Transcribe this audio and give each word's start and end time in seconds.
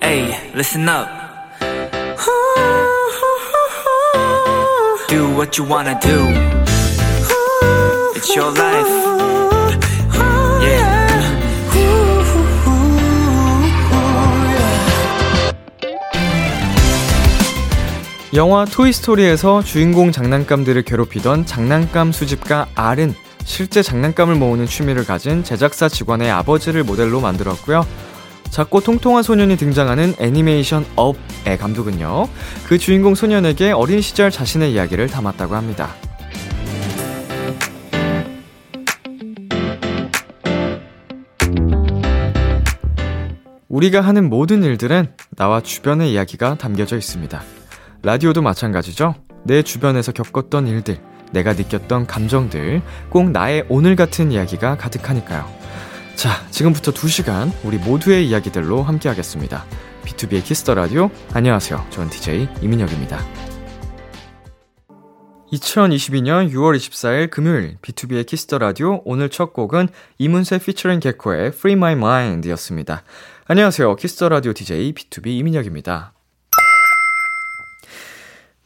Hey, 0.00 0.50
listen 0.54 0.88
up. 0.88 1.08
Do 5.08 5.28
what 5.36 5.58
you 5.58 5.64
wanna 5.64 6.00
do. 6.00 6.26
It's 8.16 8.34
your 8.34 8.50
life. 8.50 8.88
Yeah. 10.62 11.02
영화 18.34 18.64
토이스토리에서 18.64 19.62
주인공 19.62 20.10
장난감들을 20.12 20.80
괴롭히던 20.84 21.44
장난감 21.44 22.12
수집가 22.12 22.66
알은 22.74 23.14
실제 23.44 23.82
장난감을 23.82 24.36
모으는 24.36 24.66
취미를 24.66 25.04
가진 25.04 25.44
제작사 25.44 25.88
직원의 25.88 26.30
아버지를 26.30 26.84
모델로 26.84 27.20
만들었고요. 27.20 27.86
작고 28.50 28.80
통통한 28.80 29.22
소년이 29.22 29.56
등장하는 29.56 30.14
애니메이션 30.18 30.84
업의 30.96 31.56
감독은요, 31.58 32.28
그 32.66 32.78
주인공 32.78 33.14
소년에게 33.14 33.72
어린 33.72 34.00
시절 34.00 34.30
자신의 34.30 34.72
이야기를 34.72 35.08
담았다고 35.08 35.54
합니다. 35.54 35.94
우리가 43.68 44.02
하는 44.02 44.28
모든 44.28 44.62
일들은 44.62 45.14
나와 45.34 45.62
주변의 45.62 46.12
이야기가 46.12 46.56
담겨져 46.56 46.98
있습니다. 46.98 47.42
라디오도 48.02 48.42
마찬가지죠. 48.42 49.14
내 49.44 49.62
주변에서 49.62 50.12
겪었던 50.12 50.66
일들, 50.66 50.98
내가 51.32 51.54
느꼈던 51.54 52.06
감정들, 52.06 52.82
꼭 53.10 53.30
나의 53.30 53.64
오늘 53.68 53.96
같은 53.96 54.30
이야기가 54.32 54.76
가득하니까요. 54.76 55.50
자, 56.14 56.46
지금부터 56.50 56.92
2시간 56.92 57.50
우리 57.64 57.78
모두의 57.78 58.28
이야기들로 58.28 58.82
함께 58.82 59.08
하겠습니다. 59.08 59.64
B2B의 60.04 60.44
키스터 60.44 60.74
라디오. 60.74 61.10
안녕하세요. 61.32 61.86
전 61.90 62.08
DJ 62.10 62.48
이민혁입니다. 62.60 63.18
2022년 65.52 66.50
6월 66.50 66.76
24일 66.76 67.30
금요일 67.30 67.76
B2B의 67.82 68.26
키스터 68.26 68.58
라디오 68.58 69.02
오늘 69.04 69.28
첫 69.28 69.52
곡은 69.52 69.88
이문세 70.18 70.58
피처링 70.58 71.00
개코의 71.00 71.48
Free 71.48 71.74
My 71.74 71.92
Mind 71.92 72.48
였습니다. 72.50 73.02
안녕하세요. 73.46 73.96
키스터 73.96 74.30
라디오 74.30 74.52
DJ 74.54 74.94
B2B 74.94 75.26
이민혁입니다. 75.26 76.14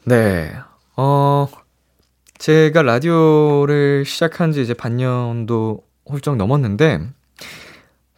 네. 0.04 0.54
어, 0.96 1.48
제가 2.38 2.82
라디오를 2.82 4.04
시작한 4.04 4.52
지 4.52 4.62
이제 4.62 4.74
반년도 4.74 5.82
훌쩍 6.06 6.36
넘었는데, 6.36 7.00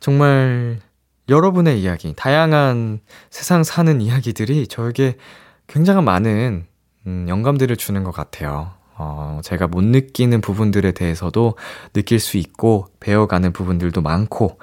정말 0.00 0.80
여러분의 1.28 1.80
이야기, 1.80 2.14
다양한 2.16 3.00
세상 3.30 3.62
사는 3.62 4.00
이야기들이 4.00 4.66
저에게 4.66 5.16
굉장한 5.66 6.04
많은 6.04 6.66
음, 7.06 7.26
영감들을 7.28 7.76
주는 7.76 8.02
것 8.04 8.10
같아요. 8.10 8.72
어, 8.96 9.40
제가 9.44 9.68
못 9.68 9.84
느끼는 9.84 10.40
부분들에 10.40 10.92
대해서도 10.92 11.56
느낄 11.92 12.18
수 12.18 12.36
있고, 12.36 12.86
배워가는 13.00 13.52
부분들도 13.52 14.02
많고, 14.02 14.58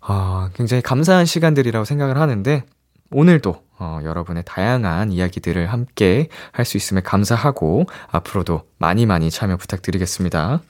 어, 0.00 0.48
굉장히 0.54 0.82
감사한 0.82 1.26
시간들이라고 1.26 1.84
생각을 1.84 2.18
하는데, 2.18 2.64
오늘도 3.10 3.63
어, 3.78 4.00
여러분의 4.02 4.44
다양한 4.46 5.12
이야기들을 5.12 5.66
함께 5.72 6.28
할 6.52 6.64
수 6.64 6.76
있음에 6.76 7.00
감사하고 7.02 7.86
앞으로도 8.10 8.62
많이 8.78 9.04
많이 9.06 9.30
참여 9.30 9.56
부탁드리겠습니다. 9.58 10.62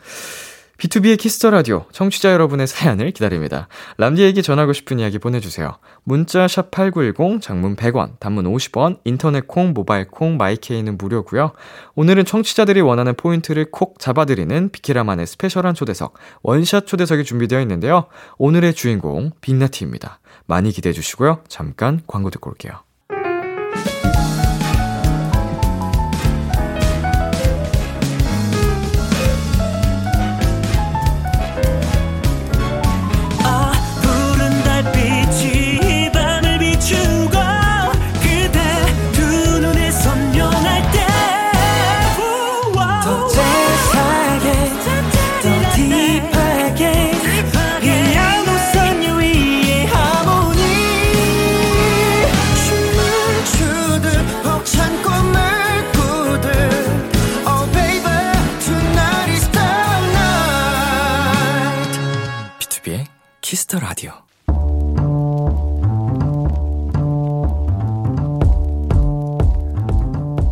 B2B의 0.77 1.17
키스터 1.19 1.51
라디오 1.51 1.85
청취자 1.93 2.33
여러분의 2.33 2.67
사연을 2.67 3.13
기다립니다. 3.13 3.69
람디에게 3.99 4.43
전하고 4.43 4.73
싶은 4.73 4.99
이야기 4.99 5.21
보내주세요. 5.21 5.79
문자 6.03 6.49
샵 6.49 6.73
#8910 6.73 7.41
장문 7.41 7.77
100원, 7.77 8.19
단문 8.19 8.45
50원, 8.47 8.99
인터넷 9.05 9.47
콩, 9.47 9.73
모바일 9.73 10.09
콩, 10.09 10.37
마이케이는 10.37 10.99
무료고요. 10.99 11.53
오늘은 11.95 12.25
청취자들이 12.25 12.81
원하는 12.81 13.15
포인트를 13.15 13.71
콕 13.71 14.01
잡아드리는 14.01 14.71
비키라만의 14.71 15.27
스페셜한 15.29 15.75
초대석 15.75 16.15
원샷 16.43 16.87
초대석이 16.89 17.23
준비되어 17.23 17.61
있는데요. 17.61 18.07
오늘의 18.39 18.75
주인공 18.75 19.31
빅나티입니다. 19.41 20.19
많이 20.47 20.73
기대해 20.73 20.93
주시고요. 20.93 21.43
잠깐 21.47 22.01
광고 22.09 22.31
듣고 22.31 22.51
올게요. 22.51 22.73
Kiss 63.55 63.68
the 63.68 63.79
Radio. 63.79 64.11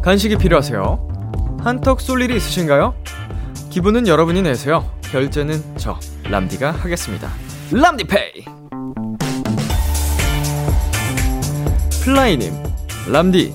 간식이 0.02 0.36
필요하세요? 0.36 1.58
한턱 1.64 2.00
쏠 2.00 2.22
일이 2.22 2.36
있으신가요? 2.36 2.94
기분은 3.70 4.06
여러분이 4.06 4.42
내세요. 4.42 4.88
결제는 5.10 5.78
저 5.78 5.98
람디가 6.30 6.70
하겠습니다. 6.70 7.28
람디페이. 7.72 8.44
플라이님, 12.04 12.52
람디, 13.10 13.54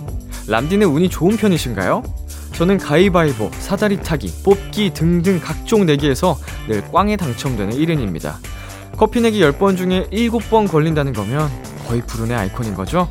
람디는 0.49 0.87
운이 0.87 1.07
좋은 1.07 1.37
편이신가요? 1.37 2.03
저는 2.51 2.79
가위바위보, 2.79 3.51
사다리 3.53 4.01
타기, 4.01 4.43
뽑기 4.43 4.93
등등 4.93 5.39
각종 5.39 5.85
내기에서 5.85 6.37
늘 6.67 6.81
꽝에 6.91 7.15
당첨되는 7.15 7.77
1인입니다. 7.77 8.56
커피 8.97 9.21
내기 9.21 9.39
10번 9.41 9.77
중에 9.77 10.07
7번 10.11 10.69
걸린다는 10.69 11.13
거면 11.13 11.49
거의 11.87 12.01
불운의 12.01 12.35
아이콘인 12.35 12.73
거죠? 12.73 13.07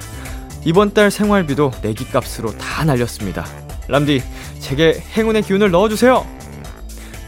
이번 0.65 0.93
달 0.93 1.13
생활비도 1.13 1.71
내기 1.81 2.11
값으로 2.11 2.51
다 2.59 2.85
날렸습니다. 2.85 3.47
람디, 3.87 4.21
제게 4.59 5.01
행운의 5.17 5.43
기운을 5.43 5.71
넣어주세요! 5.71 6.27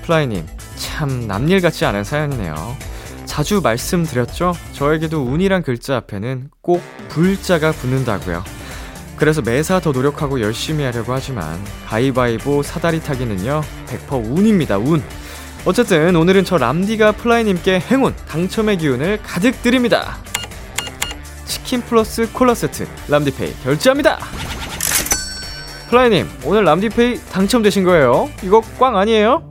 플라이님, 0.03 0.45
참 0.75 1.29
남일 1.29 1.61
같지 1.61 1.85
않은 1.85 2.03
사연이네요. 2.03 2.77
자주 3.27 3.61
말씀드렸죠? 3.63 4.55
저에게도 4.73 5.23
운이란 5.23 5.63
글자 5.63 5.97
앞에는 5.97 6.51
꼭 6.61 6.83
불자가 7.11 7.71
붙는다고요. 7.71 8.43
그래서 9.15 9.41
매사 9.41 9.79
더 9.79 9.93
노력하고 9.93 10.41
열심히 10.41 10.83
하려고 10.85 11.13
하지만 11.13 11.61
가위바위보 11.87 12.63
사다리 12.63 13.01
타기는요 13.01 13.63
100% 14.09 14.37
운입니다 14.37 14.79
운 14.79 15.03
어쨌든 15.65 16.17
오늘은 16.17 16.45
저 16.45 16.57
람디가 16.57 17.13
플라이님께 17.13 17.81
행운, 17.81 18.15
당첨의 18.29 18.79
기운을 18.79 19.21
가득 19.23 19.61
드립니다. 19.63 20.19
치킨 21.45 21.81
플러스 21.83 22.31
콜라 22.33 22.55
세트, 22.55 22.87
람디페이 23.09 23.55
결제합니다! 23.65 24.19
플라이님, 25.91 26.27
오늘 26.45 26.65
람디페이 26.65 27.21
당첨되신 27.33 27.85
거예요? 27.85 28.31
이거 28.43 28.63
꽝 28.79 28.97
아니에요? 28.97 29.45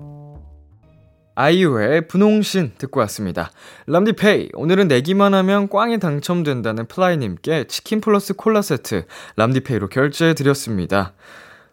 아이유의 1.35 2.07
분홍신 2.07 2.74
듣고 2.79 3.00
왔습니다. 3.01 3.51
람디페이, 3.85 4.50
오늘은 4.53 4.88
내기만 4.88 5.36
하면 5.36 5.69
꽝이 5.69 6.00
당첨된다는 6.00 6.88
플라이님께 6.88 7.65
치킨 7.65 8.01
플러스 8.01 8.33
콜라 8.33 8.63
세트, 8.63 9.06
람디페이로 9.36 9.89
결제해드렸습니다. 9.89 11.13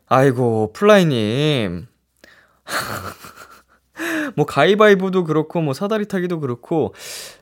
아이고, 0.06 0.72
플라이님. 0.74 1.86
뭐 4.36 4.46
가위바위보도 4.46 5.24
그렇고 5.24 5.60
뭐 5.60 5.74
사다리 5.74 6.06
타기도 6.06 6.40
그렇고 6.40 6.94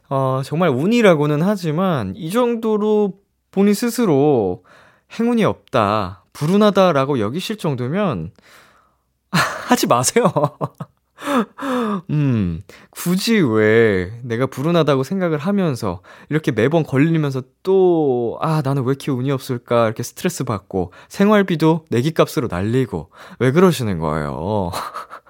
어 0.08 0.42
정말 0.44 0.70
운이라고는 0.70 1.42
하지만 1.42 2.14
이 2.16 2.30
정도로 2.30 3.14
본인 3.50 3.74
스스로 3.74 4.64
행운이 5.18 5.44
없다, 5.44 6.24
불운하다라고 6.32 7.20
여기실 7.20 7.58
정도면 7.58 8.32
하지 9.68 9.86
마세요. 9.86 10.32
음, 12.10 12.62
굳이 12.90 13.40
왜 13.40 14.12
내가 14.22 14.46
불운하다고 14.46 15.04
생각을 15.04 15.38
하면서 15.38 16.00
이렇게 16.28 16.50
매번 16.50 16.82
걸리면서 16.82 17.42
또, 17.62 18.38
아, 18.40 18.62
나는 18.64 18.82
왜 18.82 18.90
이렇게 18.90 19.10
운이 19.10 19.30
없을까? 19.30 19.86
이렇게 19.86 20.02
스트레스 20.02 20.44
받고 20.44 20.92
생활비도 21.08 21.86
내기 21.90 22.12
값으로 22.12 22.48
날리고 22.50 23.10
왜 23.38 23.52
그러시는 23.52 23.98
거예요? 23.98 24.70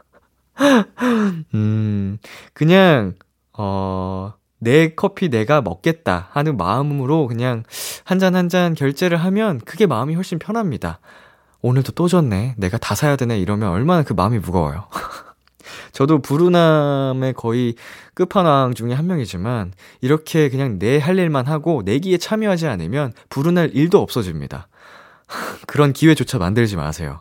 음, 1.54 2.18
그냥, 2.52 3.14
어, 3.52 4.34
내 4.58 4.94
커피 4.94 5.28
내가 5.28 5.60
먹겠다 5.60 6.28
하는 6.30 6.56
마음으로 6.56 7.26
그냥 7.26 7.64
한 8.04 8.18
잔 8.18 8.34
한 8.36 8.48
잔 8.48 8.74
결제를 8.74 9.18
하면 9.18 9.58
그게 9.64 9.86
마음이 9.86 10.14
훨씬 10.14 10.38
편합니다. 10.38 11.00
오늘도 11.62 11.92
또 11.92 12.06
졌네. 12.08 12.54
내가 12.58 12.78
다 12.78 12.94
사야 12.94 13.16
되네. 13.16 13.38
이러면 13.40 13.70
얼마나 13.70 14.02
그 14.04 14.12
마음이 14.12 14.38
무거워요. 14.38 14.86
저도 15.92 16.20
부르남의 16.22 17.34
거의 17.34 17.74
끝판왕 18.14 18.74
중에 18.74 18.92
한 18.94 19.06
명이지만 19.06 19.72
이렇게 20.00 20.48
그냥 20.48 20.78
내 20.78 20.98
할 20.98 21.18
일만 21.18 21.46
하고 21.46 21.82
내기에 21.84 22.18
참여하지 22.18 22.66
않으면 22.68 23.12
불안할 23.30 23.70
일도 23.74 24.00
없어집니다. 24.00 24.68
그런 25.66 25.92
기회조차 25.92 26.38
만들지 26.38 26.76
마세요. 26.76 27.20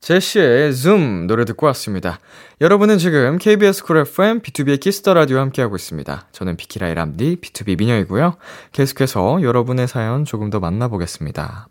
제시의 0.00 0.74
줌 0.74 1.26
노래 1.26 1.44
듣고 1.44 1.66
왔습니다. 1.66 2.20
여러분은 2.62 2.96
지금 2.96 3.36
KBS 3.36 3.84
쿨 3.84 3.98
FM 3.98 4.40
B2B의 4.40 4.80
키스터 4.80 5.12
라디오 5.12 5.38
함께하고 5.38 5.76
있습니다. 5.76 6.28
저는 6.32 6.56
비키라의 6.56 6.94
람디 6.94 7.36
BTOB 7.42 7.78
민혁이고요. 7.78 8.36
계속해서 8.72 9.42
여러분의 9.42 9.86
사연 9.88 10.24
조금 10.24 10.48
더 10.48 10.58
만나보겠습니다. 10.58 11.68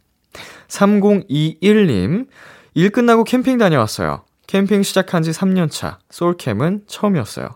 3021님, 0.67 2.27
일 2.75 2.89
끝나고 2.91 3.23
캠핑 3.23 3.57
다녀왔어요. 3.57 4.23
캠핑 4.45 4.83
시작한 4.83 5.23
지 5.23 5.31
3년 5.31 5.71
차, 5.71 5.97
솔캠은 6.11 6.83
처음이었어요. 6.85 7.49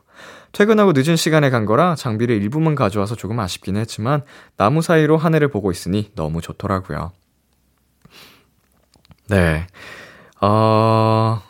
퇴근하고 0.53 0.93
늦은 0.95 1.15
시간에 1.15 1.51
간 1.51 1.65
거라 1.65 1.93
장비를 1.93 2.41
일부만 2.41 2.73
가져와서 2.73 3.15
조금 3.15 3.39
아쉽긴 3.39 3.77
했지만 3.77 4.23
나무 4.57 4.81
사이로 4.81 5.17
하늘을 5.17 5.49
보고 5.49 5.71
있으니 5.71 6.11
너무 6.15 6.41
좋더라고요. 6.41 7.11
네. 9.29 9.67
어, 10.45 11.41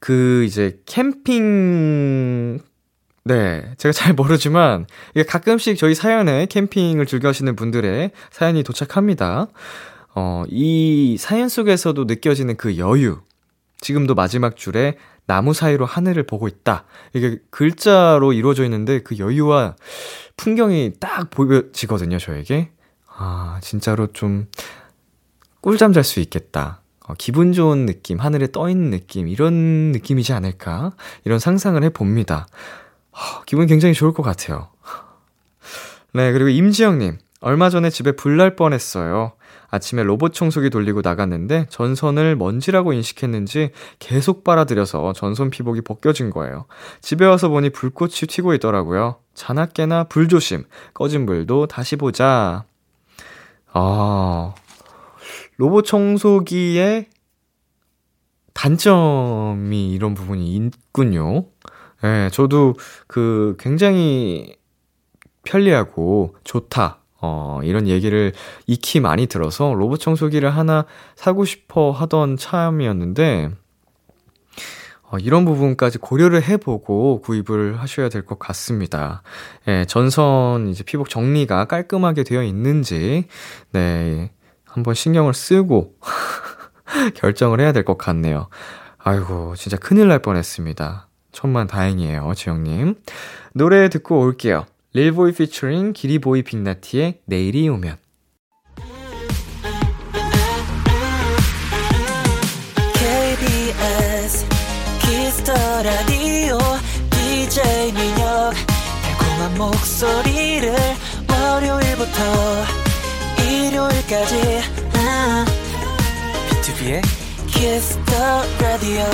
그, 0.00 0.42
이제, 0.44 0.80
캠핑, 0.86 2.58
네. 3.24 3.74
제가 3.76 3.92
잘 3.92 4.14
모르지만, 4.14 4.86
이게 5.10 5.24
가끔씩 5.24 5.76
저희 5.76 5.94
사연에 5.94 6.46
캠핑을 6.46 7.04
즐겨하시는 7.04 7.54
분들의 7.54 8.12
사연이 8.30 8.62
도착합니다. 8.62 9.48
어, 10.14 10.44
이 10.48 11.18
사연 11.20 11.50
속에서도 11.50 12.02
느껴지는 12.04 12.56
그 12.56 12.78
여유. 12.78 13.18
지금도 13.80 14.14
마지막 14.14 14.56
줄에 14.56 14.96
나무 15.26 15.52
사이로 15.52 15.84
하늘을 15.84 16.22
보고 16.22 16.48
있다. 16.48 16.84
이게 17.12 17.38
글자로 17.50 18.32
이루어져 18.32 18.64
있는데 18.64 19.00
그 19.02 19.18
여유와 19.18 19.76
풍경이 20.38 20.94
딱 20.98 21.28
보여지거든요, 21.28 22.16
저에게. 22.16 22.70
아, 23.06 23.58
진짜로 23.62 24.06
좀 24.14 24.46
꿀잠 25.60 25.92
잘 25.92 26.04
수 26.04 26.20
있겠다. 26.20 26.80
어, 27.08 27.14
기분 27.16 27.52
좋은 27.52 27.86
느낌, 27.86 28.18
하늘에 28.18 28.48
떠 28.52 28.68
있는 28.68 28.90
느낌, 28.90 29.28
이런 29.28 29.92
느낌이지 29.92 30.32
않을까? 30.34 30.92
이런 31.24 31.38
상상을 31.38 31.82
해 31.82 31.88
봅니다. 31.88 32.46
어, 33.12 33.42
기분이 33.46 33.66
굉장히 33.66 33.94
좋을 33.94 34.12
것 34.12 34.22
같아요. 34.22 34.68
네, 36.12 36.32
그리고 36.32 36.48
임지영님. 36.50 37.18
얼마 37.40 37.70
전에 37.70 37.88
집에 37.90 38.12
불 38.12 38.36
날 38.36 38.56
뻔했어요. 38.56 39.32
아침에 39.70 40.02
로봇 40.02 40.32
청소기 40.32 40.70
돌리고 40.70 41.02
나갔는데 41.02 41.66
전선을 41.68 42.36
먼지라고 42.36 42.92
인식했는지 42.94 43.70
계속 43.98 44.42
빨아들여서 44.42 45.12
전선 45.12 45.50
피복이 45.50 45.82
벗겨진 45.82 46.30
거예요. 46.30 46.64
집에 47.00 47.26
와서 47.26 47.48
보니 47.48 47.70
불꽃이 47.70 48.12
튀고 48.28 48.54
있더라고요. 48.54 49.16
자나깨나 49.34 50.04
불조심. 50.04 50.64
꺼진 50.94 51.26
불도 51.26 51.66
다시 51.66 51.96
보자. 51.96 52.64
아, 53.72 54.54
로봇 55.58 55.84
청소기의 55.84 57.08
단점이 58.54 59.92
이런 59.92 60.14
부분이 60.14 60.54
있군요. 60.54 61.46
예, 62.04 62.06
네, 62.06 62.30
저도 62.30 62.74
그 63.06 63.56
굉장히 63.58 64.56
편리하고 65.44 66.36
좋다. 66.44 67.00
어, 67.20 67.60
이런 67.64 67.88
얘기를 67.88 68.32
익히 68.68 69.00
많이 69.00 69.26
들어서 69.26 69.74
로봇 69.74 70.00
청소기를 70.00 70.50
하나 70.50 70.86
사고 71.16 71.44
싶어 71.44 71.90
하던 71.90 72.36
참이었는데, 72.36 73.50
어, 75.10 75.18
이런 75.18 75.44
부분까지 75.44 75.98
고려를 75.98 76.42
해보고 76.44 77.20
구입을 77.22 77.80
하셔야 77.80 78.08
될 78.08 78.24
것 78.24 78.38
같습니다. 78.38 79.22
예, 79.66 79.84
전선 79.86 80.68
이제 80.68 80.84
피복 80.84 81.08
정리가 81.08 81.64
깔끔하게 81.64 82.22
되어 82.24 82.44
있는지, 82.44 83.24
네, 83.72 84.30
한번 84.68 84.94
신경을 84.94 85.34
쓰고 85.34 85.94
결정을 87.14 87.60
해야 87.60 87.72
될 87.72 87.84
것 87.84 87.98
같네요. 87.98 88.48
아이고, 88.98 89.54
진짜 89.56 89.76
큰일 89.76 90.08
날 90.08 90.20
뻔했습니다. 90.20 91.08
천만 91.32 91.66
다행이에요, 91.66 92.32
지영님. 92.34 92.96
노래 93.54 93.88
듣고 93.88 94.20
올게요. 94.20 94.66
릴보이 94.94 95.32
피처링 95.32 95.92
기리보이 95.92 96.42
빅나티의 96.42 97.20
내일이 97.26 97.68
오면 97.68 97.96
KBS 103.08 104.46
Kiss 105.00 105.30
the 105.30 105.52
Radio 105.82 106.58
DJ 107.10 107.92
민혁 107.92 108.52
달콤한 109.02 109.58
목소리를 109.58 110.74
월요일부터 111.30 112.77
일요일까지 113.88 114.36
BTOB의 116.50 117.02
Kiss 117.46 117.85
the 117.85 118.14
라디오 118.60 119.04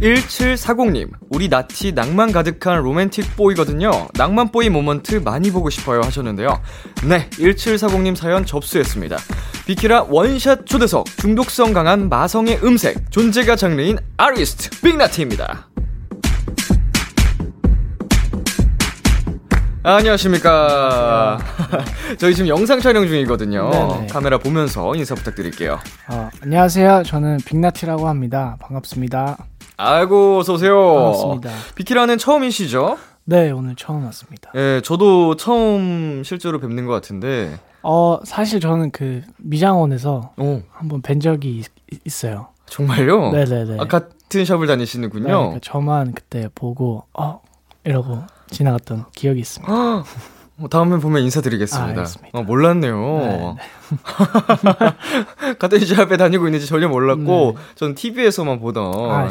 1740님, 0.00 1.10
우리 1.30 1.48
나티 1.48 1.92
낭만 1.92 2.30
가득한 2.30 2.82
romantic 2.82 3.34
boy거든요. 3.36 4.08
낭만 4.14 4.52
boy 4.52 4.68
moment 4.68 5.16
많이 5.16 5.50
보고 5.50 5.70
싶어요 5.70 6.00
하셨는데요. 6.02 6.60
네, 7.08 7.28
1740님 7.30 8.14
사연 8.14 8.44
접수했습니다. 8.44 9.16
비키라 9.66 10.06
원샷 10.08 10.66
초대석, 10.66 11.06
중독성 11.16 11.72
강한 11.72 12.08
마성의 12.08 12.60
음색, 12.62 13.10
존재가 13.10 13.56
장르인 13.56 13.98
아티스트 14.18 14.70
빅나티입니다. 14.82 15.68
안녕하십니까. 19.94 21.38
저희 22.18 22.34
지금 22.34 22.48
영상 22.48 22.80
촬영 22.80 23.06
중이거든요. 23.06 23.70
네네. 23.70 24.06
카메라 24.08 24.36
보면서 24.36 24.92
인사 24.96 25.14
부탁드릴게요. 25.14 25.78
어, 26.10 26.28
안녕하세요. 26.42 27.04
저는 27.04 27.36
빅나티라고 27.46 28.08
합니다. 28.08 28.56
반갑습니다. 28.62 29.36
아이고, 29.76 30.38
어서오세요. 30.38 30.74
반갑습니다. 30.74 31.50
비키라는 31.76 32.18
처음이시죠? 32.18 32.98
네, 33.26 33.52
오늘 33.52 33.76
처음 33.76 34.04
왔습니다. 34.06 34.50
예, 34.56 34.80
저도 34.84 35.36
처음 35.36 36.22
실제로 36.24 36.58
뵙는 36.58 36.86
것 36.86 36.92
같은데. 36.92 37.56
어, 37.84 38.18
사실 38.24 38.58
저는 38.58 38.90
그 38.90 39.22
미장원에서 39.36 40.32
오. 40.36 40.62
한번 40.72 41.00
뵌 41.00 41.20
적이 41.20 41.62
있, 42.04 42.24
어요 42.24 42.48
정말요? 42.66 43.30
네네네. 43.30 43.76
아, 43.78 43.84
같은 43.84 44.44
샵을 44.44 44.66
다니시는군요. 44.66 45.26
네, 45.26 45.32
그러니까 45.32 45.60
저만 45.62 46.12
그때 46.12 46.48
보고, 46.56 47.04
어, 47.14 47.40
이러고 47.84 48.24
지나갔던 48.50 49.06
기억이 49.14 49.40
있습니다. 49.40 49.72
뭐 50.58 50.70
다음에 50.70 50.96
보면 50.98 51.22
인사드리겠습니다. 51.22 52.00
아, 52.00 52.06
어, 52.32 52.42
몰랐네요. 52.42 52.96
네, 52.96 53.56
네. 53.58 55.54
같은 55.58 55.78
샵에 55.84 56.16
다니고 56.16 56.46
있는지 56.46 56.66
전혀 56.66 56.88
몰랐고, 56.88 57.56
네. 57.56 57.62
전 57.74 57.94
TV에서만 57.94 58.58
보던. 58.60 59.10
아? 59.10 59.28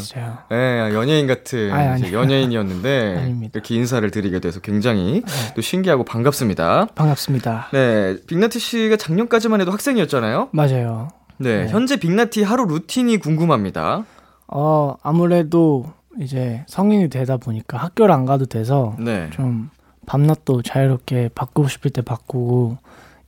네, 0.51 0.93
연예인 0.93 1.25
같은 1.25 1.71
아, 1.73 1.99
연예인이었는데, 1.99 3.37
이렇게 3.53 3.75
인사를 3.75 4.09
드리게 4.11 4.39
돼서 4.39 4.59
굉장히 4.59 5.23
네. 5.25 5.53
또 5.55 5.61
신기하고 5.61 6.03
반갑습니다. 6.03 6.89
반갑습니다. 6.93 7.69
네, 7.73 8.17
빅나티 8.27 8.59
씨가 8.59 8.97
작년까지만 8.97 9.61
해도 9.61 9.71
학생이었잖아요? 9.71 10.49
맞아요. 10.51 11.07
네, 11.37 11.63
네. 11.63 11.67
현재 11.69 11.97
빅나티 11.97 12.43
하루 12.43 12.65
루틴이 12.65 13.17
궁금합니다. 13.17 14.05
어, 14.47 14.95
아무래도 15.01 15.91
이제 16.19 16.63
성인이 16.67 17.09
되다 17.09 17.37
보니까 17.37 17.77
학교를 17.77 18.13
안 18.13 18.25
가도 18.25 18.45
돼서 18.45 18.95
네. 18.99 19.29
좀 19.31 19.69
밤낮도 20.05 20.61
자유롭게 20.61 21.29
바꾸고 21.35 21.67
싶을 21.67 21.91
때 21.91 22.01
바꾸고 22.01 22.77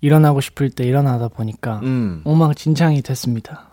일어나고 0.02 0.42
싶을 0.42 0.70
때 0.70 0.84
일어나다 0.86 1.28
보니까 1.28 1.80
음. 1.84 2.22
엉망진창이 2.24 3.02
됐습니다. 3.02 3.64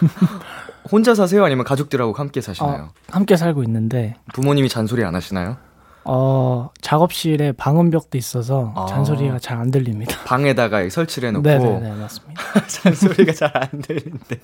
혼자 0.90 1.14
사세요? 1.14 1.44
아니면 1.44 1.64
가족들하고 1.64 2.12
함께 2.14 2.40
사시나요? 2.40 2.84
어, 2.84 2.88
함께 3.10 3.36
살고 3.36 3.62
있는데 3.64 4.16
부모님이 4.32 4.68
잔소리 4.68 5.04
안 5.04 5.14
하시나요? 5.14 5.56
어, 6.04 6.70
작업실에 6.80 7.52
방음벽도 7.52 8.16
있어서 8.16 8.72
아. 8.74 8.86
잔소리가 8.86 9.38
잘 9.38 9.58
안 9.58 9.70
들립니다. 9.70 10.16
방에다가 10.24 10.88
설치를 10.88 11.28
해놓고. 11.28 11.46
네네네, 11.46 11.80
네, 11.80 11.94
맞습니다. 11.94 12.42
잔소리가 12.66 13.32
잘 13.32 13.50
안 13.54 13.68
들리는데. 13.82 14.40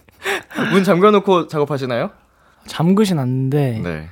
문 0.72 0.84
잠궈놓고 0.84 1.46
작업하시나요? 1.48 2.10
잠그진 2.66 3.18
않는데. 3.18 3.80
네. 3.82 4.08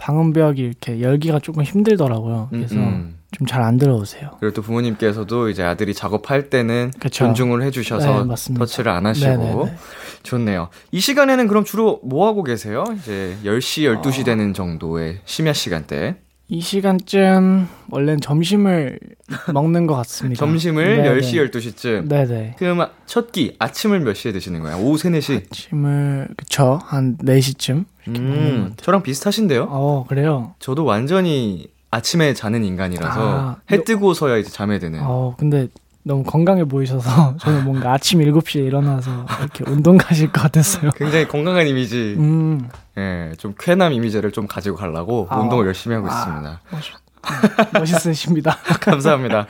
방음벽이 0.00 0.60
이렇게 0.60 1.02
열기가 1.02 1.40
조금 1.40 1.62
힘들더라고요. 1.62 2.48
그래서 2.50 2.74
음, 2.76 2.80
음. 2.80 3.18
좀잘 3.32 3.62
안 3.62 3.76
들어오세요. 3.76 4.30
그리고 4.40 4.54
또 4.54 4.62
부모님께서도 4.62 5.50
이제 5.50 5.62
아들이 5.62 5.92
작업할 5.92 6.48
때는 6.48 6.90
그쵸. 6.98 7.26
존중을 7.26 7.62
해주셔서 7.62 8.24
네, 8.24 8.54
터치를 8.54 8.90
안 8.90 9.04
하시고 9.04 9.28
네네네. 9.28 9.54
네, 9.54 9.64
네. 9.64 9.76
좋네요. 10.22 10.68
이 10.90 11.00
시간에는 11.00 11.46
그럼 11.48 11.64
주로 11.64 12.00
뭐 12.02 12.26
하고 12.26 12.42
계세요? 12.42 12.84
이제 12.96 13.36
10시, 13.44 14.02
12시 14.02 14.22
어... 14.22 14.24
되는 14.24 14.54
정도의 14.54 15.20
심야 15.26 15.52
시간대. 15.52 16.16
이 16.52 16.60
시간쯤 16.60 17.68
원래는 17.90 18.20
점심을 18.20 18.98
먹는 19.54 19.86
것 19.86 19.94
같습니다. 19.94 20.40
점심을 20.40 20.96
네네. 20.96 21.20
10시, 21.20 21.50
12시쯤? 21.50 22.08
네네. 22.08 22.56
그럼 22.58 22.88
첫 23.06 23.30
끼, 23.30 23.54
아침을 23.60 24.00
몇 24.00 24.14
시에 24.14 24.32
드시는 24.32 24.60
거예요? 24.60 24.78
오후 24.78 24.98
3, 24.98 25.12
4시? 25.12 25.46
아침을, 25.46 26.28
그쵸. 26.36 26.80
한 26.84 27.16
4시쯤? 27.18 27.84
음, 28.08 28.72
저랑 28.78 29.04
비슷하신데요? 29.04 29.68
어, 29.70 30.04
그래요? 30.08 30.54
저도 30.58 30.84
완전히 30.84 31.68
아침에 31.92 32.34
자는 32.34 32.64
인간이라서 32.64 33.20
아, 33.20 33.56
해 33.70 33.84
뜨고서야 33.84 34.38
이제 34.38 34.50
잠에 34.50 34.80
드는. 34.80 34.98
어, 35.02 35.36
근데 35.38 35.68
너무 36.02 36.22
건강해 36.24 36.64
보이셔서 36.64 37.36
저는 37.40 37.64
뭔가 37.64 37.92
아침 37.92 38.20
7시에 38.20 38.66
일어나서 38.66 39.26
이렇게 39.40 39.64
운동 39.70 39.96
가실 39.96 40.32
것 40.32 40.42
같았어요. 40.42 40.90
굉장히 40.92 41.28
건강한 41.28 41.66
이미지. 41.66 42.14
음. 42.18 42.68
예, 42.96 43.32
좀 43.38 43.54
쾌남 43.58 43.92
이미지를 43.92 44.32
좀 44.32 44.46
가지고 44.46 44.76
가려고 44.76 45.26
아, 45.30 45.38
운동을 45.38 45.66
열심히 45.66 45.94
하고 45.94 46.08
아, 46.10 46.18
있습니다. 46.18 46.60
멋있, 46.70 46.92
음, 46.94 47.78
멋있으십니다. 47.78 48.56
감사합니다. 48.80 49.46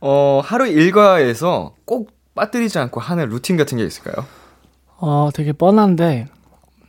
어, 0.00 0.40
하루 0.44 0.66
일과에서 0.66 1.74
꼭 1.84 2.10
빠뜨리지 2.34 2.78
않고 2.78 3.00
하는 3.00 3.28
루틴 3.28 3.56
같은 3.56 3.76
게 3.78 3.84
있을까요? 3.84 4.24
어, 4.98 5.30
되게 5.34 5.52
뻔한데, 5.52 6.26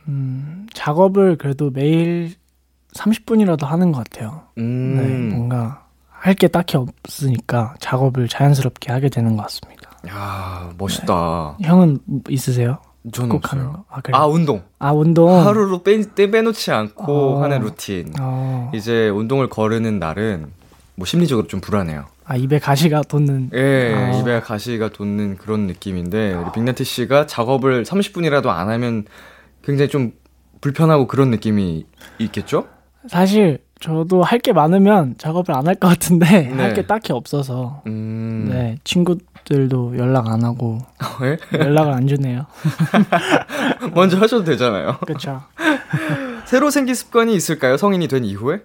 음, 0.08 0.66
작업을 0.72 1.36
그래도 1.36 1.70
매일 1.70 2.34
30분이라도 2.94 3.64
하는 3.64 3.92
것 3.92 4.04
같아요. 4.04 4.42
음. 4.58 4.96
네, 4.96 5.36
뭔가 5.36 5.81
할 6.22 6.34
게 6.36 6.46
딱히 6.48 6.76
없으니까 6.76 7.74
작업을 7.80 8.28
자연스럽게 8.28 8.92
하게 8.92 9.08
되는 9.08 9.36
것 9.36 9.42
같습니다. 9.42 9.90
야 10.08 10.70
멋있다. 10.78 11.56
네. 11.60 11.66
형은 11.66 11.98
있으세요? 12.28 12.78
저는 13.12 13.28
꼭 13.30 13.36
없어요. 13.44 13.60
하는 13.60 13.72
거. 13.72 13.84
아, 13.88 14.00
그래. 14.00 14.16
아 14.16 14.26
운동. 14.26 14.62
아 14.78 14.92
운동. 14.92 15.44
하루로 15.44 15.82
빼, 15.82 16.00
빼놓지 16.14 16.70
않고 16.70 17.38
어. 17.38 17.42
하는 17.42 17.60
루틴. 17.62 18.12
어. 18.20 18.70
이제 18.72 19.08
운동을 19.08 19.48
거르는 19.48 19.98
날은 19.98 20.46
뭐 20.94 21.06
심리적으로 21.06 21.48
좀 21.48 21.60
불안해요. 21.60 22.04
아 22.24 22.36
입에 22.36 22.60
가시가 22.60 23.02
돋는. 23.02 23.50
예, 23.54 23.92
어. 23.92 24.20
입에 24.20 24.40
가시가 24.40 24.90
돋는 24.90 25.38
그런 25.38 25.66
느낌인데 25.66 26.34
우리 26.34 26.52
빅나티 26.52 26.84
씨가 26.84 27.26
작업을 27.26 27.82
30분이라도 27.82 28.46
안 28.46 28.68
하면 28.70 29.06
굉장히 29.64 29.88
좀 29.90 30.12
불편하고 30.60 31.08
그런 31.08 31.30
느낌이 31.32 31.84
있겠죠? 32.20 32.68
사실 33.08 33.58
저도 33.82 34.22
할 34.22 34.38
게 34.38 34.52
많으면 34.52 35.14
작업을 35.18 35.54
안 35.54 35.66
할 35.66 35.74
것 35.74 35.88
같은데 35.88 36.26
네. 36.54 36.62
할게 36.62 36.86
딱히 36.86 37.12
없어서 37.12 37.82
음... 37.86 38.46
네 38.50 38.78
친구들도 38.84 39.98
연락 39.98 40.28
안 40.28 40.44
하고 40.44 40.78
네? 41.20 41.36
연락을 41.58 41.92
안 41.92 42.06
주네요. 42.06 42.46
먼저 43.94 44.18
하셔도 44.18 44.44
되잖아요. 44.44 44.98
그렇죠. 45.06 45.42
새로 46.46 46.70
생긴 46.70 46.94
습관이 46.94 47.34
있을까요? 47.34 47.76
성인이 47.76 48.08
된 48.08 48.24
이후에? 48.24 48.60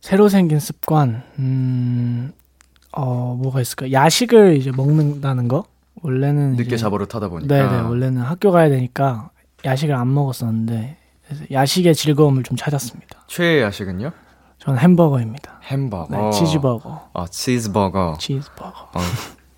새로 0.00 0.28
생긴 0.28 0.58
습관, 0.58 1.22
음, 1.38 2.32
어 2.92 3.38
뭐가 3.40 3.60
있을까? 3.60 3.92
야식을 3.92 4.56
이제 4.56 4.72
먹는다는 4.74 5.46
거. 5.48 5.64
원래는 6.02 6.54
늦게 6.56 6.76
자버릇 6.76 7.14
하다 7.14 7.28
보니까. 7.28 7.54
네네 7.54 7.82
원래는 7.82 8.22
학교 8.22 8.50
가야 8.50 8.68
되니까 8.68 9.30
야식을 9.64 9.94
안 9.94 10.12
먹었었는데 10.12 10.96
야식의 11.52 11.94
즐거움을 11.94 12.42
좀 12.42 12.56
찾았습니다. 12.56 13.20
최애 13.28 13.62
야식은요? 13.62 14.10
저는 14.62 14.78
햄버거입니다. 14.78 15.58
햄버거. 15.64 16.06
네, 16.16 16.30
치즈버거. 16.30 17.08
아, 17.14 17.26
치즈버거. 17.28 18.16
치즈버거. 18.20 18.70
어, 18.94 19.00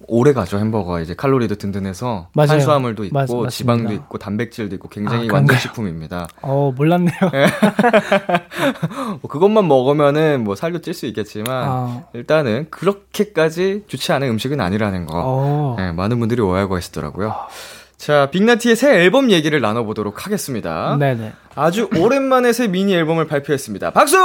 오래 0.07 0.33
가죠, 0.33 0.59
햄버거. 0.59 1.01
이제 1.01 1.15
칼로리도 1.15 1.57
든든해서 1.57 2.29
맞아요. 2.35 2.49
탄수화물도 2.49 3.05
있고 3.07 3.43
맞, 3.43 3.51
지방도 3.51 3.93
있고 3.93 4.17
단백질도 4.19 4.75
있고 4.77 4.89
굉장히 4.89 5.29
아, 5.31 5.35
완전 5.35 5.59
식품입니다. 5.59 6.27
어, 6.43 6.73
몰랐네요. 6.77 7.19
네. 7.33 7.47
뭐 9.21 9.31
그것만 9.31 9.67
먹으면은 9.69 10.45
뭐 10.45 10.55
살도 10.57 10.81
찔 10.81 10.95
수 10.95 11.07
있겠지만 11.07 11.49
아. 11.51 12.05
일단은 12.15 12.69
그렇게까지 12.71 13.85
좋지 13.89 14.13
않은 14.13 14.29
음식은 14.31 14.61
아니라는 14.61 15.07
거. 15.07 15.23
어. 15.25 15.75
네, 15.79 15.93
많은 15.93 16.19
분들이 16.19 16.41
오해하고 16.41 16.77
계시더라고요. 16.77 17.31
아. 17.31 17.49
자, 17.97 18.29
빅나티의 18.31 18.77
새 18.77 18.91
앨범 19.03 19.31
얘기를 19.31 19.61
나눠보도록 19.61 20.27
하겠습니다. 20.27 20.97
네네. 20.99 21.33
아주 21.55 21.89
오랜만에 21.99 22.53
새 22.53 22.69
미니 22.69 22.95
앨범을 22.95 23.27
발표했습니다. 23.27 23.91
박수! 23.93 24.17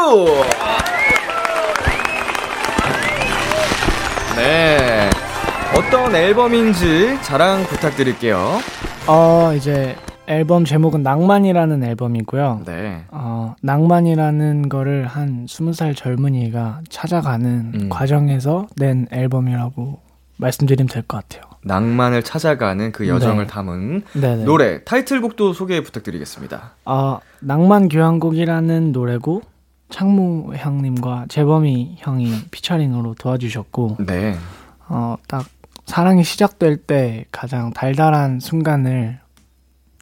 네. 4.36 5.10
어떤 5.78 6.16
앨범인지 6.16 7.20
자랑 7.22 7.64
부탁드릴게요. 7.64 8.60
어, 9.08 9.54
이제 9.56 9.96
앨범 10.28 10.66
제목은 10.66 11.04
낭만이라는 11.04 11.84
앨범이고요. 11.84 12.62
네. 12.66 13.04
어, 13.12 13.56
낭만이라는 13.62 14.70
거를 14.70 15.08
한 15.08 15.46
20살 15.46 15.96
젊은이가 15.96 16.82
찾아가는 16.90 17.72
음. 17.76 17.90
과정에서 17.90 18.68
낸 18.78 19.08
앨범이라고 19.12 20.00
말씀드리면 20.40 20.88
될 20.88 21.04
것 21.04 21.18
같아요. 21.18 21.44
낭만을 21.64 22.24
찾아가는 22.24 22.92
그 22.94 23.08
여정을 23.08 23.46
네. 23.46 23.52
담은 23.52 24.04
네네. 24.14 24.44
노래 24.46 24.84
타이틀곡도 24.86 25.54
소개 25.54 25.82
부탁드리겠습니다. 25.82 26.76
아 26.86 27.20
낭만 27.42 27.90
교향곡이라는 27.90 28.92
노래고 28.94 29.42
창무 29.90 30.54
형님과 30.56 31.26
재범이 31.30 31.96
형이 32.00 32.34
피처링으로 32.52 33.16
도와주셨고 33.16 33.98
네. 34.08 34.38
어딱 34.88 35.46
사랑이 35.86 36.24
시작될 36.24 36.78
때 36.78 37.26
가장 37.32 37.72
달달한 37.74 38.40
순간을 38.40 39.20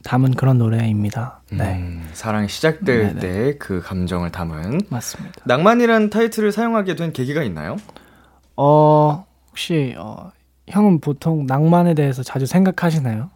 담은 0.03 0.35
그런 0.35 0.57
노래입니다. 0.57 1.41
네. 1.51 1.75
음, 1.77 2.07
사랑이 2.13 2.47
시작될 2.49 3.19
때 3.19 3.57
그 3.57 3.81
감정을 3.81 4.31
담은 4.31 4.81
맞습니다. 4.89 5.41
낭만이란 5.45 6.09
타이틀을 6.11 6.51
사용하게 6.51 6.95
된 6.95 7.11
계기가 7.13 7.41
있나요? 7.43 7.77
어 8.55 9.25
혹시 9.57 9.95
어, 9.97 10.29
형은 10.67 10.99
보통 10.99 11.47
낭만에 11.47 11.95
대해서 11.95 12.21
자주 12.21 12.45
생각하시나요? 12.45 13.31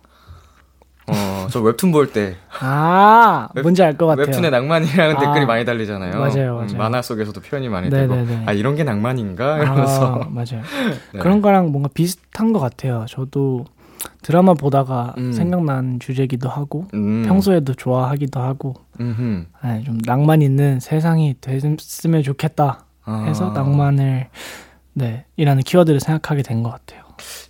어, 1.07 1.47
저 1.49 1.59
웹툰 1.61 1.91
볼 1.91 2.13
때. 2.13 2.35
아, 2.61 3.49
웹, 3.55 3.63
뭔지 3.63 3.81
알 3.81 3.97
것 3.97 4.05
같아요. 4.05 4.27
웹툰에 4.27 4.51
낭만이라는 4.51 5.15
아, 5.15 5.19
댓글이 5.19 5.47
많이 5.47 5.65
달리잖아요. 5.65 6.11
맞아요, 6.19 6.55
맞아요. 6.57 6.67
음, 6.73 6.77
만화 6.77 7.01
속에서도 7.01 7.41
표현이 7.41 7.69
많이 7.69 7.89
네네네. 7.89 8.25
되고. 8.27 8.43
아, 8.45 8.53
이런 8.53 8.75
게 8.75 8.83
낭만인가? 8.83 9.63
이러면서. 9.63 10.05
아, 10.21 10.27
맞아요. 10.29 10.61
네. 11.11 11.19
그런 11.19 11.41
거랑 11.41 11.71
뭔가 11.71 11.89
비슷한 11.91 12.53
것 12.53 12.59
같아요. 12.59 13.05
저도 13.09 13.65
드라마 14.21 14.53
보다가 14.53 15.15
음. 15.17 15.31
생각난 15.33 15.99
주제기도 15.99 16.49
하고, 16.49 16.85
음. 16.93 17.23
평소에도 17.25 17.73
좋아하기도 17.73 18.39
하고, 18.39 18.75
네, 18.99 19.83
좀 19.83 19.97
낭만 20.05 20.43
있는 20.43 20.79
세상이 20.79 21.37
됐으면 21.41 22.21
좋겠다 22.21 22.85
해서 23.25 23.49
아. 23.49 23.53
낭만을 23.53 24.29
네, 24.93 25.25
이라는 25.37 25.63
키워드를 25.63 25.99
생각하게 25.99 26.43
된 26.43 26.63
것 26.63 26.69
같아요. 26.71 27.01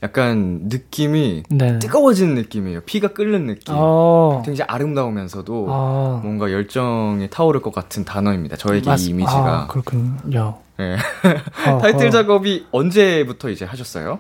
약간 0.04 0.62
느낌이 0.64 1.44
네. 1.50 1.80
뜨거워지는 1.80 2.36
느낌이에요. 2.36 2.82
피가 2.82 3.10
끓는 3.14 3.48
느낌. 3.48 3.74
어. 3.78 4.42
굉장히 4.44 4.68
아름다우면서도 4.70 5.66
어. 5.70 6.20
뭔가 6.24 6.52
열정이 6.52 7.30
타오를 7.30 7.62
것 7.62 7.74
같은 7.74 8.04
단어입니다. 8.04 8.58
저에게 8.58 8.90
맞... 8.90 9.00
이 9.00 9.06
이미지가. 9.10 9.62
아, 9.62 9.68
그렇군요. 9.68 10.58
네. 10.78 10.98
타이틀 11.82 12.12
작업이 12.12 12.66
언제부터 12.72 13.50
이제 13.50 13.64
하셨어요? 13.64 14.20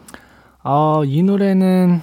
아, 0.64 1.02
이 1.06 1.22
노래는 1.24 2.02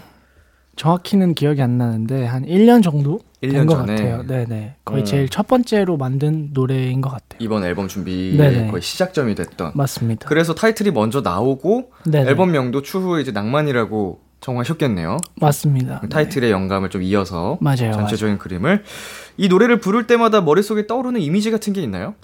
정확히는 0.76 1.34
기억이 1.34 1.62
안 1.62 1.78
나는데 1.78 2.26
한 2.26 2.44
1년 2.44 2.82
정도 2.82 3.20
1년 3.42 3.70
전에 3.70 3.94
같아요. 3.94 4.26
네네. 4.26 4.76
거의 4.84 5.02
음. 5.02 5.04
제일 5.04 5.28
첫 5.28 5.46
번째로 5.46 5.96
만든 5.96 6.50
노래인 6.52 7.00
것 7.00 7.10
같아요. 7.10 7.38
이번 7.38 7.64
앨범 7.64 7.86
준비 7.88 8.36
거의 8.36 8.82
시작점이 8.82 9.34
됐던. 9.34 9.72
맞습니다. 9.74 10.28
그래서 10.28 10.54
타이틀이 10.54 10.90
먼저 10.90 11.20
나오고 11.20 11.92
네네. 12.04 12.30
앨범명도 12.30 12.82
추후에 12.82 13.20
이제 13.20 13.30
낭만이라고 13.30 14.20
정하셨겠네요. 14.40 15.18
맞습니다. 15.40 16.00
그 16.00 16.08
타이틀의 16.08 16.48
네. 16.48 16.52
영감을 16.52 16.90
좀 16.90 17.02
이어서 17.02 17.58
맞아요, 17.60 17.92
전체적인 17.92 18.34
맞아요. 18.34 18.38
그림을 18.38 18.84
이 19.36 19.48
노래를 19.48 19.80
부를 19.80 20.06
때마다 20.06 20.40
머릿속에 20.40 20.86
떠오르는 20.86 21.20
이미지 21.20 21.50
같은 21.50 21.72
게 21.72 21.80
있나요? 21.82 22.14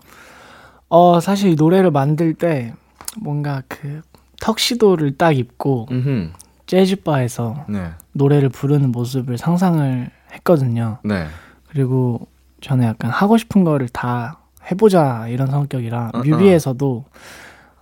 어 0.89 1.19
사실 1.21 1.51
이 1.51 1.55
노래를 1.55 1.91
만들 1.91 2.35
때 2.35 2.73
뭔가 3.21 3.63
그 3.69 4.01
턱시도를 4.41 5.17
딱 5.17 5.33
입고 5.37 5.89
음흠. 5.91 6.31
재즈 6.67 7.03
바에서 7.03 7.65
네. 7.69 7.91
노래를 8.13 8.49
부르는 8.49 8.91
모습을 8.93 9.37
상상을 9.39 10.11
했거든요. 10.35 10.99
네. 11.05 11.27
그리고 11.69 12.27
저는 12.61 12.87
약간 12.87 13.11
하고 13.11 13.37
싶은 13.37 13.65
거를 13.65 13.89
다 13.89 14.41
해보자 14.71 15.27
이런 15.29 15.49
성격이라 15.51 16.11
어, 16.15 16.19
뮤비에서도 16.19 17.05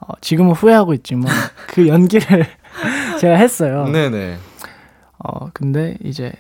어, 0.01 0.13
지금은 0.21 0.53
후회하고 0.53 0.95
있지만 0.95 1.33
그 1.69 1.87
연기를 1.89 2.47
제가 3.21 3.37
했어요. 3.37 3.87
네네. 3.87 4.39
어 5.19 5.51
근데 5.53 5.97
이제 6.03 6.33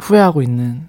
후회하고 0.00 0.42
있는 0.42 0.88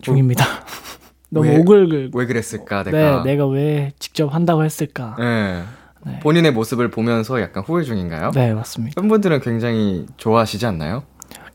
중입니다. 0.00 0.44
너무 1.30 1.48
왜, 1.48 1.58
오글글. 1.58 2.10
왜 2.12 2.26
그랬을까 2.26 2.82
내가. 2.82 3.22
네, 3.22 3.30
내가 3.32 3.46
왜 3.46 3.92
직접 3.98 4.34
한다고 4.34 4.64
했을까. 4.64 5.16
네. 5.18 5.62
네. 6.04 6.18
본인의 6.20 6.52
모습을 6.52 6.90
보면서 6.90 7.40
약간 7.40 7.62
후회 7.62 7.84
중인가요? 7.84 8.32
네, 8.32 8.52
맞습니다. 8.52 9.00
팬분들은 9.00 9.40
굉장히 9.40 10.06
좋아하시지 10.16 10.66
않나요? 10.66 11.04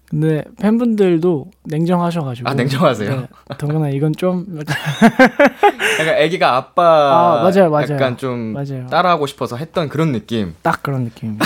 근데 0.10 0.44
팬분들도 0.62 1.52
냉정하셔가지고. 1.66 2.50
아, 2.50 2.54
냉정하세요? 2.54 3.10
네, 3.10 3.28
동근아, 3.58 3.90
이건 3.90 4.14
좀. 4.16 4.46
약간 6.00 6.16
애기가 6.18 6.56
아빠. 6.56 6.84
아, 6.84 7.44
맞아요, 7.44 7.70
맞아요. 7.70 7.88
약간 7.92 8.16
좀 8.18 8.54
맞아요. 8.54 8.88
따라하고 8.88 9.28
싶어서 9.28 9.58
했던 9.58 9.90
그런 9.90 10.14
느낌. 10.14 10.56
딱 10.62 10.82
그런 10.82 11.04
느낌. 11.04 11.38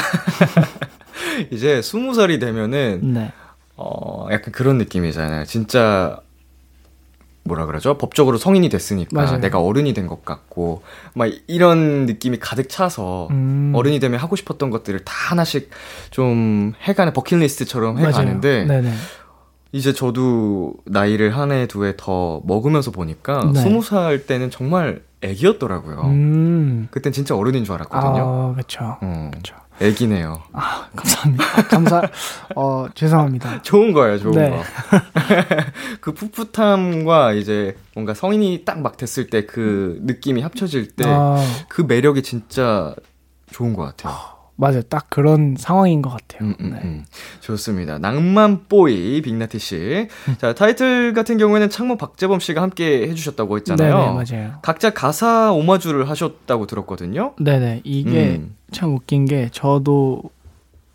이제 1.51 1.82
스무 1.82 2.13
살이 2.13 2.38
되면은. 2.38 3.00
네. 3.13 3.32
어, 3.77 4.27
약간 4.32 4.51
그런 4.51 4.77
느낌이잖아요. 4.77 5.46
진짜 5.46 6.20
뭐라 7.44 7.66
그러죠? 7.66 7.98
법적으로 7.98 8.38
성인이 8.38 8.70
됐으니까 8.70 9.10
맞아요. 9.20 9.38
내가 9.40 9.60
어른이 9.60 9.94
된 9.94 10.08
것 10.08 10.24
같고 10.26 10.84
막 11.16 11.30
이런 11.48 12.06
느낌이 12.06 12.38
가득 12.40 12.70
차서 12.70 13.30
음. 13.32 13.72
어른이 13.76 14.00
되면 14.00 14.20
하고 14.20 14.36
싶었던 14.36 14.70
것들을 14.70 15.00
다 15.06 15.14
하나씩 15.32 15.70
좀 16.12 16.74
해가는 16.84 17.14
버킷리스트처럼 17.14 17.98
해가는데 18.00 18.66
이제 19.74 19.94
저도 19.94 20.74
나이를 20.86 21.36
한 21.38 21.52
해 21.52 21.66
두 21.66 21.84
해 21.86 21.94
더 21.98 22.42
먹으면서 22.46 22.92
보니까 22.92 23.52
네. 23.54 23.60
스무 23.62 23.82
네. 23.82 23.88
살 23.90 24.26
때는 24.26 24.52
정말 24.52 25.02
애기였더라고요. 25.22 26.02
음. 26.06 26.88
그땐 26.92 27.12
진짜 27.14 27.36
어른인 27.36 27.64
줄 27.64 27.76
알았거든요. 27.76 28.50
아, 28.50 28.54
그렇죠. 28.54 28.98
어. 29.02 29.32
애기네요. 29.82 30.42
아, 30.54 30.88
감사합니다. 30.96 31.46
감사, 31.70 32.02
어, 32.56 32.88
죄송합니다. 32.94 33.62
좋은 33.64 33.92
거예요, 33.94 34.18
좋은 34.20 34.34
네. 34.34 34.50
거. 34.50 34.62
그 36.02 36.14
풋풋함과 36.14 37.34
이제 37.34 37.76
뭔가 37.94 38.14
성인이 38.14 38.64
딱 38.66 38.82
막 38.82 38.98
됐을 38.98 39.28
때 39.28 39.46
그 39.46 40.00
느낌이 40.04 40.42
합쳐질 40.42 40.88
때그 40.92 41.10
아. 41.12 41.38
그 41.68 41.82
매력이 41.82 42.22
진짜 42.24 42.96
좋은 43.52 43.74
것 43.74 43.84
같아요. 43.84 44.16
맞아요. 44.56 44.82
딱 44.84 45.08
그런 45.10 45.56
상황인 45.58 46.02
것 46.04 46.10
같아요. 46.12 46.48
음, 46.50 46.56
음, 46.60 46.70
네. 46.72 46.80
음. 46.84 47.06
좋습니다. 47.40 47.98
낭만뽀이 47.98 49.22
빅나티 49.24 49.58
씨. 49.60 50.08
자, 50.40 50.54
타이틀 50.54 51.14
같은 51.14 51.38
경우에는 51.38 51.70
창모 51.70 51.98
박재범 51.98 52.40
씨가 52.40 52.62
함께 52.62 53.08
해주셨다고 53.10 53.58
했잖아요. 53.58 53.98
네네, 53.98 54.12
맞아요. 54.42 54.54
각자 54.62 54.92
가사 54.92 55.52
오마주를 55.52 56.08
하셨다고 56.10 56.68
들었거든요. 56.68 57.34
네네. 57.40 57.82
이게 57.84 58.36
음. 58.38 58.56
참 58.72 58.96
웃긴 58.96 59.25
게 59.25 59.50
저도 59.51 60.22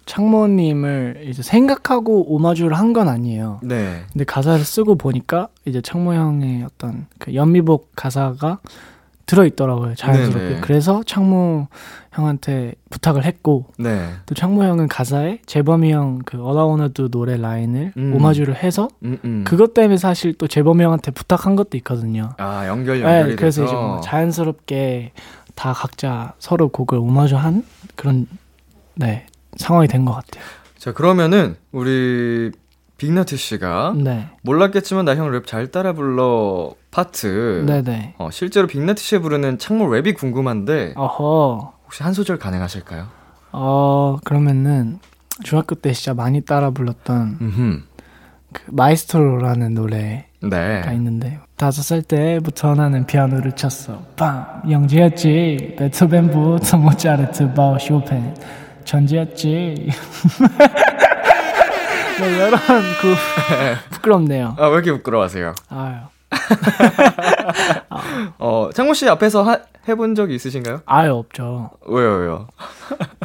창모님을 0.07 1.25
이제 1.29 1.43
생각하고 1.43 2.33
오마주를 2.35 2.77
한 2.79 2.93
건 2.93 3.09
아니에요. 3.09 3.59
네. 3.63 4.03
근데 4.13 4.25
가사를 4.25 4.65
쓰고 4.65 4.95
보니까 4.95 5.49
이제 5.67 5.81
창모 5.83 6.15
형의 6.15 6.63
어떤 6.63 7.07
그 7.19 7.35
연미복 7.35 7.91
가사가 7.97 8.61
들어 9.27 9.45
있더라고요. 9.45 9.97
자연스럽게. 9.97 10.49
네네. 10.49 10.61
그래서 10.61 11.03
창모 11.05 11.67
형한테 12.13 12.75
부탁을 12.91 13.25
했고 13.25 13.67
네. 13.77 14.09
또 14.25 14.35
창모 14.37 14.63
형은 14.63 14.87
가사에 14.87 15.41
재범이 15.47 15.93
형 15.93 16.21
그 16.25 16.41
All 16.43 16.61
I 16.61 16.68
Wanna 16.68 16.99
Do 16.99 17.11
노래 17.11 17.37
라인을 17.37 17.93
음. 17.97 18.15
오마주를 18.15 18.55
해서 18.63 18.89
음, 19.05 19.19
음. 19.25 19.45
그것 19.45 19.75
때문에 19.75 19.97
사실 19.97 20.33
또 20.35 20.47
재범이 20.47 20.83
형한테 20.85 21.11
부탁한 21.11 21.57
것도 21.57 21.77
있거든요. 21.79 22.31
아 22.39 22.67
연결 22.69 23.01
연결이 23.03 23.31
네, 23.31 23.37
그래서. 23.37 23.65
이제 23.65 23.75
뭐 23.75 24.01
자연스럽게 24.01 25.11
다 25.57 25.73
각자 25.73 26.35
서로 26.39 26.69
곡을 26.69 26.97
오마주한 26.99 27.65
그런 27.97 28.29
네 28.95 29.27
상황이 29.57 29.89
된 29.89 30.05
것 30.05 30.13
같아요. 30.13 30.45
자 30.79 30.93
그러면은 30.93 31.57
우리 31.73 32.53
빅나티 32.99 33.37
씨가 33.37 33.95
네. 33.97 34.29
몰랐겠지만 34.43 35.05
나 35.05 35.13
형 35.17 35.31
랩 35.33 35.47
잘 35.47 35.71
따라 35.71 35.93
불러 35.93 36.75
파트. 36.91 37.65
네네. 37.67 38.15
어, 38.19 38.31
실제로 38.31 38.67
빅나티 38.69 39.03
씨가 39.03 39.21
부르는 39.23 39.59
창모 39.59 39.87
랩이 39.87 40.15
궁금한데. 40.17 40.95
어허. 40.97 41.73
혹시 41.85 42.03
한 42.03 42.13
소절 42.15 42.39
가능하실까요? 42.39 43.09
어 43.53 44.19
그러면은 44.25 44.99
중학교 45.43 45.75
때 45.75 45.93
진짜 45.93 46.15
많이 46.15 46.41
따라 46.43 46.71
불렀던. 46.71 47.85
그 48.53 48.63
Maestro라는 48.73 49.75
노래가 49.75 50.25
네. 50.43 50.83
있는데 50.95 51.39
다섯 51.57 51.83
살 51.83 52.03
때부터 52.03 52.75
나는 52.75 53.07
피아노를 53.07 53.53
쳤어. 53.53 54.03
빵 54.17 54.63
영재였지 54.71 55.77
베토벤부터 55.79 56.77
모차르트 56.77 57.55
바흐 57.55 57.79
쇼팽 57.79 58.37
전지였지. 58.85 59.89
네, 62.21 62.35
이런 62.35 62.51
그 63.01 63.15
부끄럽네요. 63.91 64.55
아, 64.59 64.67
왜 64.67 64.75
이렇게 64.75 64.93
부끄러워하세요? 64.93 65.55
아유. 65.71 65.95
어, 68.39 68.69
창모 68.75 68.93
씨 68.95 69.09
앞에서 69.09 69.43
하, 69.43 69.59
해본 69.89 70.15
적이 70.15 70.35
있으신가요? 70.35 70.83
아예 70.85 71.09
없죠. 71.09 71.71
왜요, 71.87 72.11
왜요? 72.17 72.49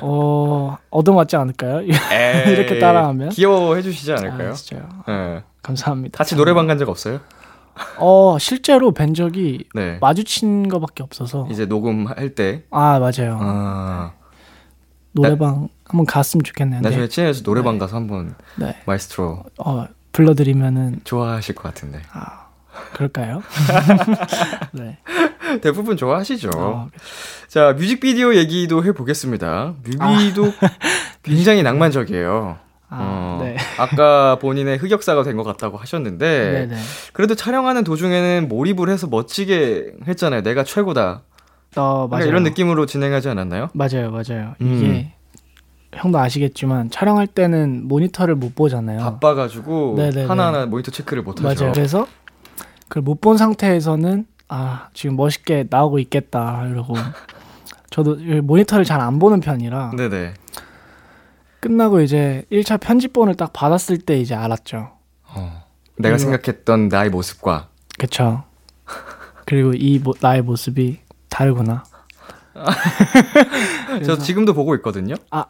어, 0.01 0.77
얻어맞지 0.89 1.35
않을까요? 1.35 1.81
이렇게 1.81 2.79
따라하면? 2.79 3.29
귀여워해 3.29 3.81
주시지 3.81 4.13
않을까요? 4.13 4.51
아, 4.51 4.53
진짜요? 4.53 4.87
네. 5.07 5.43
감사합니다. 5.61 6.17
같이 6.17 6.35
노래방 6.37 6.67
간 6.67 6.77
적 6.77 6.87
없어요? 6.89 7.19
어, 7.97 8.37
실제로 8.39 8.91
뵌 8.91 9.13
적이 9.13 9.65
네. 9.73 9.97
마주친 10.01 10.67
거밖에 10.67 11.03
없어서. 11.03 11.47
이제 11.51 11.65
녹음할 11.65 12.35
때? 12.35 12.63
아, 12.71 12.99
맞아요. 12.99 13.37
아. 13.41 14.13
노래방 15.13 15.61
나, 15.63 15.67
한번 15.85 16.05
갔으면 16.05 16.43
좋겠네요. 16.43 16.81
나중에 16.81 17.03
네. 17.03 17.07
친해서 17.09 17.43
노래방 17.43 17.75
네. 17.75 17.79
가서 17.79 17.95
한번 17.97 18.35
네. 18.55 18.77
마이스트로 18.85 19.43
어, 19.57 19.85
불러드리면은 20.13 21.01
좋아하실 21.03 21.55
것 21.55 21.63
같은데. 21.63 22.01
아, 22.13 22.47
그럴까요? 22.93 23.43
네. 24.71 24.97
대부분 25.61 25.97
좋아하시죠. 25.97 26.49
어, 26.55 26.89
자, 27.47 27.73
뮤직비디오 27.73 28.35
얘기도 28.35 28.83
해보겠습니다. 28.85 29.73
뮤비도 29.83 30.45
아. 30.45 30.69
굉장히 31.23 31.61
낭만적이에요. 31.63 32.57
아, 32.89 32.97
어, 32.99 33.30
네. 33.30 33.30
아까 33.77 34.37
본인의 34.39 34.77
흑역사가 34.77 35.23
된 35.23 35.37
것 35.37 35.43
같다고 35.43 35.77
하셨는데, 35.77 36.67
네네. 36.67 36.81
그래도 37.13 37.35
촬영하는 37.35 37.83
도중에는 37.83 38.47
몰입을 38.49 38.89
해서 38.89 39.07
멋지게 39.07 39.93
했잖아요. 40.07 40.41
내가 40.43 40.63
최고다. 40.63 41.21
어, 41.77 42.07
맞아요. 42.11 42.25
이런 42.25 42.43
느낌으로 42.43 42.85
진행하지 42.85 43.29
않았나요? 43.29 43.69
맞아요, 43.73 44.11
맞아요. 44.11 44.55
음. 44.61 44.77
이게 44.77 45.13
형도 45.93 46.19
아시겠지만 46.19 46.89
촬영할 46.89 47.27
때는 47.27 47.87
모니터를 47.87 48.35
못 48.35 48.55
보잖아요. 48.55 48.99
바빠가지고 48.99 49.95
네네네. 49.97 50.25
하나하나 50.25 50.65
모니터 50.65 50.91
체크를 50.91 51.23
못 51.23 51.41
하죠. 51.43 51.63
맞아요. 51.63 51.73
그래서 51.73 52.07
그걸 52.87 53.03
못 53.03 53.21
본 53.21 53.37
상태에서는 53.37 54.25
아 54.49 54.89
지금 54.93 55.15
멋있게 55.15 55.65
나오고 55.69 55.99
있겠다 55.99 56.65
이러고 56.69 56.93
저도 57.89 58.17
모니터를 58.43 58.83
잘 58.85 58.99
안 59.01 59.17
보는 59.19 59.39
편이라 59.41 59.91
네네. 59.97 60.33
끝나고 61.61 62.01
이제 62.01 62.43
1차 62.51 62.81
편집본을 62.81 63.35
딱 63.35 63.53
받았을 63.53 63.99
때 63.99 64.19
이제 64.19 64.35
알았죠. 64.35 64.91
어, 65.23 65.63
내가 65.95 66.17
생각했던 66.17 66.89
나의 66.89 67.09
모습과 67.11 67.69
그쵸. 67.97 68.43
그리고 69.45 69.71
이 69.73 69.99
모, 69.99 70.13
나의 70.19 70.41
모습이 70.41 70.99
다르구나. 71.29 71.83
저 74.05 74.17
지금도 74.17 74.53
보고 74.53 74.75
있거든요. 74.75 75.15
아 75.29 75.45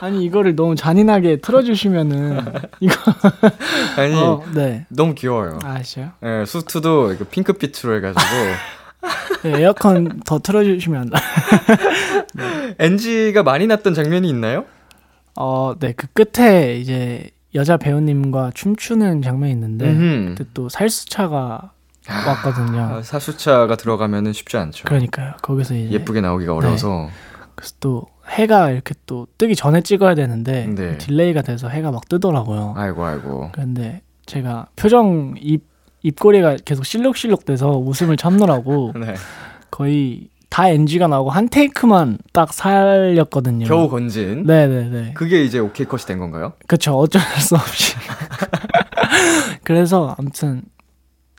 아니 0.00 0.24
이거를 0.24 0.56
너무 0.56 0.74
잔인하게 0.74 1.36
틀어주시면은 1.36 2.40
이거 2.80 2.94
아니 3.96 4.14
어, 4.16 4.42
네. 4.54 4.86
너무 4.88 5.14
귀여워요. 5.14 5.60
아시죠? 5.62 6.12
네, 6.20 6.44
수트도 6.44 7.16
핑크빛으로 7.30 7.96
해가지고 7.96 8.20
네, 9.42 9.60
에어컨 9.62 10.20
더 10.24 10.38
틀어주시면 10.38 11.10
네. 12.34 12.74
NG가 12.78 13.42
많이 13.44 13.66
났던 13.66 13.94
장면이 13.94 14.28
있나요? 14.28 14.64
어, 15.36 15.74
네, 15.78 15.92
그 15.92 16.06
끝에 16.08 16.76
이제 16.76 17.30
여자 17.54 17.76
배우님과 17.76 18.52
춤추는 18.54 19.22
장면이 19.22 19.52
있는데 19.52 19.90
음흠. 19.90 20.34
그때 20.36 20.50
또 20.54 20.68
살수차가 20.68 21.72
아, 22.08 22.28
왔거든요. 22.28 22.80
아, 22.80 23.02
살수차가 23.02 23.76
들어가면은 23.76 24.32
쉽지 24.32 24.56
않죠. 24.56 24.84
그러니까요. 24.84 25.34
거기서 25.42 25.74
이제 25.74 25.90
예쁘게 25.92 26.20
나오기가 26.20 26.54
어려워서. 26.54 27.06
네. 27.06 27.12
그래서 27.54 27.74
또 27.80 28.06
해가 28.28 28.70
이렇게 28.70 28.94
또 29.06 29.26
뜨기 29.38 29.54
전에 29.54 29.82
찍어야 29.82 30.14
되는데 30.14 30.66
네. 30.66 30.98
delay가 30.98 31.42
돼서 31.42 31.68
해가 31.68 31.90
막 31.90 32.08
뜨더라고요. 32.08 32.74
아이고 32.76 33.04
아이고. 33.04 33.50
근데 33.52 34.02
제가 34.26 34.66
표정 34.76 35.34
입 35.38 35.64
입꼬리가 36.02 36.56
계속 36.64 36.84
실룩실룩 36.84 37.44
돼서 37.44 37.70
웃음을 37.70 38.16
참느라고 38.16 38.92
네. 38.98 39.14
거의 39.70 40.28
다 40.50 40.68
NG가 40.68 41.06
나오고 41.06 41.30
한 41.30 41.48
테이크만 41.48 42.18
딱 42.34 42.52
살렸거든요. 42.52 43.66
겨우 43.66 43.88
건진. 43.88 44.42
네네네. 44.44 45.12
그게 45.14 45.42
이제 45.44 45.58
오케이 45.58 45.86
컷이 45.86 46.02
된 46.02 46.18
건가요? 46.18 46.52
그쵸. 46.66 46.92
어쩔 46.98 47.22
수 47.40 47.54
없이. 47.54 47.94
그래서 49.64 50.14
아무튼 50.18 50.62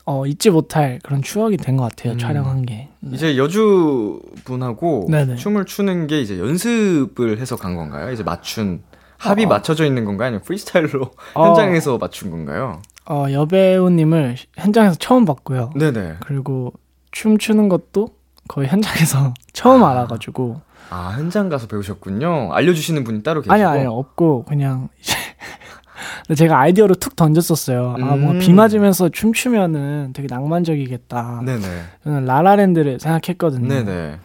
어, 0.05 0.25
잊지 0.25 0.49
못할 0.49 0.99
그런 1.03 1.21
추억이 1.21 1.57
된 1.57 1.77
것 1.77 1.83
같아요. 1.89 2.13
음. 2.13 2.17
촬영한 2.17 2.65
게. 2.65 2.89
네. 2.99 3.09
이제 3.15 3.37
여주 3.37 4.19
분하고. 4.45 5.07
춤을 5.37 5.65
추는 5.65 6.07
게 6.07 6.19
이제 6.21 6.39
연습을 6.39 7.39
해서 7.39 7.55
간 7.55 7.75
건가요? 7.75 8.11
이제 8.11 8.23
맞춘 8.23 8.81
합이 9.17 9.43
어, 9.43 9.45
어. 9.45 9.49
맞춰져 9.49 9.85
있는 9.85 10.03
건가요? 10.05 10.27
아니면 10.29 10.41
프리스타일로 10.43 11.11
어, 11.35 11.47
현장에서 11.47 11.97
맞춘 11.97 12.31
건가요? 12.31 12.81
어, 13.09 13.25
여배우님을 13.31 14.37
현장에서 14.57 14.95
처음 14.95 15.25
봤고요. 15.25 15.71
네네. 15.75 16.15
그리고 16.21 16.71
춤 17.11 17.37
추는 17.37 17.69
것도 17.69 18.09
거의 18.47 18.67
현장에서 18.67 19.33
처음 19.53 19.83
아. 19.83 19.91
알아가지고. 19.91 20.61
아, 20.89 21.13
현장 21.17 21.49
가서 21.49 21.67
배우셨군요. 21.67 22.53
알려주시는 22.53 23.03
분이 23.03 23.23
따로 23.23 23.41
계시고? 23.41 23.53
아니, 23.53 23.63
아니, 23.63 23.85
없고, 23.85 24.43
그냥 24.45 24.89
이제 24.99 25.15
제가 26.35 26.59
아이디어를 26.59 26.95
툭 26.95 27.15
던졌었어요. 27.15 27.95
음. 27.97 28.03
아, 28.03 28.15
뭔가 28.15 28.39
비 28.39 28.53
맞으면서 28.53 29.09
춤추면은 29.09 30.11
되게 30.13 30.27
낭만적이겠다. 30.29 31.41
네네. 31.45 31.61
저는 32.03 32.25
라라랜드를 32.25 32.99
생각했거든요. 32.99 33.67
네네. 33.67 34.17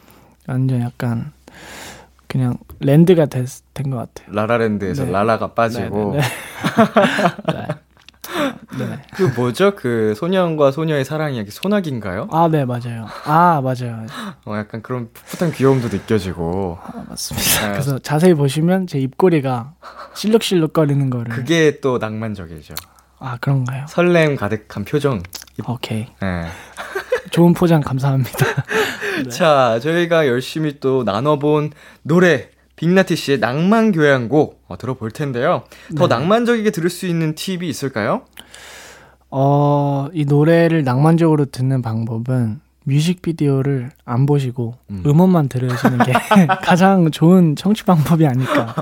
완전 0.46 0.80
약간 0.82 1.32
그냥 2.26 2.56
랜드가 2.80 3.26
된 3.26 3.46
것 3.90 3.96
같아요. 3.96 4.34
라라랜드에서 4.34 5.04
네. 5.04 5.10
라라가 5.12 5.54
빠지고. 5.54 6.16
네. 7.52 7.66
네. 8.78 9.02
그 9.14 9.22
뭐죠? 9.36 9.74
그 9.74 10.14
소년과 10.16 10.70
소녀의 10.70 11.04
사랑 11.04 11.34
이야기 11.34 11.50
소나기인가요? 11.50 12.28
아, 12.30 12.48
네, 12.50 12.64
맞아요. 12.64 13.06
아, 13.24 13.60
맞아요. 13.62 14.06
어, 14.44 14.56
약간 14.56 14.82
그런 14.82 15.08
풋풋한 15.12 15.52
귀여움도 15.52 15.88
느껴지고. 15.88 16.78
아, 16.82 17.04
맞습니다. 17.08 17.66
네. 17.66 17.72
그래서 17.72 17.98
자세히 17.98 18.34
보시면 18.34 18.86
제 18.86 18.98
입꼬리가 18.98 19.74
실룩실룩거리는 20.14 21.10
거를. 21.10 21.34
그게 21.34 21.80
또 21.80 21.98
낭만적이죠. 21.98 22.74
아, 23.20 23.36
그런가요? 23.40 23.86
설렘 23.88 24.36
가득한 24.36 24.84
표정. 24.84 25.22
오케이. 25.66 26.06
네. 26.22 26.46
좋은 27.30 27.52
포장 27.52 27.80
감사합니다. 27.80 28.46
네. 29.24 29.28
자, 29.30 29.78
저희가 29.82 30.26
열심히 30.26 30.80
또 30.80 31.02
나눠본 31.04 31.72
노래 32.02 32.50
빅나티 32.78 33.16
씨의 33.16 33.40
낭만 33.40 33.90
교향곡 33.90 34.62
어, 34.68 34.78
들어볼 34.78 35.10
텐데요. 35.10 35.64
더 35.96 36.06
네. 36.06 36.14
낭만적이게 36.14 36.70
들을 36.70 36.88
수 36.88 37.06
있는 37.06 37.34
팁이 37.34 37.68
있을까요? 37.68 38.22
어, 39.30 40.06
이 40.12 40.24
노래를 40.24 40.84
낭만적으로 40.84 41.46
듣는 41.46 41.82
방법은 41.82 42.60
뮤직비디오를 42.84 43.90
안 44.04 44.26
보시고 44.26 44.76
음. 44.90 45.02
원만 45.04 45.48
들으시는 45.48 45.98
게 45.98 46.12
가장 46.62 47.10
좋은 47.10 47.56
청취 47.56 47.84
방법이 47.84 48.24
아닐까. 48.26 48.74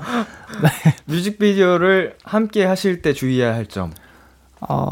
네. 0.63 0.95
뮤직비디오를 1.07 2.17
함께 2.23 2.67
하실 2.67 3.01
때 3.01 3.15
주의해야 3.15 3.55
할 3.55 3.65
점. 3.65 3.93
어, 4.61 4.91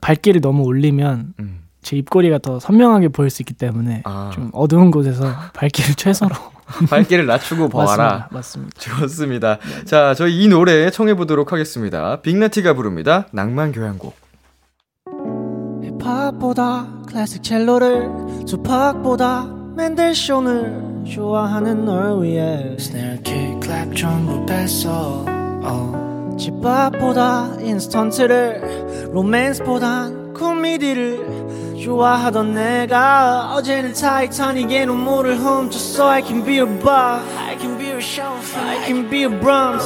발길이 0.00 0.40
너무 0.40 0.62
올리면 0.62 1.34
음. 1.40 1.62
제 1.82 1.96
입꼬리가 1.96 2.38
더 2.38 2.60
선명하게 2.60 3.08
보일 3.08 3.30
수 3.30 3.42
있기 3.42 3.54
때문에 3.54 4.02
아. 4.04 4.30
좀 4.32 4.50
어두운 4.52 4.92
곳에서 4.92 5.28
발길을 5.54 5.96
최소로 5.96 6.36
발길을 6.88 7.26
낮추고 7.26 7.68
봐라. 7.68 7.86
맞습니다. 7.86 8.28
맞습니다. 8.30 8.80
좋습니다. 8.80 9.58
네. 9.58 9.84
자, 9.84 10.14
저희 10.14 10.42
이 10.42 10.48
노래 10.48 10.90
청해 10.90 11.14
보도록 11.14 11.52
하겠습니다. 11.52 12.20
빅나티가 12.22 12.74
부릅니다. 12.74 13.26
낭만 13.32 13.72
교향곡. 13.72 14.14
힙합보다 16.00 16.86
클래식 17.08 17.42
첼로를 17.42 18.08
투팍보다 18.46 19.46
맨델쇼를 19.76 21.04
좋아하는 21.12 21.84
널 21.84 22.22
위해 22.22 22.76
스네어 22.78 23.16
킥 23.22 23.60
클랩 23.60 23.96
전부 23.96 24.44
뺐어 24.46 25.24
어. 25.62 26.36
집밥보다 26.38 27.56
인스턴트를 27.60 29.10
로맨스보단 29.12 30.32
코미디를 30.34 31.69
좋아하던 31.85 32.53
내가 32.55 33.53
어제는 33.53 33.93
타이타닉의 33.93 34.87
눈물을 34.87 35.37
훔쳤어 35.37 36.09
I 36.09 36.23
can 36.23 36.43
be 36.43 36.57
a 36.57 36.65
bar 36.65 37.21
I 37.37 37.57
can 37.57 37.77
be 37.77 37.91
a 37.91 37.99
chauffeur 37.99 38.59
I 38.59 38.83
can 38.85 39.09
be 39.09 39.23
a 39.23 39.29
Brahms 39.29 39.83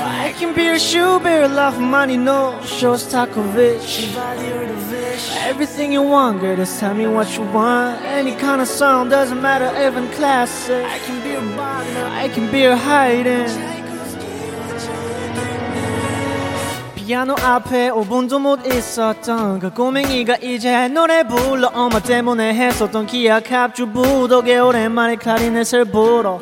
I 0.00 0.32
can 0.38 0.54
be 0.54 0.68
a 0.68 0.78
Schubert 0.78 1.50
love 1.50 1.80
money 1.80 2.16
no 2.16 2.58
Shostakovich 2.62 4.14
Everything 5.48 5.92
you 5.92 6.02
want 6.02 6.40
girl 6.40 6.56
just 6.56 6.78
tell 6.78 6.94
me 6.94 7.06
what 7.06 7.36
you 7.36 7.42
want 7.52 8.00
Any 8.04 8.34
kind 8.36 8.60
of 8.60 8.68
song 8.68 9.08
doesn't 9.08 9.42
matter 9.42 9.66
even 9.76 10.08
classic 10.12 10.84
I 10.84 10.98
can 11.00 11.20
be 11.22 11.34
a 11.34 11.40
Wagner 11.56 12.06
I 12.06 12.28
can 12.28 12.50
be 12.52 12.64
a 12.64 12.76
Haydn 12.76 13.75
피아노 17.07 17.35
앞에 17.41 17.89
5분도 17.89 18.37
못 18.41 18.67
있었던 18.67 19.59
그 19.59 19.69
꼬맹이가 19.69 20.39
이제 20.41 20.89
노래 20.89 21.23
불러 21.23 21.69
엄마 21.73 22.01
때문에 22.01 22.53
했었던 22.53 23.05
기억 23.05 23.49
합주 23.49 23.93
부 23.93 24.27
덕에 24.27 24.57
오랜만에 24.57 25.15
클라리넷을 25.15 25.85
불어. 25.85 26.37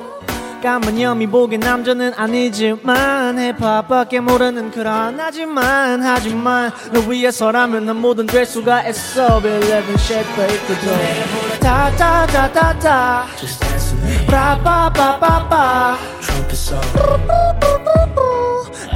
까만 0.63 0.99
여미 0.99 1.28
보기 1.28 1.60
남자는 1.60 2.13
아니지만 2.17 3.38
힙합밖에 3.38 4.21
모르는 4.21 4.71
그런 4.71 5.19
하지만 5.19 6.01
하지만 6.01 6.71
너 6.91 6.99
위해서라면 7.01 7.86
난 7.86 7.97
뭐든 7.97 8.25
될 8.25 8.43
수가 8.43 8.89
있어. 8.89 9.39
빌레븐 9.39 9.95
쉐이크도 9.95 11.60
다다다다다 11.60 13.28
라바바바바 14.32 15.97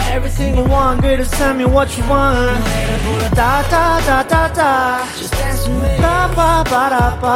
Everything 0.10 0.58
you 0.58 0.64
want, 0.64 1.02
girl, 1.02 1.18
just 1.18 1.34
tell 1.34 1.54
me 1.54 1.66
what 1.66 1.98
you 1.98 2.04
want. 2.10 2.64
Da 3.36 3.62
da 3.70 4.00
da 4.08 4.24
da 4.24 4.48
da. 4.54 5.06
Just 5.18 5.34
dance 5.34 5.68
with 5.68 5.82
me. 5.82 5.98
Ba 5.98 6.32
ba 6.36 6.64
ba 6.72 6.84
da 6.94 7.06
ba. 7.22 7.36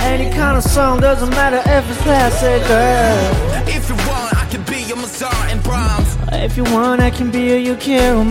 Any 0.00 0.30
kind 0.30 0.56
of 0.56 0.64
song 0.64 1.00
doesn't 1.00 1.30
matter 1.30 1.62
if 1.64 1.88
it's 1.90 2.02
classic, 2.02 2.60
girl. 2.68 3.68
If 3.68 3.88
you 3.88 3.96
want, 4.08 4.36
I 4.36 4.46
can 4.50 4.62
be 4.64 4.82
your 4.82 4.96
Mozart 4.96 5.34
and 5.50 5.62
Brahms. 5.62 6.16
If 6.32 6.56
you 6.56 6.64
want, 6.64 7.00
I 7.00 7.10
can 7.10 7.30
be 7.30 7.40
your 7.50 7.76
Yukio 7.76 8.22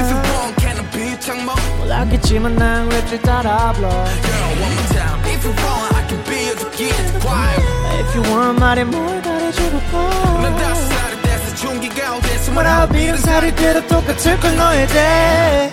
If 0.00 0.08
you 0.10 0.18
want, 0.32 0.56
can 0.56 0.78
I 0.78 0.84
be 0.94 1.08
your 1.10 1.18
Changmo? 1.18 1.54
Well, 1.80 1.92
I 1.92 2.04
can 2.10 2.20
be 2.20 2.38
my 2.38 2.48
name, 2.54 2.88
Richard 2.88 3.22
Darablo. 3.22 3.92
Girl, 4.26 4.50
one 4.64 4.74
more 4.76 4.90
time. 4.96 5.20
If 5.34 5.44
you 5.44 5.50
want, 5.50 5.94
I 5.94 6.02
can 6.08 6.20
be 6.28 6.38
your 6.46 6.70
Gideon 6.76 7.20
Choir. 7.20 7.83
If 8.06 8.16
you 8.16 8.22
want, 8.30 8.60
말해 8.60 8.84
뭘 8.84 9.22
잘해주고 9.22 9.98
난 10.42 10.74
살이 10.74 11.22
돼서 11.22 11.56
중기가 11.56 12.16
오대서 12.16 12.52
말아홉 12.52 12.94
일흔 12.94 13.16
살이 13.16 13.54
돼도 13.54 13.86
똑같을 13.88 14.38
걸 14.40 14.56
너에 14.56 14.86
대해 14.86 15.70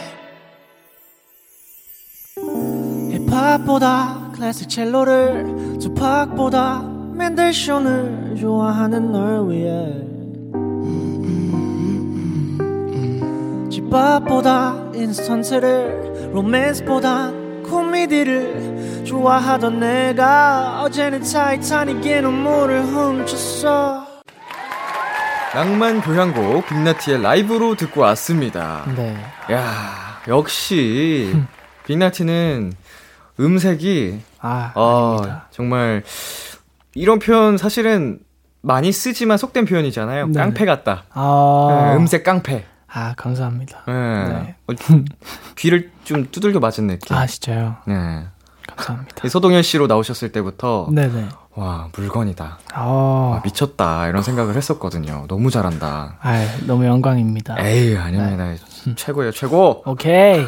힙합보다 3.12 4.32
클래식 4.36 4.70
첼로를 4.70 5.78
투팍보다 5.80 6.82
맨델쇼를 7.13 8.36
좋아하는 8.39 9.12
널 9.12 9.50
위해. 9.50 10.08
집밥보다 13.70 14.91
인스턴트를 14.96 16.32
로맨스보다 16.34 17.32
코미디를 17.70 18.81
좋아하던 19.04 19.80
내가 19.80 20.82
어제는 20.84 21.22
타이타닉의 21.24 22.22
눈물을 22.22 22.84
훔쳤어 22.84 24.08
낭만 25.54 26.02
교향곡 26.02 26.68
빅나티의 26.68 27.22
라이브로 27.22 27.76
듣고 27.76 28.02
왔습니다. 28.02 28.86
네. 28.96 29.18
야 29.52 30.22
역시 30.28 31.36
빅나티는 31.86 32.74
음색이 33.40 34.22
아 34.40 34.72
어, 34.76 35.42
정말 35.50 36.04
이런 36.94 37.20
표현 37.20 37.58
사실은 37.58 38.20
많이 38.62 38.92
쓰지만 38.92 39.38
속된 39.38 39.66
표현이잖아요. 39.66 40.28
네. 40.28 40.34
깡패 40.34 40.66
같다. 40.66 41.04
아~ 41.12 41.68
네, 41.92 41.98
음색 41.98 42.24
깡패. 42.24 42.66
아, 42.94 43.14
감사합니다. 43.16 43.84
네. 43.88 43.94
네. 43.94 44.56
어, 44.68 44.74
귀를 45.56 45.92
좀 46.04 46.28
두들겨 46.30 46.60
맞은 46.60 46.88
느낌. 46.88 47.16
아, 47.16 47.26
진짜요? 47.26 47.78
네. 47.88 48.26
감사합니다. 48.67 49.28
소동현 49.28 49.63
씨로 49.63 49.88
나오셨을 49.88 50.32
때부터 50.32 50.88
네네. 50.91 51.28
와 51.54 51.89
물건이다. 51.95 52.60
아. 52.74 52.82
와, 52.86 53.41
미쳤다 53.43 54.08
이런 54.08 54.24
생각을 54.24 54.56
했었거든요. 54.56 55.26
너무 55.28 55.52
잘한다. 55.52 56.17
아, 56.21 56.47
너무 56.65 56.86
영광입니다. 56.86 57.58
에이 57.60 57.97
아닙니다. 57.97 58.45
네. 58.45 58.95
최고예요 58.95 59.32
최고. 59.32 59.84
오케이 59.86 60.45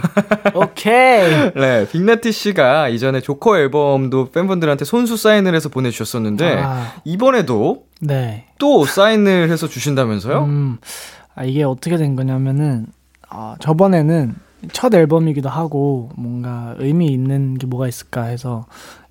오케이. 0.53 1.51
네 1.55 1.87
빅나티 1.91 2.31
씨가 2.31 2.87
이전에 2.89 3.19
조커 3.19 3.57
앨범도 3.57 4.31
팬분들한테 4.31 4.85
손수 4.85 5.17
사인을 5.17 5.53
해서 5.55 5.69
보내주셨었는데 5.69 6.61
아. 6.63 6.93
이번에도 7.03 7.83
네. 7.99 8.45
또 8.57 8.85
사인을 8.85 9.49
해서 9.49 9.67
주신다면서요? 9.67 10.43
음, 10.43 10.77
아, 11.35 11.43
이게 11.43 11.63
어떻게 11.63 11.97
된 11.97 12.15
거냐면은 12.15 12.87
어, 13.29 13.55
저번에는 13.59 14.35
첫 14.71 14.93
앨범이기도 14.93 15.49
하고 15.49 16.09
뭔가 16.15 16.75
의미 16.77 17.07
있는 17.07 17.55
게 17.55 17.67
뭐가 17.67 17.87
있을까 17.87 18.23
해서 18.23 18.65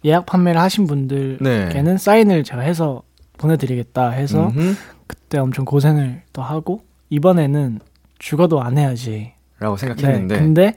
예약 0.05 0.27
판매를 0.27 0.61
하신 0.61 0.87
분들께는 0.87 1.85
네. 1.85 1.97
사인을 1.97 2.45
제가 2.45 2.63
해서 2.63 3.03
보내드리겠다 3.39 4.11
해서 4.11 4.49
음흠. 4.49 4.75
그때 5.07 5.39
엄청 5.39 5.65
고생을 5.65 6.23
또 6.33 6.43
하고 6.43 6.83
이번에는 7.11 7.81
죽어도 8.19 8.63
안 8.63 8.79
해야지. 8.79 9.33
라고 9.59 9.77
생각했는데. 9.77 10.35
네, 10.35 10.41
근데 10.41 10.75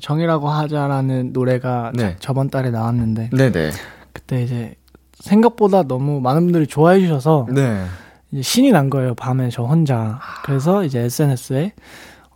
정이라고 0.00 0.48
하자라는 0.48 1.32
노래가 1.32 1.92
네. 1.94 2.16
저번 2.18 2.48
달에 2.50 2.70
나왔는데. 2.70 3.30
네네. 3.30 3.70
그때 4.12 4.42
이제 4.42 4.74
생각보다 5.14 5.82
너무 5.84 6.20
많은 6.20 6.42
분들이 6.44 6.66
좋아해 6.66 7.00
주셔서. 7.00 7.46
네. 7.52 7.84
이제 8.32 8.42
신이 8.42 8.72
난 8.72 8.90
거예요. 8.90 9.14
밤에 9.14 9.50
저 9.50 9.62
혼자. 9.62 10.18
그래서 10.44 10.84
이제 10.84 11.00
SNS에 11.00 11.72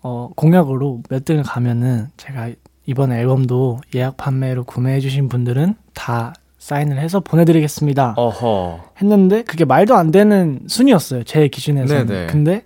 어, 0.02 0.30
공약으로 0.34 1.02
몇 1.08 1.24
등을 1.24 1.42
가면은 1.42 2.08
제가 2.16 2.50
이번 2.86 3.12
앨범도 3.12 3.80
예약 3.94 4.16
판매로 4.16 4.64
구매해 4.64 5.00
주신 5.00 5.28
분들은 5.28 5.74
다 5.94 6.32
사인을 6.58 6.98
해서 6.98 7.20
보내드리겠습니다. 7.20 8.14
어허. 8.16 8.92
했는데 9.00 9.42
그게 9.42 9.64
말도 9.64 9.94
안 9.94 10.10
되는 10.10 10.60
순이었어요. 10.66 11.24
제 11.24 11.48
기준에서는. 11.48 12.06
네네. 12.06 12.26
근데 12.26 12.64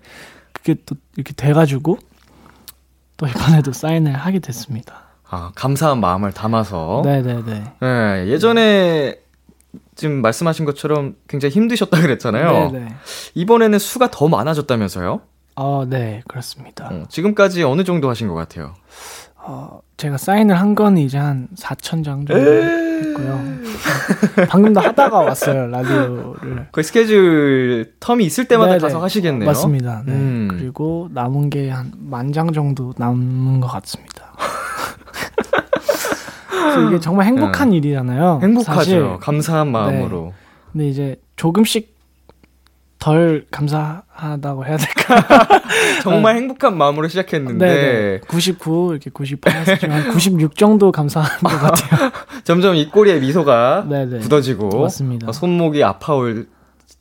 그게 0.52 0.74
또 0.86 0.96
이렇게 1.16 1.32
돼가지고 1.32 1.98
또 3.16 3.26
이번에도 3.26 3.72
사인을 3.72 4.14
하게 4.14 4.40
됐습니다. 4.40 5.02
아 5.28 5.52
감사한 5.54 6.00
마음을 6.00 6.32
담아서. 6.32 7.02
네네네. 7.04 7.64
네 7.80 8.26
예전에 8.28 9.16
지금 9.94 10.22
말씀하신 10.22 10.64
것처럼 10.64 11.14
굉장히 11.28 11.54
힘드셨다 11.54 12.00
그랬잖아요. 12.00 12.72
네네. 12.72 12.94
이번에는 13.34 13.78
수가 13.78 14.10
더 14.10 14.28
많아졌다면서요? 14.28 15.20
아, 15.56 15.86
네, 15.88 16.22
그렇습니다. 16.26 16.88
어, 16.90 17.04
지금까지 17.08 17.62
어느 17.62 17.84
정도 17.84 18.10
하신 18.10 18.28
것 18.28 18.34
같아요? 18.34 18.74
어, 19.36 19.80
제가 19.96 20.16
사인을 20.16 20.58
한 20.58 20.74
건 20.74 20.98
이제 20.98 21.18
한 21.18 21.48
4천 21.56 22.02
장 22.02 22.24
정도 22.26 22.34
했고요. 22.36 23.40
방금도 24.48 24.80
하다가 24.80 25.20
왔어요, 25.20 25.66
라디오를. 25.68 26.68
그 26.72 26.82
스케줄 26.82 27.92
텀이 28.00 28.22
있을 28.22 28.48
때마다 28.48 28.72
네네. 28.72 28.80
가서 28.82 29.00
하시겠네요. 29.02 29.46
맞습니다. 29.46 30.02
네. 30.06 30.12
음. 30.12 30.48
그리고 30.50 31.08
남은 31.12 31.50
게 31.50 31.68
한 31.70 31.92
만 31.98 32.32
장 32.32 32.52
정도 32.52 32.92
남은 32.96 33.60
것 33.60 33.68
같습니다. 33.68 34.32
이게 36.88 36.98
정말 36.98 37.26
행복한 37.26 37.70
네. 37.70 37.76
일이잖아요. 37.76 38.40
행복하죠. 38.42 38.74
사실. 38.74 39.16
감사한 39.20 39.70
마음으로. 39.70 40.26
네. 40.26 40.32
근데 40.72 40.88
이제 40.88 41.16
조금씩 41.36 41.93
덜 43.04 43.44
감사하다고 43.50 44.64
해야 44.64 44.78
될까? 44.78 45.60
정말 46.02 46.34
네. 46.36 46.40
행복한 46.40 46.74
마음으로 46.78 47.06
시작했는데 47.08 47.66
네네. 47.66 48.20
99 48.28 48.92
이렇게 48.92 49.10
98 49.10 50.10
96 50.10 50.56
정도 50.56 50.90
감사한 50.90 51.40
것 51.40 51.50
같아요. 51.50 52.10
점점 52.44 52.74
입꼬리에 52.74 53.20
미소가 53.20 53.84
네네. 53.90 54.20
굳어지고 54.20 54.80
맞습니다. 54.80 55.32
손목이 55.32 55.84
아파올 55.84 56.48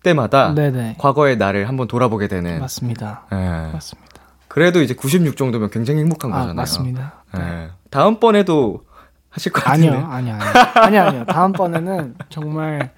때마다 0.04 0.54
네네. 0.54 0.98
과거의 1.00 1.38
나를 1.38 1.70
한번 1.70 1.88
돌아보게 1.88 2.28
되는 2.28 2.60
맞습니다. 2.60 3.24
네. 3.32 3.72
맞습니다. 3.72 4.12
그래도 4.50 4.82
이제 4.82 4.94
96 4.96 5.38
정도면 5.38 5.70
굉장히 5.70 6.02
행복한 6.02 6.34
아, 6.34 6.36
거잖아요. 6.36 6.56
맞습니다. 6.56 7.24
네. 7.34 7.70
다음번에도 7.92 8.82
하실 9.30 9.54
것 9.54 9.64
같은데. 9.64 9.88
아니요, 9.88 10.06
아니요, 10.12 10.34
아니요. 10.34 10.64
아니요, 10.76 11.02
아니요. 11.04 11.26
다음번에는 11.28 12.16
정말 12.30 12.92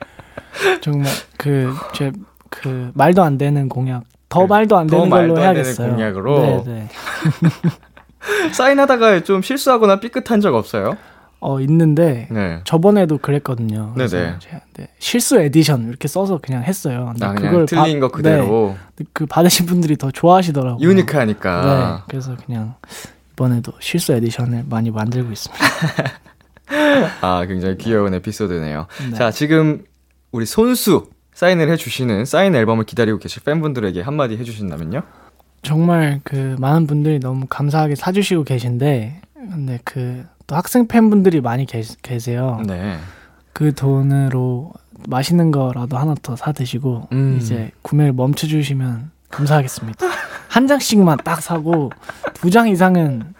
정말 0.82 1.12
그 1.38 1.72
제 1.94 2.12
그 2.62 2.92
말도 2.94 3.24
안 3.24 3.38
되는 3.38 3.70
공약 3.70 4.04
더 4.30 4.42
그, 4.42 4.48
말도 4.48 4.78
안 4.78 4.88
되는 4.88 5.10
걸로 5.10 5.40
해야겠어요. 5.40 5.76
되는 5.76 5.92
공약으로. 5.96 6.66
사인하다가 8.54 9.24
좀 9.24 9.42
실수하거나 9.42 10.00
삐끗한 10.00 10.42
적 10.42 10.56
없어요? 10.56 10.98
어 11.40 11.60
있는데 11.62 12.28
네. 12.32 12.62
저번에도 12.64 13.18
그랬거든요. 13.20 13.94
네네. 13.96 14.40
네. 14.78 14.88
실수 14.98 15.40
에디션 15.40 15.88
이렇게 15.88 16.08
써서 16.08 16.40
그냥 16.42 16.64
했어요. 16.64 17.14
아, 17.22 17.34
그걸 17.34 17.66
틀린 17.68 18.00
바, 18.00 18.08
거 18.08 18.12
그대로. 18.12 18.76
네, 18.96 19.06
그 19.14 19.26
받으신 19.26 19.68
분들이 19.68 19.96
더 19.96 20.10
좋아하시더라고요. 20.10 20.84
unique하니까. 20.84 21.62
네. 21.62 22.04
그래서 22.10 22.36
그냥 22.46 22.76
이번에도 23.34 23.74
실수 23.80 24.14
에디션을 24.14 24.64
많이 24.70 24.90
만들고 24.90 25.32
있습니다. 25.32 25.66
아 27.22 27.46
굉장히 27.46 27.78
귀여운 27.78 28.14
에피소드네요. 28.16 28.88
네. 29.12 29.16
자 29.16 29.30
지금 29.30 29.84
우리 30.32 30.46
손수 30.46 31.10
사인을 31.36 31.70
해주시는 31.70 32.26
사인 32.26 32.56
앨범을 32.56 32.86
기다리고 32.86 33.20
계실 33.20 33.44
팬분들에게 33.44 34.02
한마디 34.02 34.36
해주신다면요? 34.38 35.02
정말 35.62 36.22
그 36.24 36.56
많은 36.60 36.88
분들이 36.88 37.20
너무 37.20 37.46
감사하게 37.48 37.96
사주시고 37.96 38.44
계신데, 38.46 39.22
근데 39.36 39.80
그 39.84 40.26
또 40.48 40.56
학생 40.56 40.88
팬분들이 40.88 41.42
많이 41.42 41.66
계, 41.66 41.82
계세요. 42.04 42.62
네. 42.68 42.98
그 43.52 43.74
돈으로 43.74 44.74
맛있는 45.08 45.50
거라도 45.50 45.98
하나 45.98 46.14
더 46.22 46.36
사 46.36 46.52
드시고, 46.52 47.08
음. 47.14 47.40
이제 47.42 47.72
구매를 47.82 48.14
멈춰 48.14 48.46
주시면 48.46 49.10
감사하겠습니다. 49.32 50.06
한 50.50 50.68
장씩만 50.68 51.18
딱 51.24 51.42
사고, 51.42 51.90
두 52.36 52.52
장 52.52 52.68
이상은 52.70 53.34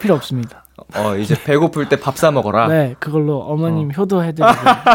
필요 0.00 0.16
없습니다. 0.16 0.64
어 0.96 1.16
이제 1.16 1.34
배고플 1.44 1.88
때 1.88 1.96
밥 1.96 2.16
사 2.16 2.30
먹어라. 2.30 2.68
네, 2.68 2.94
그걸로 2.98 3.38
어머님 3.38 3.88
어. 3.88 3.92
효도해드리고 3.96 4.48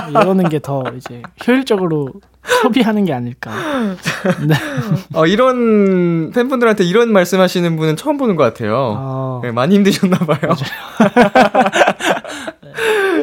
이러는 0.09 0.49
게 0.49 0.59
더 0.59 0.83
이제 0.97 1.21
효율적으로 1.47 2.09
소비하는 2.61 3.05
게 3.05 3.13
아닐까. 3.13 3.51
네. 4.47 4.55
어 5.13 5.25
이런 5.25 6.31
팬분들한테 6.31 6.83
이런 6.83 7.11
말씀하시는 7.13 7.75
분은 7.77 7.95
처음 7.97 8.17
보는 8.17 8.35
것 8.35 8.43
같아요. 8.43 8.95
어. 8.97 9.39
네, 9.43 9.51
많이 9.51 9.75
힘드셨나 9.75 10.17
봐요. 10.19 10.53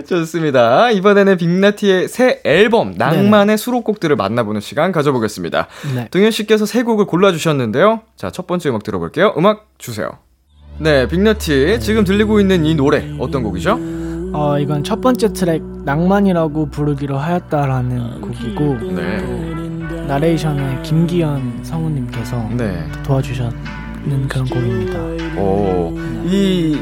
좋습니다. 0.06 0.90
이번에는 0.90 1.36
빅나티의 1.36 2.08
새 2.08 2.40
앨범 2.44 2.94
낭만의 2.96 3.30
네네. 3.46 3.56
수록곡들을 3.56 4.14
만나보는 4.16 4.60
시간 4.60 4.92
가져보겠습니다. 4.92 5.66
네. 5.94 6.08
동현 6.10 6.30
씨께서 6.30 6.66
세 6.66 6.82
곡을 6.82 7.06
골라주셨는데요. 7.06 8.00
자, 8.16 8.30
첫 8.30 8.46
번째 8.46 8.70
음악 8.70 8.82
들어볼게요. 8.82 9.34
음악 9.36 9.66
주세요. 9.78 10.10
네, 10.80 11.06
빅너티 11.06 11.78
지금 11.80 12.04
들리고 12.04 12.40
있는 12.40 12.64
이 12.64 12.74
노래 12.74 13.04
어떤 13.18 13.42
곡이죠? 13.42 13.78
어, 14.32 14.58
이건 14.58 14.82
첫 14.82 15.02
번째 15.02 15.30
트랙 15.30 15.62
낭만이라고 15.84 16.70
부르기로 16.70 17.18
하였다라는 17.18 18.22
곡이고 18.22 18.78
네. 18.94 20.04
나레이션의 20.06 20.82
김기현 20.82 21.60
성우님께서 21.62 22.48
네. 22.56 22.82
도와주셨는 23.02 24.28
그런 24.28 24.46
곡입니다. 24.46 24.98
오, 25.38 25.92
이 26.24 26.78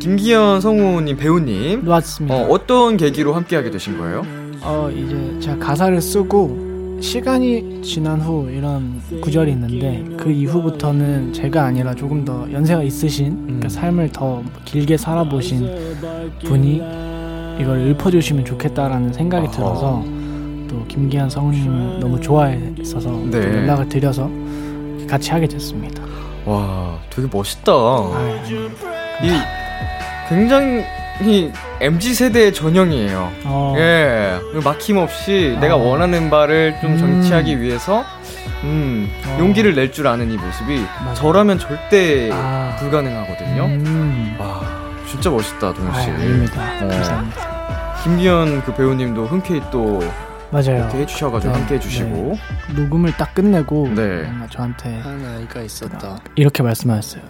김기현 0.00 0.60
성우님 0.60 1.16
배우님 1.16 1.84
맞습니다. 1.84 2.34
어, 2.34 2.46
어떤 2.48 2.96
계기로 2.96 3.32
함께하게 3.34 3.70
되신 3.70 3.96
거예요? 3.96 4.26
어, 4.62 4.90
이제 4.92 5.36
제가 5.38 5.58
가사를 5.58 6.00
쓰고 6.00 6.69
시간이 7.00 7.80
지난 7.82 8.20
후 8.20 8.48
이런 8.50 9.00
구절이 9.22 9.52
있는데 9.52 10.04
그 10.16 10.30
이후부터는 10.30 11.32
제가 11.32 11.64
아니라 11.64 11.94
조금 11.94 12.24
더 12.24 12.46
연세가 12.52 12.82
있으신 12.82 13.42
그러니까 13.44 13.66
음. 13.66 13.68
삶을 13.68 14.10
더 14.12 14.42
길게 14.64 14.96
살아보신 14.96 15.66
분이 16.44 16.76
이걸 17.60 17.78
읊어주시면 17.90 18.44
좋겠다라는 18.44 19.12
생각이 19.12 19.46
아하. 19.46 19.56
들어서 19.56 20.04
또 20.68 20.84
김기한 20.88 21.28
성우님 21.28 22.00
너무 22.00 22.20
좋아했어서 22.20 23.10
네. 23.30 23.38
연락을 23.38 23.88
드려서 23.88 24.30
같이 25.08 25.30
하게 25.30 25.48
됐습니다. 25.48 26.02
와, 26.44 26.98
되게 27.10 27.28
멋있다. 27.30 27.72
아, 27.72 28.42
이 29.22 30.28
굉장히 30.28 30.82
이 31.22 31.50
MZ 31.80 32.14
세대의 32.14 32.52
전형이에요. 32.54 33.32
어. 33.44 33.74
예, 33.76 34.38
막힘없이 34.64 35.54
어. 35.56 35.60
내가 35.60 35.76
원하는 35.76 36.30
바를 36.30 36.74
좀 36.80 36.92
음. 36.92 36.98
정치하기 36.98 37.60
위해서 37.60 38.04
음, 38.64 39.10
어. 39.26 39.36
용기를 39.38 39.74
낼 39.74 39.90
줄 39.92 40.06
아는 40.06 40.30
이 40.30 40.36
모습이 40.36 40.80
맞아. 41.04 41.14
저라면 41.14 41.58
절대 41.58 42.30
아. 42.32 42.76
불가능하거든요. 42.78 43.64
음. 43.64 44.36
와, 44.38 44.60
진짜 45.06 45.28
멋있다, 45.30 45.74
동현 45.74 45.94
씨. 46.00 46.10
아, 46.10 46.14
아닙니다. 46.14 46.62
어. 46.84 46.88
감사합니다. 46.88 47.96
김기현 48.04 48.62
그 48.64 48.74
배우님도 48.74 49.26
흔쾌히 49.26 49.60
또 49.70 50.00
맞아요. 50.50 50.78
이렇게 50.78 50.98
해주셔가지고 50.98 51.52
네. 51.52 51.58
함께 51.58 51.74
해주시고 51.74 52.38
네. 52.68 52.74
녹음을 52.82 53.12
딱 53.16 53.34
끝내고 53.34 53.92
네. 53.94 54.26
저한테 54.50 54.98
한 55.00 55.22
아이가 55.36 55.60
있었다. 55.60 56.18
이렇게 56.34 56.62
말씀하셨어요. 56.62 57.22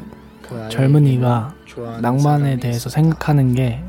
그 0.51 0.69
젊은이가 0.69 1.55
낭만에 2.01 2.59
대해서 2.59 2.91
생각하는 2.91 3.55
게 3.55 3.83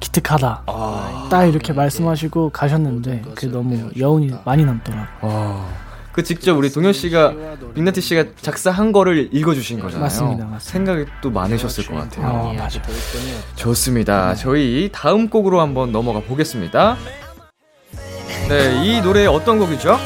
기특하다. 0.00 0.62
아. 0.66 1.28
딱 1.30 1.44
이렇게 1.44 1.72
말씀하시고 1.72 2.50
가셨는데 2.50 3.22
그 3.34 3.46
너무 3.46 3.90
여운이 3.98 4.32
많이 4.44 4.64
남더라고. 4.64 5.06
아. 5.20 5.66
그 6.12 6.22
직접 6.22 6.56
우리 6.56 6.70
동현 6.70 6.94
씨가 6.94 7.34
빅나티 7.74 8.00
씨가 8.00 8.24
작사한 8.40 8.90
거를 8.90 9.28
읽어주신 9.32 9.78
거잖아요. 9.80 10.00
맞습니다, 10.04 10.46
맞습니다. 10.46 10.58
생각이 10.58 11.04
또 11.20 11.30
많으셨을 11.30 11.84
것 11.84 11.94
같아요. 11.94 12.26
아, 12.26 12.52
맞아. 12.54 12.80
좋습니다. 13.56 14.34
저희 14.34 14.88
다음 14.92 15.28
곡으로 15.28 15.60
한번 15.60 15.92
넘어가 15.92 16.20
보겠습니다. 16.20 16.96
네, 18.48 18.82
이 18.86 19.02
노래 19.02 19.26
어떤 19.26 19.58
곡이죠? 19.58 19.98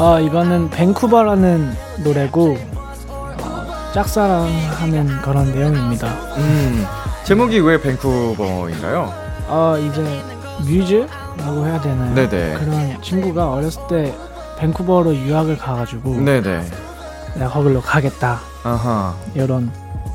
아 0.00 0.18
이거는 0.18 0.70
밴쿠버라는 0.70 1.72
노래고 2.02 2.58
짝사랑하는 3.92 5.20
그런 5.20 5.52
내용입니다. 5.52 6.08
음, 6.38 6.84
제목이 7.24 7.60
왜 7.60 7.80
밴쿠버인가요? 7.80 9.12
어, 9.48 9.76
이제 9.78 10.22
뮤즈라고 10.60 11.66
해야 11.66 11.80
되나요? 11.80 12.14
네네. 12.14 12.54
그런 12.58 13.02
친구가 13.02 13.52
어렸을 13.52 13.82
때 13.88 14.14
밴쿠버로 14.58 15.14
유학을 15.14 15.58
가가지고 15.58 16.16
네네. 16.16 16.64
내가 17.34 17.50
거길로 17.50 17.80
가겠다. 17.82 18.40
아하. 18.64 19.14
이런 19.34 19.70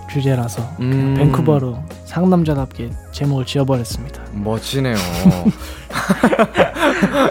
주제라서 0.10 0.62
음. 0.80 1.16
밴쿠버로 1.18 1.78
상남자답게 2.06 2.90
제목을 3.12 3.46
지어버렸습니다. 3.46 4.22
멋지네요. 4.34 4.96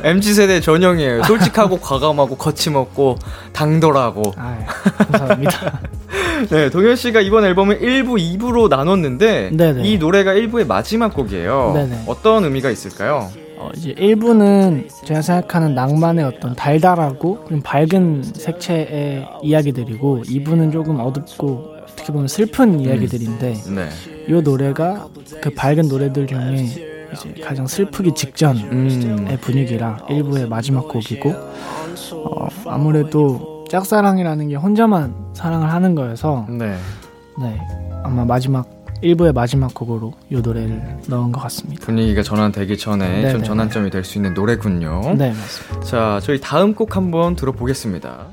MZ 0.02 0.34
세대 0.34 0.60
전형이에요. 0.60 1.22
솔직하고 1.24 1.78
과감하고 1.80 2.36
거침없고 2.36 3.16
당돌하고. 3.52 4.32
아, 4.36 4.58
감사합니다. 4.98 5.80
네, 6.50 6.70
동현 6.70 6.96
씨가 6.96 7.20
이번 7.22 7.44
앨범을 7.44 7.80
1부, 7.80 8.38
2부로 8.38 8.68
나눴는데 8.68 9.50
네네. 9.52 9.88
이 9.88 9.98
노래가 9.98 10.34
1부의 10.34 10.66
마지막 10.66 11.14
곡이에요. 11.14 11.72
네네. 11.74 12.04
어떤 12.06 12.44
의미가 12.44 12.70
있을까요? 12.70 13.30
어, 13.58 13.70
이제 13.74 13.94
1부는 13.94 14.88
제가 15.06 15.22
생각하는 15.22 15.74
낭만의 15.74 16.24
어떤 16.26 16.54
달달하고 16.54 17.46
좀 17.48 17.62
밝은 17.62 18.22
색채의 18.34 19.26
이야기들이고 19.42 20.22
2부는 20.26 20.72
조금 20.72 21.00
어둡고 21.00 21.75
어떻게 22.06 22.12
보면 22.12 22.28
슬픈 22.28 22.74
음. 22.74 22.80
이야기들인데 22.80 23.52
네. 23.74 23.88
이 24.28 24.32
노래가 24.32 25.08
그 25.40 25.50
밝은 25.50 25.88
노래들 25.88 26.26
중에 26.28 26.54
이제 27.12 27.34
가장 27.42 27.66
슬프기 27.66 28.14
직전의 28.14 28.62
음. 28.64 29.38
분위기라 29.40 30.06
1부의 30.08 30.48
마지막 30.48 30.88
곡이고 30.88 31.30
어, 31.30 32.48
아무래도 32.66 33.64
짝사랑이라는 33.68 34.48
게 34.48 34.54
혼자만 34.54 35.14
사랑을 35.34 35.72
하는 35.72 35.94
거여서 35.94 36.46
네. 36.48 36.76
네 37.40 37.60
아마 38.04 38.24
마지막 38.24 38.70
1부의 39.02 39.34
마지막 39.34 39.74
곡으로 39.74 40.14
이 40.30 40.36
노래를 40.36 40.80
넣은 41.08 41.32
것 41.32 41.40
같습니다. 41.42 41.84
분위기가 41.84 42.22
전환되기 42.22 42.78
전에 42.78 43.08
네네네. 43.08 43.32
좀 43.32 43.42
전환점이 43.42 43.90
될 43.90 44.04
수 44.04 44.16
있는 44.18 44.32
노래군요. 44.32 45.14
네, 45.18 45.30
맞습니다. 45.30 45.80
자, 45.84 46.20
저희 46.22 46.40
다음 46.40 46.74
곡 46.74 46.96
한번 46.96 47.34
들어보겠습니다. 47.36 48.28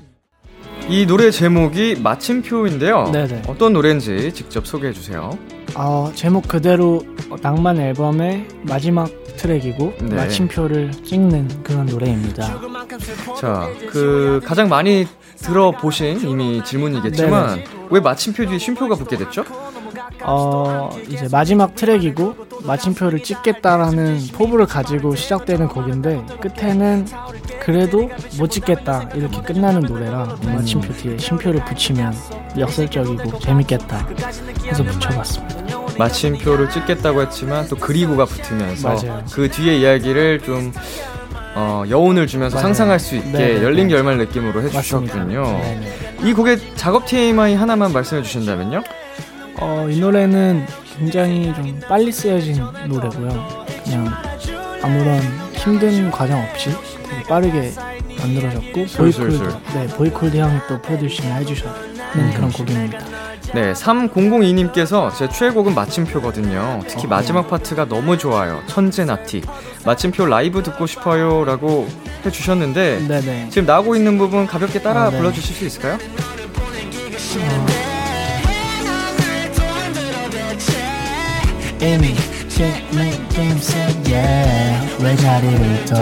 이 0.90 1.06
노래 1.08 1.32
제목이 1.32 1.96
마침표인데요. 2.02 3.10
네네. 3.12 3.44
어떤 3.48 3.74
노래인지 3.74 4.34
직접 4.34 4.68
소개해 4.68 4.94
주세요. 4.94 5.38
어, 5.76 6.12
제목 6.14 6.48
그대로 6.48 7.02
낭만 7.42 7.80
앨범의 7.80 8.48
마지막 8.64 9.10
트랙이고 9.38 9.94
네. 10.02 10.16
마침표를 10.16 10.92
찍는 10.92 11.64
그런 11.64 11.86
노래입니다. 11.88 12.60
자, 13.40 13.68
그 13.90 14.40
가장 14.46 14.70
많이 14.70 15.08
들어보신 15.38 16.22
이미 16.30 16.64
질문이겠지만 16.64 17.48
네네. 17.56 17.66
왜 17.90 18.00
마침표 18.00 18.46
뒤에 18.46 18.58
쉼표가 18.60 18.96
붙게 18.96 19.18
됐죠? 19.18 19.44
어, 20.22 20.90
이제 21.10 21.28
마지막 21.32 21.76
트랙이고 21.76 22.36
마침표를 22.66 23.24
찍겠다라는 23.24 24.28
포부를 24.34 24.66
가지고 24.66 25.16
시작되는 25.16 25.68
곡인데 25.68 26.24
끝에는 26.40 27.06
그래도 27.62 28.10
못 28.38 28.50
찍겠다 28.50 29.10
이렇게 29.16 29.42
끝나는 29.42 29.82
노래라 29.82 30.38
음. 30.44 30.56
마침표 30.56 30.94
뒤에 30.94 31.18
쉼표를 31.18 31.64
붙이면 31.66 32.14
역설적이고 32.58 33.40
재밌겠다 33.40 34.08
해서 34.66 34.84
붙여봤습니다. 34.84 35.64
마침표를 35.98 36.70
찍겠다고 36.70 37.22
했지만 37.24 37.68
또 37.68 37.76
그리고가 37.76 38.26
붙으면서 38.26 38.88
맞아요. 38.90 39.24
그 39.32 39.50
뒤에 39.50 39.78
이야기를 39.78 40.40
좀 40.40 40.72
어, 41.56 41.84
여운을 41.88 42.26
주면서 42.26 42.56
맞아요. 42.56 42.68
상상할 42.68 43.00
수 43.00 43.16
있게 43.16 43.32
네네. 43.32 43.64
열린 43.64 43.88
결말 43.88 44.18
느낌으로 44.18 44.62
해주셨군요. 44.64 45.62
이 46.24 46.34
곡의 46.34 46.76
작업 46.76 47.06
TMI 47.06 47.54
하나만 47.56 47.94
말씀해 47.94 48.24
주신다면요? 48.24 48.82
어, 49.64 49.88
이 49.90 49.98
노래는 49.98 50.66
굉장히 50.98 51.54
좀 51.56 51.80
빨리 51.88 52.12
쓰여진 52.12 52.62
노래고요. 52.88 53.66
그냥 53.86 54.08
아무런 54.82 55.22
힘든 55.54 56.12
과정 56.12 56.44
없이 56.44 56.70
되게 57.10 57.24
빠르게 57.24 57.72
만들어졌고 58.20 58.86
보이콜드, 58.98 59.58
네, 59.74 59.88
보이콜드 59.88 60.36
형이 60.36 60.60
또 60.68 60.82
producing을 60.82 61.34
해주셨는 61.38 61.80
음. 62.16 62.32
그런 62.36 62.52
곡입니다. 62.52 63.00
네, 63.54 63.72
3002님께서 63.72 65.16
제 65.16 65.30
최애곡은 65.30 65.74
마침표거든요. 65.76 66.82
특히 66.88 67.06
어, 67.06 67.10
마지막 67.10 67.48
파트가 67.48 67.86
너무 67.86 68.18
좋아요. 68.18 68.62
천재 68.68 69.06
나티. 69.06 69.44
마침표 69.86 70.26
라이브 70.26 70.62
듣고 70.64 70.88
싶어요. 70.88 71.46
라고 71.46 71.88
해주셨는데, 72.26 73.08
네네. 73.08 73.50
지금 73.50 73.66
나오고 73.66 73.96
있는 73.96 74.18
부분 74.18 74.48
가볍게 74.48 74.82
따라 74.82 75.04
아, 75.04 75.10
네. 75.10 75.18
불러주실 75.18 75.56
수 75.56 75.66
있을까요? 75.66 75.94
어... 75.96 77.73
이미 81.84 82.16
게임세 83.30 83.76
yeah. 84.08 85.04
왜 85.04 85.16
자리를 85.18 85.86
떠 85.86 85.96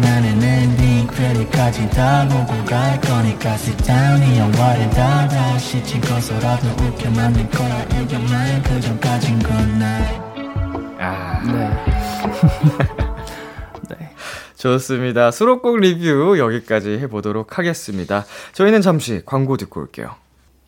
나는 0.00 0.40
엔딩 0.40 1.06
크레딧까지 1.08 1.90
다 1.90 2.28
보고 2.28 2.64
갈 2.64 3.00
거니까 3.00 3.54
sit 3.54 3.82
down 3.82 4.22
이 4.22 4.38
영화를 4.38 4.88
다 4.90 5.26
다시 5.26 5.82
찍어서라도 5.82 6.68
웃겨 6.84 7.10
만들 7.10 7.50
거야 7.50 7.82
이게 8.00 8.16
나의 8.16 8.62
그 8.62 8.80
전까진 8.80 9.40
건나 9.40 9.98
아. 11.00 11.42
네. 11.44 11.70
네. 13.98 14.10
좋습니다. 14.56 15.32
수록곡 15.32 15.78
리뷰 15.78 16.38
여기까지 16.38 16.90
해보도록 16.98 17.58
하겠습니다. 17.58 18.24
저희는 18.52 18.82
잠시 18.82 19.22
광고 19.24 19.56
듣고 19.56 19.80
올게요. 19.80 20.14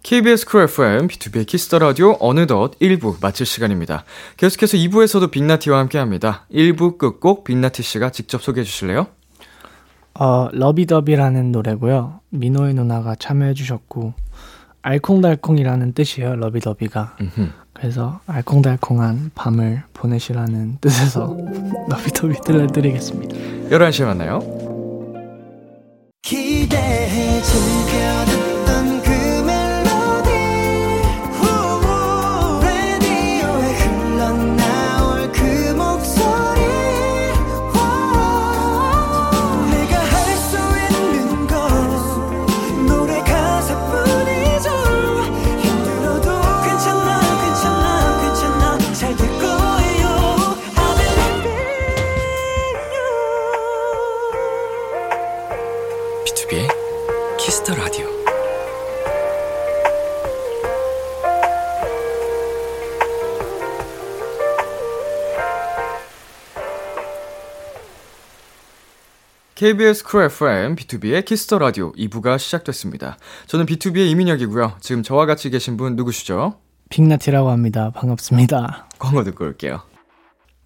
KBS 0.02 0.46
쿨 0.46 0.62
FM, 0.62 1.08
B2B의 1.08 1.46
키스터 1.46 1.78
라디오 1.78 2.16
어느덧 2.20 2.78
1부 2.80 3.20
마칠 3.20 3.44
시간입니다. 3.44 4.04
계속해서 4.38 4.76
2부에서도 4.78 5.30
빅나티와 5.30 5.78
함께 5.78 5.98
합니다. 5.98 6.46
1부 6.52 6.96
끝곡 6.98 7.44
빅나티 7.44 7.82
씨가 7.82 8.10
직접 8.10 8.42
소개해 8.42 8.64
주실래요? 8.64 9.06
어, 10.14 10.48
러비더비라는 10.52 11.52
노래고요. 11.52 12.20
민호의 12.30 12.74
누나가 12.74 13.14
참여해 13.14 13.54
주셨고 13.54 14.14
알콩달콩이라는 14.82 15.92
뜻이에요. 15.92 16.36
러비더비가. 16.36 17.16
그래서 17.74 18.20
알콩달콩한 18.26 19.30
밤을 19.34 19.82
보내시라는 19.92 20.78
뜻에서 20.80 21.36
러비더비 21.88 22.40
들려드리겠습니다. 22.44 23.36
11시에 23.70 24.06
만나요. 24.06 24.40
기대해 26.22 27.42
KBS 69.61 70.05
쿨 70.05 70.23
FM, 70.23 70.75
비투비의 70.74 71.22
키스 71.22 71.45
더 71.45 71.59
라디오 71.59 71.92
2부가 71.92 72.38
시작됐습니다. 72.38 73.18
저는 73.46 73.66
비투비의 73.66 74.11
이민혁이고요. 74.11 74.77
지금 74.81 75.03
저와 75.03 75.27
같이 75.27 75.51
계신 75.51 75.77
분 75.77 75.96
누구시죠? 75.96 76.55
빅나티라고 76.88 77.51
합니다. 77.51 77.90
반갑습니다. 77.94 78.88
광고 78.99 79.23
듣고 79.23 79.44
올게요. 79.44 79.83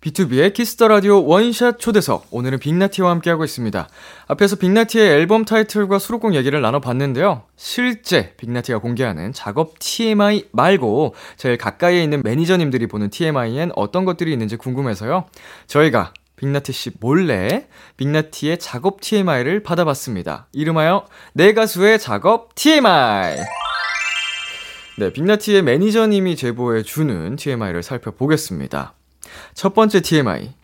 비투비의 0.00 0.54
키스 0.54 0.74
더 0.74 0.86
라디오 0.86 1.26
원샷 1.26 1.80
초대석. 1.80 2.28
오늘은 2.30 2.60
빅나티와 2.60 3.10
함께하고 3.10 3.42
있습니다. 3.42 3.88
앞에서 4.28 4.54
빅나티의 4.54 5.10
앨범 5.10 5.44
타이틀과 5.44 5.98
수록곡 5.98 6.36
얘기를 6.36 6.62
나눠봤는데요. 6.62 7.42
실제 7.56 8.36
빅나티가 8.36 8.78
공개하는 8.78 9.32
작업 9.32 9.76
TMI 9.80 10.50
말고 10.52 11.16
제일 11.36 11.58
가까이에 11.58 12.00
있는 12.00 12.22
매니저님들이 12.22 12.86
보는 12.86 13.10
TMI엔 13.10 13.72
어떤 13.74 14.04
것들이 14.04 14.30
있는지 14.30 14.54
궁금해서요. 14.54 15.24
저희가 15.66 16.12
빅나티 16.36 16.72
씨 16.72 16.90
몰래 17.00 17.66
빅나티의 17.96 18.58
작업 18.58 19.00
TMI를 19.00 19.62
받아봤습니다. 19.62 20.46
이름하여 20.52 21.06
내 21.32 21.54
가수의 21.54 21.98
작업 21.98 22.54
TMI. 22.54 23.36
네, 24.98 25.12
빅나티의 25.12 25.62
매니저님이 25.62 26.36
제보해 26.36 26.82
주는 26.82 27.36
TMI를 27.36 27.82
살펴보겠습니다. 27.82 28.94
첫 29.54 29.74
번째 29.74 30.00
TMI. 30.00 30.54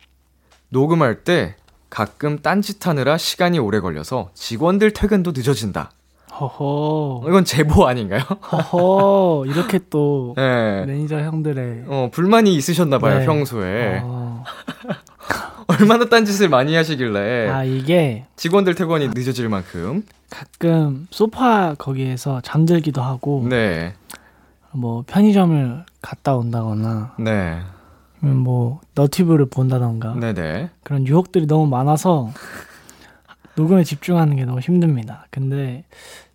녹음할 0.69 1.25
때 1.25 1.57
가끔 1.89 2.39
딴짓하느라 2.41 3.19
시간이 3.19 3.59
오래 3.59 3.81
걸려서 3.81 4.31
직원들 4.35 4.93
퇴근도 4.93 5.33
늦어진다. 5.33 5.91
허허. 6.33 7.25
이건 7.29 7.45
제보 7.45 7.87
아닌가요? 7.89 8.21
허허. 8.21 9.45
이렇게 9.47 9.81
또 9.91 10.35
네. 10.39 10.85
매니저 10.87 11.19
형들의 11.21 11.85
어, 11.89 12.11
불만이 12.13 12.55
있으셨나 12.55 12.99
봐요, 12.99 13.19
네. 13.19 13.27
평소에. 13.27 14.01
어. 14.05 14.45
얼마나 15.71 16.07
딴짓을 16.07 16.49
많이 16.49 16.75
하시길래. 16.75 17.49
아, 17.49 17.65
이게. 17.65 18.25
직원들 18.37 18.75
퇴근이 18.75 19.09
늦어질 19.15 19.49
만큼. 19.49 20.05
가끔 20.29 21.07
소파 21.11 21.75
거기에서 21.75 22.41
잠들기도 22.43 23.03
하고. 23.03 23.47
네. 23.49 23.95
뭐 24.73 25.05
편의점을 25.07 25.85
갔다 26.03 26.37
온다거나. 26.37 27.15
네. 27.19 27.61
뭐 28.21 28.81
너티브를 28.95 29.47
본다던가. 29.47 30.15
네네. 30.15 30.71
그런 30.83 31.07
유혹들이 31.07 31.47
너무 31.47 31.67
많아서 31.67 32.31
녹음에 33.57 33.83
집중하는 33.83 34.37
게 34.37 34.45
너무 34.45 34.61
힘듭니다. 34.61 35.27
근데 35.31 35.85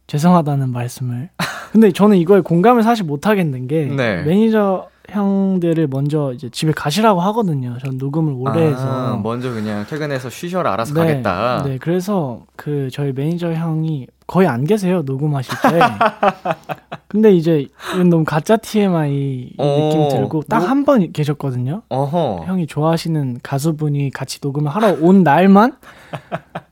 죄송하다는 0.08 0.70
말씀을. 0.70 1.30
근데 1.72 1.92
저는 1.92 2.18
이거에 2.18 2.42
공감을 2.42 2.84
사실 2.84 3.06
못 3.06 3.28
하겠는 3.28 3.68
게 3.68 3.86
네. 3.86 4.24
매니저 4.24 4.90
형들을 5.10 5.88
먼저 5.88 6.32
이제 6.34 6.50
집에 6.50 6.72
가시라고 6.72 7.22
하거든요. 7.22 7.78
전 7.84 7.98
녹음을 7.98 8.34
오래 8.38 8.66
아, 8.66 8.70
해서 8.70 9.18
먼저 9.24 9.52
그냥 9.52 9.86
퇴근해서 9.88 10.30
쉬셔라 10.30 10.74
알아서 10.74 10.94
네, 10.94 11.00
가겠다. 11.00 11.64
네, 11.66 11.78
그래서 11.80 12.42
그 12.56 12.90
저희 12.92 13.12
매니저 13.12 13.54
형이 13.54 14.08
거의 14.28 14.48
안 14.48 14.64
계세요 14.66 15.04
녹음하실 15.06 15.54
때. 15.62 15.80
근데 17.08 17.34
이제 17.34 17.68
너무 18.10 18.24
가짜 18.24 18.58
TMI 18.58 19.54
어, 19.58 19.90
느낌 19.90 20.10
들고 20.10 20.44
딱 20.50 20.70
한번 20.70 21.00
뭐? 21.00 21.08
계셨거든요. 21.14 21.84
어허. 21.90 22.44
형이 22.48 22.68
좋아하시는 22.68 23.40
가수분이 23.44 24.12
같이 24.12 24.40
녹음을 24.42 24.72
하러 24.72 24.98
온 25.00 25.24
날만 25.24 25.74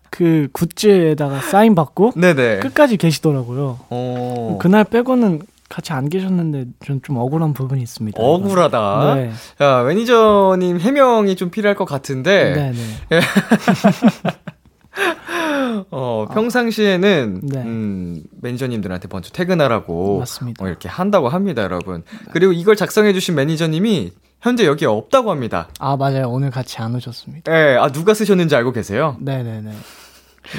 그 0.10 0.48
굿즈에다가 0.54 1.40
사인 1.42 1.76
받고 1.76 2.12
네네. 2.16 2.60
끝까지 2.60 2.98
계시더라고요. 2.98 3.80
어. 3.90 4.58
그날 4.62 4.84
빼고는 4.84 5.42
같이 5.74 5.92
안 5.92 6.08
계셨는데 6.08 6.66
좀, 6.86 7.02
좀 7.02 7.18
억울한 7.18 7.54
부분이 7.54 7.82
있습니다. 7.82 8.22
억울하다. 8.22 9.16
네. 9.16 9.32
야, 9.60 9.82
매니저님 9.82 10.80
해명이 10.80 11.36
좀 11.36 11.50
필요할 11.50 11.76
것 11.76 11.86
같은데. 11.86 12.54
네네. 12.54 12.78
네. 13.10 13.20
어, 15.90 16.28
평상시에는 16.32 17.42
네. 17.42 17.64
음, 17.64 18.22
매니저님들한테 18.42 19.08
먼저 19.10 19.32
퇴근하라고 19.32 20.20
맞습니다. 20.20 20.64
어, 20.64 20.68
이렇게 20.68 20.88
한다고 20.88 21.28
합니다, 21.28 21.64
여러분. 21.64 22.04
그리고 22.32 22.54
이걸 22.54 22.76
작성해 22.76 23.12
주신 23.12 23.34
매니저님이 23.34 24.12
현재 24.42 24.68
여기에 24.68 24.88
없다고 24.88 25.32
합니다. 25.32 25.70
아, 25.80 25.98
맞아요. 25.98 26.30
오늘 26.30 26.52
같이 26.52 26.80
안 26.84 26.94
오셨습니다. 26.94 27.52
네, 27.52 27.78
아 27.78 27.92
누가 27.92 28.14
쓰셨는지 28.14 28.56
알고 28.56 28.74
계세요? 28.74 29.18
네, 29.20 29.42
네, 29.42 29.60
네. 29.60 29.72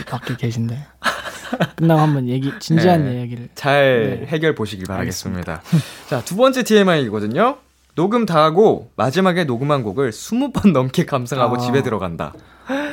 밖에 0.09 0.35
계신데. 0.37 0.77
끝나고 1.77 2.01
한번 2.01 2.29
얘기 2.29 2.51
진지한 2.59 3.05
네, 3.05 3.19
이야기를 3.19 3.49
잘 3.55 4.21
네. 4.21 4.27
해결 4.27 4.55
보시길 4.55 4.87
바라겠습니다. 4.87 5.63
자, 6.09 6.21
두 6.25 6.37
번째 6.37 6.63
TMI이거든요. 6.63 7.59
녹음 7.95 8.27
다 8.27 8.43
하고 8.43 8.91
마지막에 8.97 9.45
녹음한 9.45 9.83
곡을 9.83 10.11
20번 10.11 10.73
넘게 10.73 11.07
감상하고 11.07 11.57
아, 11.57 11.59
집에 11.59 11.83
들어간다. 11.83 12.33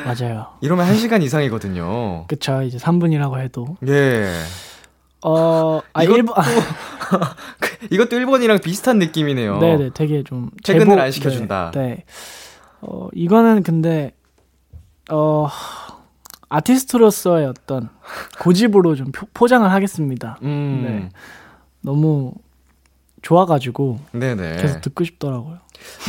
맞아요. 0.06 0.48
이러면 0.62 0.88
1시간 0.94 1.24
이상이거든요. 1.24 2.26
그쵸. 2.28 2.62
이제 2.62 2.78
3분이라고 2.78 3.40
해도. 3.40 3.78
예. 3.88 4.32
어, 5.24 5.82
아, 5.94 6.04
이것도, 6.04 6.18
1번. 6.24 6.36
이것도 7.92 8.10
1번이랑 8.18 8.62
비슷한 8.62 9.00
느낌이네요. 9.00 9.60
네네, 9.60 9.90
되게 9.94 10.24
좀. 10.24 10.50
퇴근을 10.64 10.88
제보, 10.88 11.02
안 11.02 11.12
시켜준다. 11.12 11.72
네, 11.74 11.82
네. 11.82 12.06
어, 12.82 13.08
이거는 13.14 13.64
근데, 13.64 14.14
어, 15.12 15.48
아티스트로서의 16.52 17.46
어떤 17.48 17.90
고집으로 18.42 18.96
좀 18.96 19.12
포장을 19.34 19.70
하겠습니다. 19.72 20.38
음. 20.44 20.82
네. 20.86 21.10
너무 21.80 22.34
좋아가지고 23.22 24.00
네네. 24.12 24.58
계속 24.62 24.82
듣고 24.82 25.06
싶더라고요. 25.06 25.60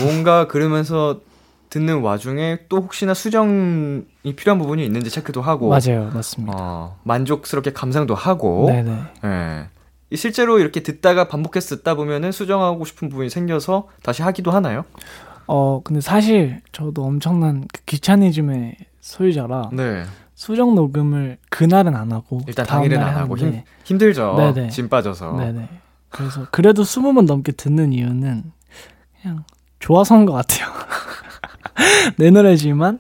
뭔가 0.01 0.49
그러면서 0.49 1.21
듣는 1.71 2.01
와중에 2.03 2.61
또 2.69 2.79
혹시나 2.79 3.15
수정이 3.15 4.03
필요한 4.37 4.59
부분이 4.59 4.85
있는지 4.85 5.11
체크도 5.11 5.41
하고 5.41 5.69
맞아요, 5.69 6.11
맞습니다. 6.13 6.53
어, 6.55 6.99
만족스럽게 7.05 7.73
감상도 7.73 8.15
하고 8.15 8.67
네네. 8.67 8.99
네. 9.23 9.67
실제로 10.15 10.59
이렇게 10.59 10.83
듣다가 10.83 11.29
반복해서 11.29 11.77
듣다 11.77 11.95
보면은 11.95 12.33
수정하고 12.33 12.85
싶은 12.85 13.09
부분이 13.09 13.31
생겨서 13.31 13.89
다시 14.03 14.23
하기도 14.23 14.51
하나요? 14.51 14.85
어, 15.47 15.81
근데 15.83 16.01
사실 16.01 16.61
저도 16.73 17.05
엄청난 17.05 17.67
그 17.73 17.83
귀차니즘의 17.87 18.77
소유자라 19.01 19.71
네. 19.73 20.05
수정 20.35 20.75
녹음을 20.75 21.39
그날은 21.51 21.95
안 21.95 22.13
하고 22.13 22.41
일단 22.47 22.67
당일은 22.67 23.01
안 23.01 23.17
하고 23.17 23.37
힘, 23.37 23.63
힘들죠. 23.85 24.35
네네. 24.37 24.71
짐 24.71 24.89
빠져서. 24.89 25.37
네네. 25.37 25.69
그래서 26.09 26.47
그래도 26.51 26.83
20번 26.83 27.27
넘게 27.27 27.53
듣는 27.53 27.93
이유는 27.93 28.53
그냥 29.21 29.45
좋아서인 29.79 30.27
것 30.27 30.33
같아요. 30.33 30.69
내 32.19 32.31
노래지만 32.31 32.99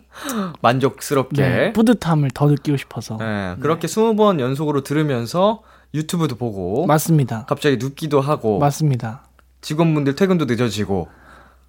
만족스럽게 0.60 1.42
네, 1.42 1.72
뿌듯함을 1.72 2.30
더 2.32 2.46
느끼고 2.46 2.76
싶어서. 2.76 3.16
네, 3.18 3.56
그렇게 3.60 3.86
네. 3.86 3.94
20번 3.94 4.40
연속으로 4.40 4.82
들으면서 4.82 5.62
유튜브도 5.94 6.36
보고 6.36 6.86
맞습니다. 6.86 7.44
갑자기 7.46 7.76
눕기도 7.76 8.20
하고 8.20 8.58
맞습니다. 8.58 9.24
직원분들 9.60 10.14
퇴근도 10.14 10.46
늦어지고 10.46 11.08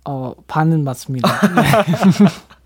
어 0.05 0.33
반은 0.47 0.83
맞습니다. 0.83 1.29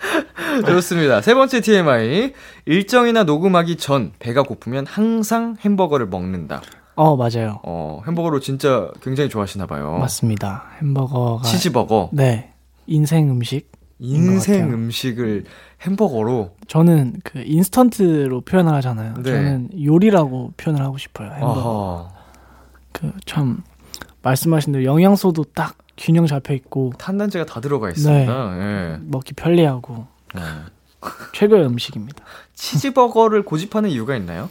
네. 0.00 0.62
좋습니다. 0.72 1.20
세 1.20 1.34
번째 1.34 1.60
TMI. 1.60 2.32
일정이나 2.66 3.24
녹음하기 3.24 3.76
전 3.76 4.12
배가 4.18 4.42
고프면 4.42 4.86
항상 4.86 5.56
햄버거를 5.64 6.06
먹는다. 6.06 6.62
어, 6.94 7.16
맞아요. 7.16 7.60
어, 7.62 8.02
햄버거를 8.06 8.40
진짜 8.40 8.90
굉장히 9.02 9.28
좋아하시나 9.28 9.66
봐요. 9.66 9.98
맞습니다. 9.98 10.64
햄버거가 10.80 11.42
치즈버거. 11.44 12.10
네. 12.12 12.52
인생 12.86 13.30
음식. 13.30 13.70
인생 13.98 14.72
음식을 14.72 15.44
햄버거로 15.82 16.52
저는 16.68 17.14
그 17.24 17.42
인스턴트로 17.44 18.42
표현을 18.42 18.74
하잖아요. 18.74 19.14
네. 19.22 19.30
저는 19.30 19.70
요리라고 19.82 20.52
표현을 20.56 20.84
하고 20.84 20.98
싶어요. 20.98 21.30
햄버거. 21.32 22.08
그참 22.92 23.62
말씀하신 24.22 24.72
대로 24.74 24.84
영양소도 24.84 25.44
딱 25.54 25.76
균형 25.96 26.26
잡혀 26.26 26.54
있고 26.54 26.92
탄단제가 26.98 27.44
다 27.46 27.60
들어가 27.60 27.90
있습니다. 27.90 28.54
네. 28.54 28.58
네. 28.58 28.98
먹기 29.02 29.34
편리하고 29.34 30.06
네. 30.34 30.40
최고의 31.32 31.66
음식입니다. 31.66 32.24
치즈버거를 32.54 33.42
고집하는 33.42 33.90
이유가 33.90 34.16
있나요? 34.16 34.50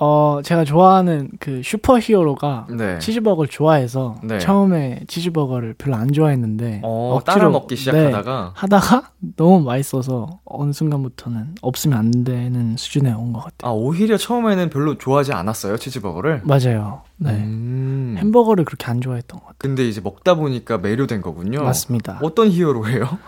어, 0.00 0.40
제가 0.44 0.64
좋아하는 0.64 1.28
그 1.40 1.60
슈퍼 1.64 1.98
히어로가 1.98 2.68
네. 2.70 2.98
치즈버거를 3.00 3.48
좋아해서 3.48 4.14
네. 4.22 4.38
처음에 4.38 5.00
치즈버거를 5.08 5.74
별로 5.76 5.96
안 5.96 6.12
좋아했는데 6.12 6.82
어, 6.84 7.16
억지로 7.16 7.50
먹기 7.50 7.74
시작하다가 7.74 8.44
네, 8.44 8.50
하다가 8.54 9.10
너무 9.36 9.60
맛있어서 9.60 10.38
어느 10.44 10.72
순간부터는 10.72 11.56
없으면 11.62 11.98
안 11.98 12.24
되는 12.24 12.76
수준에 12.76 13.12
온 13.12 13.32
것 13.32 13.40
같아요. 13.44 13.70
아, 13.70 13.74
오히려 13.74 14.16
처음에는 14.16 14.70
별로 14.70 14.96
좋아하지 14.96 15.32
않았어요, 15.32 15.76
치즈버거를? 15.78 16.42
맞아요. 16.44 17.02
네. 17.16 17.30
음... 17.32 18.14
햄버거를 18.18 18.64
그렇게 18.64 18.86
안 18.86 19.00
좋아했던 19.00 19.40
것 19.40 19.46
같아요. 19.46 19.56
근데 19.58 19.86
이제 19.88 20.00
먹다 20.00 20.34
보니까 20.34 20.78
매료된 20.78 21.20
거군요. 21.22 21.62
맞습니다. 21.64 22.20
어떤 22.22 22.48
히어로예요? 22.48 23.18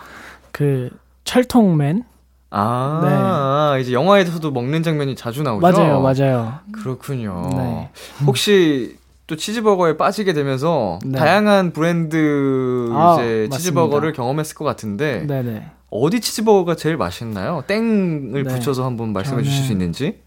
그 0.53 0.89
철통맨 1.25 2.03
아, 2.51 3.71
네. 3.75 3.81
이제 3.81 3.93
영화에서도 3.93 4.51
먹는 4.51 4.83
장면이 4.83 5.15
자주 5.15 5.41
나오죠. 5.41 5.61
맞아요, 5.61 6.01
맞아요. 6.01 6.53
그렇군요. 6.73 7.49
네. 7.55 7.89
혹시 8.27 8.97
또 9.25 9.37
치즈버거에 9.37 9.95
빠지게 9.95 10.33
되면서 10.33 10.99
네. 11.05 11.17
다양한 11.17 11.71
브랜드 11.71 12.89
아, 12.93 13.13
이제 13.13 13.23
맞습니다. 13.49 13.57
치즈버거를 13.57 14.11
경험했을 14.11 14.55
것 14.55 14.65
같은데 14.65 15.25
네네. 15.25 15.71
어디 15.89 16.19
치즈버거가 16.19 16.75
제일 16.75 16.97
맛있나요? 16.97 17.63
땡을 17.67 18.43
네. 18.43 18.53
붙여서 18.53 18.83
한번 18.85 19.13
말씀해 19.13 19.43
주실 19.43 19.65
수 19.65 19.71
있는지? 19.71 20.21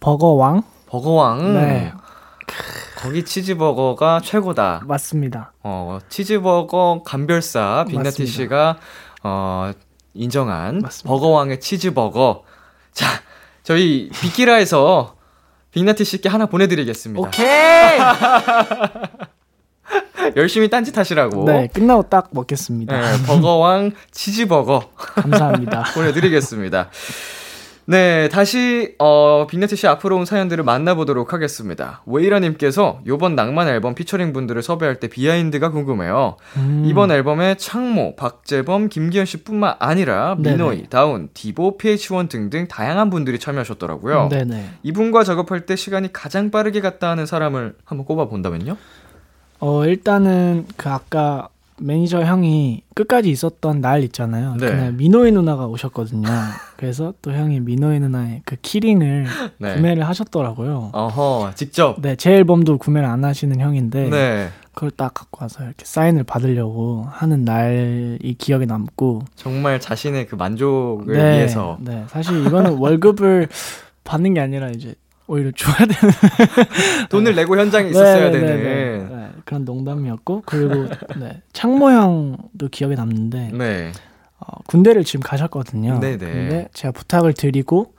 버거왕? 0.00 0.62
버거왕. 0.86 1.54
네. 1.54 1.92
거기 2.98 3.24
치즈버거가 3.24 4.20
최고다. 4.24 4.82
맞습니다. 4.86 5.52
어, 5.62 5.98
치즈버거 6.08 7.02
감별사 7.04 7.84
빅나티 7.88 8.26
씨가 8.26 8.78
어, 9.22 9.72
인정한 10.16 10.78
맞습니다. 10.78 11.08
버거왕의 11.08 11.60
치즈버거. 11.60 12.44
자, 12.92 13.06
저희 13.62 14.08
비키라에서 14.20 15.16
빅나티 15.72 16.04
씨께 16.04 16.28
하나 16.28 16.46
보내드리겠습니다. 16.46 17.28
오케이! 17.28 17.98
열심히 20.36 20.68
딴짓 20.68 20.96
하시라고. 20.96 21.44
네, 21.44 21.68
끝나고 21.72 22.04
딱 22.04 22.28
먹겠습니다. 22.32 22.98
네, 22.98 23.22
버거왕 23.26 23.92
치즈버거. 24.10 24.90
감사합니다. 24.96 25.84
보내드리겠습니다. 25.94 26.90
네, 27.88 28.28
다시 28.28 28.96
어 28.98 29.46
빅나티 29.48 29.76
씨 29.76 29.86
앞으로 29.86 30.16
온 30.16 30.24
사연들을 30.24 30.64
만나보도록 30.64 31.32
하겠습니다. 31.32 32.02
웨이라님께서 32.06 33.00
이번 33.06 33.36
낭만 33.36 33.68
앨범 33.68 33.94
피처링 33.94 34.32
분들을 34.32 34.60
섭외할 34.60 34.98
때 34.98 35.06
behind가 35.06 35.70
궁금해요. 35.70 36.36
음. 36.56 36.82
이번 36.84 37.12
앨범에 37.12 37.54
창모, 37.56 38.16
박재범, 38.16 38.88
김기현 38.88 39.24
씨뿐만 39.24 39.76
아니라 39.78 40.34
미노이, 40.36 40.76
네네. 40.76 40.88
다운, 40.88 41.28
디보, 41.32 41.78
pH-1 41.78 42.28
등등 42.28 42.66
다양한 42.66 43.08
분들이 43.08 43.38
참여하셨더라고요. 43.38 44.24
음, 44.24 44.28
네네. 44.30 44.70
이분과 44.82 45.22
작업할 45.22 45.64
때 45.66 45.76
시간이 45.76 46.12
가장 46.12 46.50
빠르게 46.50 46.80
갔다 46.80 47.10
하는 47.10 47.24
사람을 47.24 47.76
한번 47.84 48.04
꼽아 48.04 48.26
본다면요? 48.26 48.76
어 49.60 49.86
일단은 49.86 50.66
그 50.76 50.88
아까 50.88 51.48
매니저 51.78 52.22
형이 52.22 52.82
끝까지 52.94 53.30
있었던 53.30 53.80
날 53.80 54.02
있잖아요. 54.04 54.56
네. 54.58 54.66
그날 54.66 54.92
미노이 54.92 55.32
누나가 55.32 55.66
오셨거든요. 55.66 56.28
그래서 56.76 57.12
또 57.22 57.32
형이 57.32 57.60
미노이 57.60 58.00
누나의 58.00 58.42
그 58.44 58.56
키링을 58.56 59.26
네. 59.58 59.74
구매를 59.74 60.06
하셨더라고요. 60.08 60.90
어허, 60.92 61.52
직접? 61.54 62.00
네, 62.00 62.16
제 62.16 62.32
앨범도 62.34 62.78
구매를 62.78 63.08
안 63.08 63.24
하시는 63.24 63.58
형인데, 63.58 64.08
네. 64.10 64.48
그걸 64.74 64.90
딱 64.90 65.14
갖고 65.14 65.42
와서 65.42 65.64
이렇게 65.64 65.84
사인을 65.84 66.24
받으려고 66.24 67.06
하는 67.10 67.44
날이 67.44 68.34
기억에 68.38 68.66
남고. 68.66 69.22
정말 69.34 69.80
자신의 69.80 70.26
그 70.26 70.34
만족을 70.34 71.16
네, 71.16 71.36
위해서. 71.36 71.78
네, 71.80 72.04
사실 72.08 72.46
이거는 72.46 72.76
월급을 72.78 73.48
받는 74.04 74.34
게 74.34 74.40
아니라 74.40 74.68
이제 74.70 74.94
오히려 75.28 75.50
줘야 75.56 75.76
되는 75.78 76.12
돈을 77.10 77.34
내고 77.34 77.58
현장에 77.58 77.90
있었어야 77.90 78.30
네, 78.30 78.38
네 78.38 78.40
되는 78.40 78.62
네, 78.62 79.16
네, 79.16 79.28
그런 79.44 79.64
농담이었고 79.64 80.42
그리고 80.46 80.86
네, 81.18 81.42
창모 81.52 81.90
형도 81.90 82.68
기억에 82.70 82.94
남는데 82.94 83.50
네. 83.52 83.92
어, 84.38 84.58
군대를 84.66 85.04
지금 85.04 85.22
가셨거든요. 85.22 85.98
네네. 86.00 86.18
근데 86.18 86.68
제가 86.72 86.92
부탁을 86.92 87.32
드리고 87.32 87.94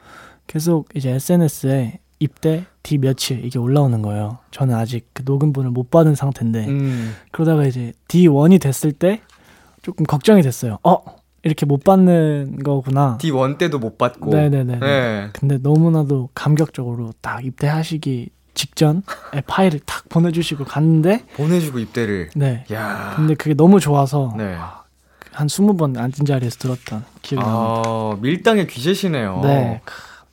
계속 0.45 0.87
이제 0.95 1.11
SNS에 1.11 1.99
입대 2.19 2.65
뒤 2.81 2.97
며칠 2.97 3.43
이게 3.43 3.59
올라오는 3.59 4.01
거예요. 4.01 4.39
저는 4.51 4.75
아직 4.75 5.07
그 5.13 5.23
녹음본을 5.25 5.71
못 5.71 5.91
받은 5.91 6.15
상태인데 6.15 6.67
음. 6.67 7.15
그러다가 7.31 7.65
이제 7.65 7.93
D1이 8.07 8.61
됐을 8.61 8.91
때 8.91 9.21
조금 9.81 10.05
걱정이 10.05 10.41
됐어요. 10.41 10.79
어 10.83 10.97
이렇게 11.43 11.65
못 11.65 11.83
받는 11.83 12.59
거구나. 12.63 13.17
D1 13.21 13.57
때도 13.57 13.79
못 13.79 13.97
받고. 13.97 14.31
네네네. 14.31 14.79
네. 14.79 15.29
근데 15.33 15.57
너무나도 15.61 16.29
감격적으로 16.33 17.11
딱 17.21 17.45
입대하시기 17.45 18.29
직전에 18.53 19.01
파일을 19.45 19.79
탁 19.85 20.09
보내주시고 20.09 20.65
갔는데. 20.65 21.25
보내주고 21.35 21.79
입대를. 21.79 22.29
네. 22.35 22.65
야. 22.73 23.13
근데 23.15 23.35
그게 23.35 23.53
너무 23.53 23.79
좋아서. 23.79 24.33
네. 24.37 24.55
한 25.31 25.45
20번 25.47 25.95
앉은 25.97 26.25
자리에서 26.25 26.57
들었던 26.57 27.05
기억이 27.21 27.45
아, 27.45 27.81
납니다. 27.85 28.21
밀당의 28.21 28.67
귀재시네요. 28.67 29.41
네. 29.43 29.81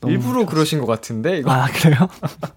일부러 0.07 0.33
좋았어요. 0.33 0.47
그러신 0.47 0.81
것 0.81 0.87
같은데 0.87 1.39
이거. 1.39 1.51
아 1.51 1.67
그래요? 1.67 1.97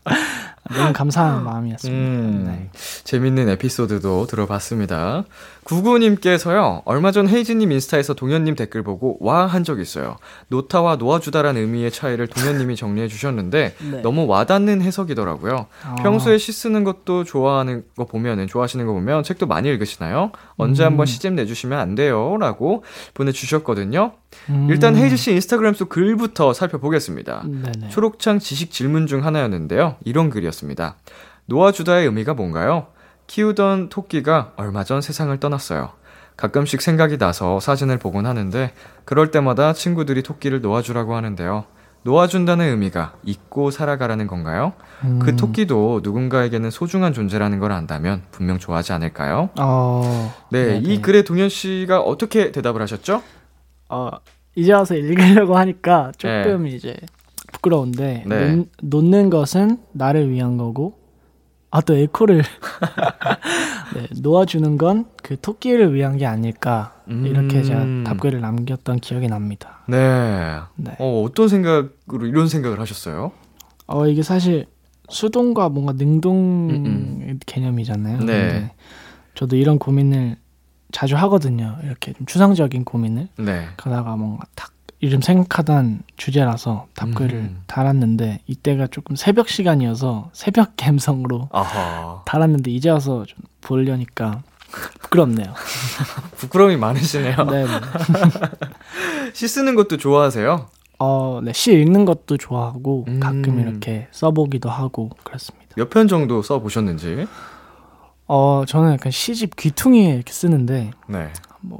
너무 0.75 0.93
감사한 0.93 1.43
마음이었습니다. 1.43 1.97
음, 1.99 2.43
네. 2.47 2.69
재밌는 3.03 3.49
에피소드도 3.49 4.27
들어봤습니다. 4.27 5.23
구구님께서요, 5.63 6.81
얼마 6.85 7.11
전 7.11 7.27
헤이즈님 7.27 7.71
인스타에서 7.71 8.13
동현님 8.13 8.55
댓글 8.55 8.83
보고 8.83 9.17
와 9.19 9.47
한 9.47 9.63
적 9.63 9.79
있어요. 9.79 10.15
노타와 10.49 10.95
놓아주다란 10.97 11.57
의미의 11.57 11.91
차이를 11.91 12.27
동현님이 12.27 12.75
정리해 12.77 13.07
주셨는데 13.07 13.75
네. 13.91 14.01
너무 14.01 14.25
와닿는 14.27 14.81
해석이더라고요. 14.81 15.67
아. 15.83 15.95
평소에 15.95 16.37
시 16.37 16.51
쓰는 16.51 16.83
것도 16.83 17.23
좋아하는 17.25 17.83
거 17.97 18.05
보면은, 18.05 18.47
좋아하시는 18.47 18.85
거 18.85 18.93
보면 18.93 19.23
책도 19.23 19.45
많이 19.47 19.67
읽으시나요? 19.69 20.31
언제 20.55 20.83
음. 20.83 20.87
한번 20.87 21.05
시집 21.05 21.33
내주시면 21.33 21.77
안 21.79 21.95
돼요? 21.95 22.37
라고 22.39 22.83
보내주셨거든요. 23.13 24.13
음. 24.49 24.67
일단 24.69 24.95
헤이즈 24.95 25.17
씨 25.17 25.31
인스타그램 25.33 25.73
속 25.73 25.89
글부터 25.89 26.53
살펴보겠습니다. 26.53 27.43
네네. 27.45 27.89
초록창 27.89 28.39
지식 28.39 28.71
질문 28.71 29.07
중 29.07 29.25
하나였는데요. 29.25 29.95
이런 30.05 30.29
글이었 30.29 30.56
습니다. 30.57 30.95
놓아주다의 31.45 32.05
의미가 32.05 32.33
뭔가요? 32.33 32.87
키우던 33.27 33.89
토끼가 33.89 34.53
얼마 34.55 34.83
전 34.83 35.01
세상을 35.01 35.37
떠났어요. 35.39 35.91
가끔씩 36.35 36.81
생각이 36.81 37.17
나서 37.17 37.59
사진을 37.59 37.97
보곤 37.97 38.25
하는데 38.25 38.73
그럴 39.05 39.31
때마다 39.31 39.73
친구들이 39.73 40.23
토끼를 40.23 40.61
놓아주라고 40.61 41.15
하는데요. 41.15 41.65
놓아준다는 42.03 42.69
의미가 42.69 43.15
잊고 43.23 43.69
살아가라는 43.69 44.27
건가요? 44.27 44.73
그 45.01 45.07
음. 45.07 45.19
그 45.19 45.35
토끼도 45.35 46.01
누군가에게는 46.03 46.71
소중한 46.71 47.11
존재라는 47.11 47.59
걸 47.59 47.71
안다면 47.71 48.23
분명 48.31 48.59
좋아하지 48.59 48.93
않을까요? 48.93 49.49
어, 49.59 50.33
네, 50.49 50.79
네네. 50.79 50.79
이 50.83 51.01
글에 51.01 51.23
동현 51.23 51.49
씨가 51.49 51.99
어떻게 51.99 52.51
대답을 52.51 52.81
하셨죠? 52.81 53.21
어, 53.89 54.09
이제 54.55 54.71
와서 54.73 54.95
읽으려고 54.95 55.57
하니까 55.57 56.11
조금 56.17 56.63
네. 56.63 56.69
이제 56.69 56.95
부끄러운데 57.57 58.23
네. 58.25 58.55
놓, 58.55 58.67
놓는 58.81 59.29
것은 59.29 59.79
나를 59.93 60.29
위한 60.29 60.57
거고 60.57 60.97
아 61.69 61.81
또 61.81 61.95
에코를 61.95 62.43
네, 63.95 64.07
놓아주는 64.21 64.77
건 64.77 65.05
그 65.23 65.37
토끼를 65.41 65.93
위한 65.93 66.15
게 66.15 66.25
아닐까 66.25 67.01
음. 67.09 67.25
이렇게 67.25 67.61
제가 67.61 67.85
답글을 68.05 68.39
남겼던 68.39 69.01
기억이 69.01 69.27
납니다. 69.27 69.79
네. 69.89 70.57
네. 70.77 70.95
어, 70.99 71.21
어떤 71.23 71.49
생각으로 71.49 72.25
이런 72.27 72.47
생각을 72.47 72.79
하셨어요? 72.79 73.33
어 73.87 74.07
이게 74.07 74.23
사실 74.23 74.67
수동과 75.09 75.67
뭔가 75.67 75.91
능동 75.91 76.69
음음. 76.69 77.39
개념이잖아요. 77.45 78.19
네. 78.19 78.71
저도 79.35 79.57
이런 79.57 79.79
고민을 79.79 80.37
자주 80.93 81.17
하거든요. 81.17 81.77
이렇게 81.83 82.13
좀 82.13 82.25
추상적인 82.25 82.85
고민을. 82.85 83.27
네. 83.39 83.67
그러다가 83.75 84.15
뭔가 84.15 84.45
탁 84.55 84.71
이름 84.99 85.21
생각하던 85.21 86.01
주제라서 86.15 86.87
답글을 86.95 87.33
음. 87.35 87.61
달았는데 87.67 88.39
이때가 88.47 88.87
조금 88.87 89.15
새벽 89.15 89.47
시간이어서 89.47 90.31
새벽 90.33 90.71
감성으로 90.75 91.49
아하. 91.51 92.23
달았는데 92.25 92.71
이제 92.71 92.89
와서 92.89 93.23
좀 93.25 93.37
보려니까 93.61 94.41
부끄럽네요. 95.01 95.53
부끄러움이 96.37 96.77
많으시네요. 96.77 97.35
네. 97.45 97.63
네. 97.65 97.69
시 99.33 99.47
쓰는 99.47 99.75
것도 99.75 99.97
좋아하세요? 99.97 100.67
어, 100.99 101.41
네. 101.43 101.53
시 101.53 101.73
읽는 101.73 102.05
것도 102.05 102.37
좋아하고 102.37 103.05
음. 103.07 103.19
가끔 103.19 103.59
이렇게 103.59 104.07
써보기도 104.11 104.69
하고 104.69 105.09
그렇습니다. 105.23 105.67
몇 105.75 105.89
편 105.91 106.07
정도 106.07 106.41
써보셨는지? 106.41 107.27
어, 108.25 108.63
저는 108.67 108.93
약간 108.93 109.11
시집 109.11 109.55
귀퉁이에 109.55 110.15
이렇게 110.15 110.33
쓰는데, 110.33 110.91
네. 111.07 111.31
뭐, 111.61 111.79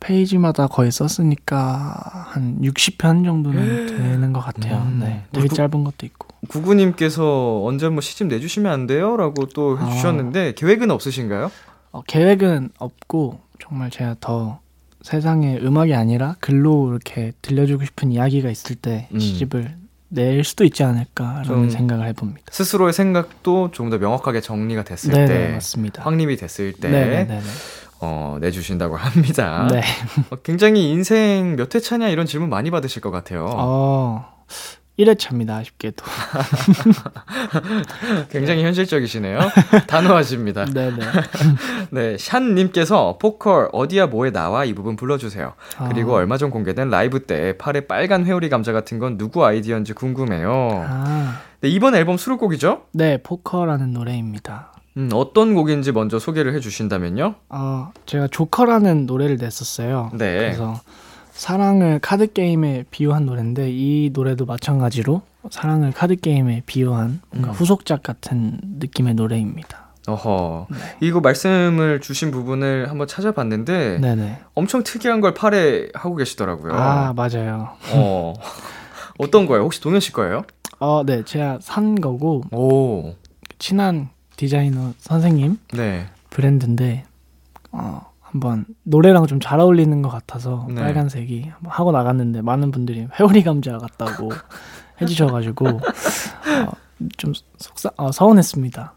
페이지마다 0.00 0.66
거의 0.66 0.90
썼으니까 0.90 2.26
한 2.28 2.58
60편 2.62 3.24
정도는 3.24 3.86
되는 3.86 4.32
것 4.32 4.40
같아요. 4.40 4.82
음. 4.86 5.00
네. 5.00 5.24
되게 5.30 5.46
구, 5.48 5.54
짧은 5.54 5.84
것도 5.84 6.06
있고. 6.06 6.28
구구님께서 6.48 7.62
언제 7.64 7.86
한번 7.86 8.00
시집 8.00 8.26
내주시면 8.26 8.72
안 8.72 8.86
돼요? 8.86 9.16
라고 9.16 9.46
또 9.46 9.78
아. 9.78 9.84
해주셨는데, 9.84 10.48
아. 10.48 10.52
계획은 10.56 10.90
없으신가요? 10.90 11.52
어, 11.92 12.02
계획은 12.06 12.70
없고, 12.78 13.40
정말 13.60 13.90
제가 13.90 14.16
더 14.20 14.60
세상에 15.02 15.58
음악이 15.58 15.94
아니라 15.94 16.36
글로 16.40 16.90
이렇게 16.90 17.32
들려주고 17.42 17.84
싶은 17.84 18.12
이야기가 18.12 18.50
있을 18.50 18.76
때 18.76 19.08
음. 19.14 19.18
시집을 19.18 19.76
낼 20.12 20.42
수도 20.42 20.64
있지 20.64 20.82
않을까라는 20.82 21.70
생각을 21.70 22.06
해봅니다. 22.08 22.42
스스로의 22.50 22.92
생각도 22.92 23.70
조금 23.70 23.90
더 23.90 23.98
명확하게 23.98 24.40
정리가 24.40 24.82
됐을 24.82 25.12
네네, 25.12 25.26
때, 25.26 25.52
맞습니다. 25.52 26.02
확립이 26.02 26.36
됐을 26.36 26.72
때 26.72 26.90
어, 28.00 28.38
내주신다고 28.40 28.96
합니다. 29.00 29.68
네. 29.70 29.82
어, 30.30 30.36
굉장히 30.36 30.90
인생 30.90 31.56
몇 31.56 31.74
회 31.74 31.80
차냐 31.80 32.08
이런 32.08 32.26
질문 32.26 32.48
많이 32.50 32.70
받으실 32.70 33.00
것 33.02 33.10
같아요. 33.10 33.46
어, 33.48 34.26
1회차입니다, 34.98 35.50
아쉽게도. 35.60 36.04
굉장히 38.30 38.64
현실적이시네요. 38.64 39.38
단호하십니다. 39.86 40.64
네네. 40.66 40.96
네, 41.90 42.16
샨님께서 42.18 43.18
포커 43.20 43.68
어디야 43.72 44.08
뭐해 44.08 44.30
나와 44.30 44.64
이 44.64 44.74
부분 44.74 44.96
불러주세요. 44.96 45.54
아. 45.78 45.88
그리고 45.88 46.14
얼마 46.14 46.36
전 46.36 46.50
공개된 46.50 46.90
라이브 46.90 47.24
때 47.26 47.56
팔에 47.56 47.86
빨간 47.86 48.26
회오리 48.26 48.48
감자 48.48 48.72
같은 48.72 48.98
건 48.98 49.16
누구 49.16 49.44
아이디어인지 49.46 49.92
궁금해요. 49.94 50.84
아. 50.86 51.40
네, 51.62 51.68
이번 51.68 51.94
앨범 51.94 52.16
수록곡이죠? 52.16 52.82
네, 52.92 53.22
포커라는 53.22 53.92
노래입니다. 53.92 54.69
음, 54.96 55.08
어떤 55.12 55.54
곡인지 55.54 55.92
먼저 55.92 56.18
소개를 56.18 56.54
해주신다면요? 56.54 57.34
어, 57.48 57.92
제가 58.06 58.28
조커라는 58.28 59.06
노래를 59.06 59.36
냈었어요. 59.36 60.10
네. 60.14 60.36
그래서 60.38 60.80
사랑을 61.32 62.00
카드 62.00 62.32
게임에 62.32 62.84
비유한 62.90 63.24
노래인데 63.26 63.70
이 63.70 64.10
노래도 64.12 64.44
마찬가지로 64.44 65.22
사랑을 65.50 65.92
카드 65.92 66.16
게임에 66.16 66.62
비유한 66.66 67.20
뭔가 67.30 67.50
음. 67.50 67.54
후속작 67.54 68.02
같은 68.02 68.58
느낌의 68.78 69.14
노래입니다. 69.14 69.86
어허. 70.08 70.66
네. 70.70 70.76
이거 71.00 71.20
말씀을 71.20 72.00
주신 72.00 72.30
부분을 72.30 72.90
한번 72.90 73.06
찾아봤는데 73.06 73.98
네네. 74.00 74.38
엄청 74.54 74.82
특이한 74.82 75.20
걸 75.20 75.34
팔에 75.34 75.88
하고 75.94 76.16
계시더라고요. 76.16 76.72
아 76.74 77.12
맞아요. 77.14 77.70
어. 77.94 78.34
어떤 79.18 79.46
거예요? 79.46 79.62
혹시 79.64 79.80
동현 79.80 80.00
씨 80.00 80.12
거예요? 80.12 80.42
어, 80.78 81.02
네, 81.04 81.22
제가 81.24 81.58
산 81.60 81.94
거고. 81.94 82.42
오. 82.52 83.14
친한 83.58 84.08
디자이너 84.40 84.94
선생님 84.98 85.58
네. 85.74 86.06
브랜드인데 86.30 87.04
어, 87.72 88.10
한번 88.22 88.64
노래랑 88.84 89.26
좀 89.26 89.38
잘 89.38 89.60
어울리는 89.60 90.00
것 90.00 90.08
같아서 90.08 90.66
네. 90.70 90.76
빨간색이 90.80 91.52
하고 91.64 91.92
나갔는데 91.92 92.40
많은 92.40 92.70
분들이 92.70 93.06
회오리 93.18 93.42
감자 93.42 93.76
같다고 93.76 94.30
해주셔가지고 95.02 95.68
어, 95.68 96.72
좀 97.18 97.34
속사 97.58 97.90
어, 97.98 98.10
서운했습니다. 98.12 98.94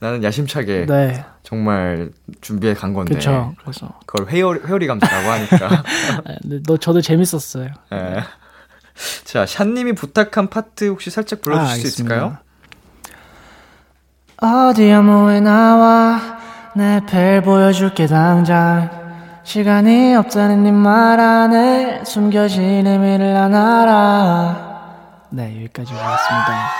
나는 0.00 0.24
야심차게 0.24 0.86
네. 0.86 1.24
정말 1.44 2.10
준비해 2.40 2.74
간 2.74 2.92
건데. 2.92 3.14
그쵸. 3.14 3.54
그래서 3.60 4.00
그걸 4.04 4.28
회오리, 4.28 4.60
회오리 4.66 4.88
감자라고 4.88 5.28
하니까. 5.28 5.84
네, 6.42 6.60
너 6.66 6.76
저도 6.76 7.00
재밌었어요. 7.00 7.70
네. 7.92 8.20
자, 9.24 9.46
샤님이 9.46 9.92
부탁한 9.92 10.50
파트 10.50 10.88
혹시 10.88 11.10
살짝 11.10 11.40
불러주실 11.40 11.72
아, 11.72 11.76
수 11.76 11.86
있을까요? 11.86 12.38
어디야 14.40 15.02
뭐에 15.02 15.40
나와 15.40 16.18
내별 16.74 17.42
보여줄게 17.42 18.06
당장. 18.06 18.88
시간이 19.44 20.14
없다는 20.16 20.62
네 20.64 20.70
말 20.70 21.18
안에 21.18 22.04
숨겨진 22.04 22.86
의미를 22.86 23.32
난 23.34 23.54
알아 23.54 25.26
네 25.30 25.56
여기까지 25.56 25.92
하겠습니다. 25.92 26.70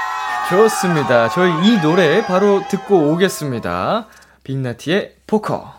좋습니다. 0.49 1.29
저희 1.31 1.51
이 1.67 1.81
노래 1.81 2.25
바로 2.25 2.63
듣고 2.69 3.11
오겠습니다. 3.13 4.07
빅나티의 4.45 5.17
포커. 5.27 5.75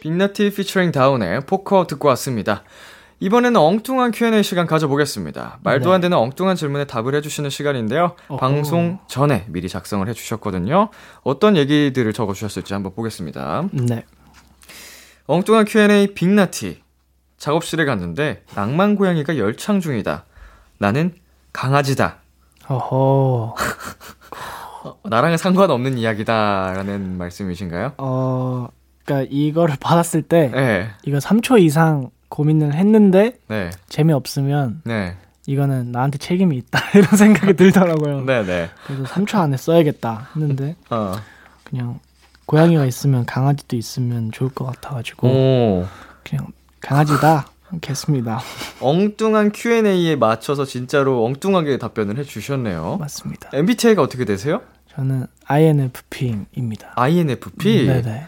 빅나티 0.00 0.50
피처링 0.50 0.92
다운의 0.92 1.40
포커 1.46 1.86
듣고 1.88 2.06
왔습니다 2.08 2.62
이번에는 3.20 3.60
엉뚱한 3.60 4.12
Q&A 4.12 4.42
시간 4.42 4.66
가져보겠습니다. 4.66 5.58
말도 5.62 5.88
네. 5.90 5.94
안 5.94 6.00
되는 6.00 6.16
엉뚱한 6.16 6.56
질문에 6.56 6.84
답을 6.84 7.14
해주시는 7.16 7.50
시간인데요. 7.50 8.14
어허. 8.28 8.38
방송 8.38 8.98
전에 9.08 9.44
미리 9.48 9.68
작성을 9.68 10.06
해주셨거든요. 10.08 10.90
어떤 11.22 11.56
얘기들을 11.56 12.12
적어주셨을지 12.12 12.74
한번 12.74 12.94
보겠습니다. 12.94 13.68
네. 13.72 14.04
엉뚱한 15.26 15.64
Q&A 15.64 16.14
빅나티. 16.14 16.82
작업실에 17.38 17.84
갔는데 17.84 18.42
낭만 18.54 18.96
고양이가 18.96 19.36
열창 19.38 19.80
중이다. 19.80 20.24
나는 20.78 21.14
강아지다. 21.52 22.18
어허. 22.68 23.54
나랑은 25.04 25.36
상관없는 25.36 25.98
이야기다라는 25.98 27.16
말씀이신가요? 27.18 27.94
어, 27.98 28.68
그러니까 29.04 29.28
이거를 29.30 29.76
받았을 29.80 30.22
때 30.22 30.50
네. 30.52 30.90
이거 31.04 31.18
3초 31.18 31.60
이상 31.62 32.10
고민을 32.28 32.74
했는데 32.74 33.38
네. 33.48 33.70
재미없으면 33.88 34.82
네. 34.84 35.16
이거는 35.46 35.92
나한테 35.92 36.18
책임이 36.18 36.56
있다 36.58 36.80
이런 36.94 37.16
생각이 37.16 37.54
들더라고요. 37.54 38.22
네네. 38.24 38.46
네. 38.46 38.70
그래서 38.86 39.04
3초 39.04 39.38
안에 39.38 39.56
써야겠다 39.56 40.28
했는데 40.36 40.76
어. 40.90 41.14
그냥 41.64 42.00
고양이가 42.46 42.84
있으면 42.86 43.26
강아지도 43.26 43.76
있으면 43.76 44.30
좋을 44.32 44.50
것 44.50 44.64
같아가지고 44.66 45.28
오. 45.28 45.86
그냥 46.22 46.46
강아지다 46.80 47.46
했습니다. 47.86 48.40
엉뚱한 48.80 49.52
Q&A에 49.52 50.16
맞춰서 50.16 50.64
진짜로 50.64 51.24
엉뚱하게 51.24 51.78
답변을 51.78 52.16
해주셨네요. 52.18 52.96
맞습니다. 52.98 53.50
MBTI가 53.52 54.02
어떻게 54.02 54.24
되세요? 54.24 54.62
저는 54.94 55.26
INFP입니다. 55.46 56.92
INFP? 56.96 57.86
네네. 57.86 58.26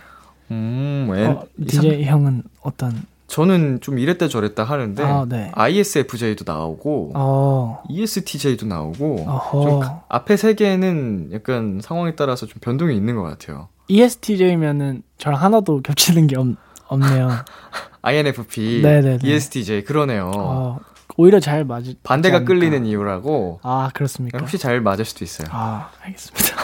음, 0.51 1.09
어, 1.11 1.45
DJ 1.67 2.05
형은 2.05 2.43
어떤 2.63 3.03
저는 3.31 3.79
좀 3.81 3.99
이랬다 4.01 4.27
저랬다 4.27 4.65
하는데 4.65 5.05
아, 5.05 5.25
네. 5.27 5.53
ISFJ도 5.55 6.45
나오고 6.53 7.13
어. 7.15 7.81
ESTJ도 7.89 8.67
나오고 8.67 9.25
좀 9.53 9.81
앞에 10.09 10.37
세 10.37 10.55
개는 10.55 11.31
약간 11.33 11.79
상황에 11.81 12.17
따라서 12.17 12.47
좀 12.47 12.59
변동이 12.61 12.97
있는 12.97 13.15
것 13.15 13.23
같아요. 13.23 13.69
ESTJ면은 13.87 15.03
저랑 15.19 15.41
하나도 15.41 15.81
겹치는 15.83 16.27
게 16.27 16.37
없, 16.37 16.49
없네요. 16.89 17.29
INFP, 18.03 18.81
네네네. 18.83 19.19
ESTJ 19.23 19.85
그러네요. 19.85 20.33
어, 20.35 20.79
오히려 21.17 21.39
잘 21.39 21.65
맞을 21.65 21.95
반대가 22.03 22.39
않을까. 22.39 22.49
끌리는 22.49 22.85
이유라고. 22.85 23.61
아 23.63 23.91
그렇습니까? 23.95 24.39
혹시 24.39 24.59
잘 24.59 24.81
맞을 24.81 25.05
수도 25.05 25.25
있어요. 25.25 25.47
아 25.53 25.91
알겠습니다. 26.03 26.57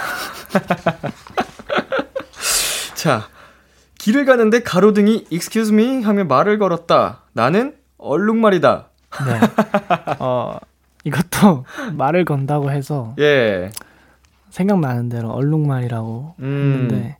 자 2.96 3.28
길을 4.06 4.24
가는데 4.24 4.62
가로등이 4.62 5.26
excuse 5.32 5.74
me 5.74 6.04
하며 6.04 6.22
말을 6.22 6.60
걸었다. 6.60 7.22
나는 7.32 7.74
얼룩말이다. 7.98 8.86
네. 9.26 9.40
어, 10.20 10.58
이것도 11.02 11.64
말을 11.98 12.24
건다고 12.24 12.70
해서 12.70 13.16
예. 13.18 13.72
생각나는 14.50 15.08
대로 15.08 15.30
얼룩말이라고 15.30 16.36
음, 16.38 16.44
했는데 16.44 17.16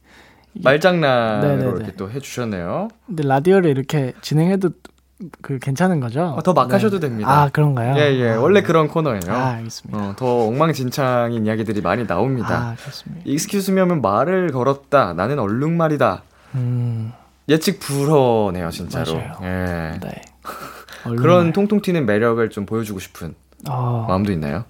말장난으로 0.63 1.77
이렇게 1.79 1.93
또 1.97 2.09
해주셨네요. 2.09 2.87
근데 3.05 3.25
라디오를 3.27 3.69
이렇게 3.69 4.13
진행해도 4.21 4.71
그 5.43 5.59
괜찮은 5.59 5.99
거죠? 5.99 6.35
어, 6.37 6.43
더막 6.45 6.69
네. 6.69 6.75
하셔도 6.75 7.01
됩니다. 7.01 7.29
아 7.29 7.49
그런가요? 7.49 7.97
예예 7.97 8.21
예. 8.21 8.31
아, 8.35 8.41
원래 8.41 8.63
그런 8.63 8.87
코너예요. 8.87 9.23
아 9.31 9.55
알겠습니다. 9.55 9.99
어, 9.99 10.15
더 10.15 10.47
엉망진창인 10.47 11.47
이야기들이 11.47 11.81
많이 11.81 12.07
나옵니다. 12.07 12.55
아 12.55 12.77
me 13.73 13.81
하면 13.81 14.03
말을 14.03 14.53
걸었다. 14.53 15.15
나는 15.15 15.41
얼룩말이다. 15.41 16.23
음. 16.57 17.13
예측 17.49 17.79
불허네요, 17.81 18.71
진짜로. 18.71 19.15
맞아요. 19.15 19.33
예. 19.43 19.99
네. 20.01 20.23
그런 21.05 21.53
통통 21.53 21.81
튀는 21.81 22.07
매력을 22.07 22.49
좀 22.51 22.67
보여주고 22.67 22.99
싶은 22.99 23.35
어... 23.69 24.07
마음도 24.09 24.33
있나요? 24.33 24.65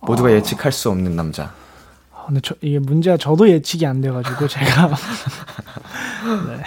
모두가 0.00 0.30
어... 0.30 0.32
예측할 0.32 0.72
수 0.72 0.90
없는 0.90 1.16
남자. 1.16 1.52
아, 2.14 2.24
근데 2.26 2.40
저, 2.42 2.54
이게 2.62 2.78
문제가 2.78 3.16
저도 3.16 3.48
예측이 3.48 3.84
안 3.84 4.00
돼가지고 4.00 4.48
제가 4.48 4.88
네. 6.48 6.62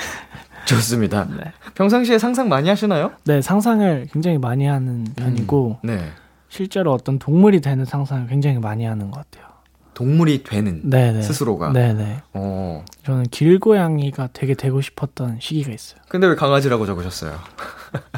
좋습니다. 0.66 1.26
네. 1.26 1.52
평상시에 1.74 2.20
상상 2.20 2.50
많이 2.50 2.70
하시나요? 2.70 3.12
네, 3.26 3.42
상상을 3.42 4.08
굉장히 4.12 4.38
많이 4.38 4.66
하는 4.66 5.06
편이고 5.16 5.80
음, 5.84 5.88
네. 5.88 6.12
실제로 6.50 6.94
어떤 6.94 7.18
동물이 7.18 7.62
되는 7.62 7.86
상상을 7.86 8.28
굉장히 8.28 8.60
많이 8.60 8.86
하는 8.86 9.10
것 9.10 9.24
같아요. 9.24 9.52
동물이 9.94 10.44
되는 10.44 10.82
네네. 10.90 11.22
스스로가. 11.22 11.74
네네. 11.74 12.22
어. 12.34 12.86
저는 13.06 13.24
길고양이가 13.26 14.30
되게 14.34 14.54
되고 14.54 14.82
싶었던 14.82 15.40
시기가 15.42 15.72
있어요. 15.72 16.00
근데 16.10 16.28
왜 16.28 16.36
강아지라고 16.36 16.86
적으셨어요? 16.86 17.38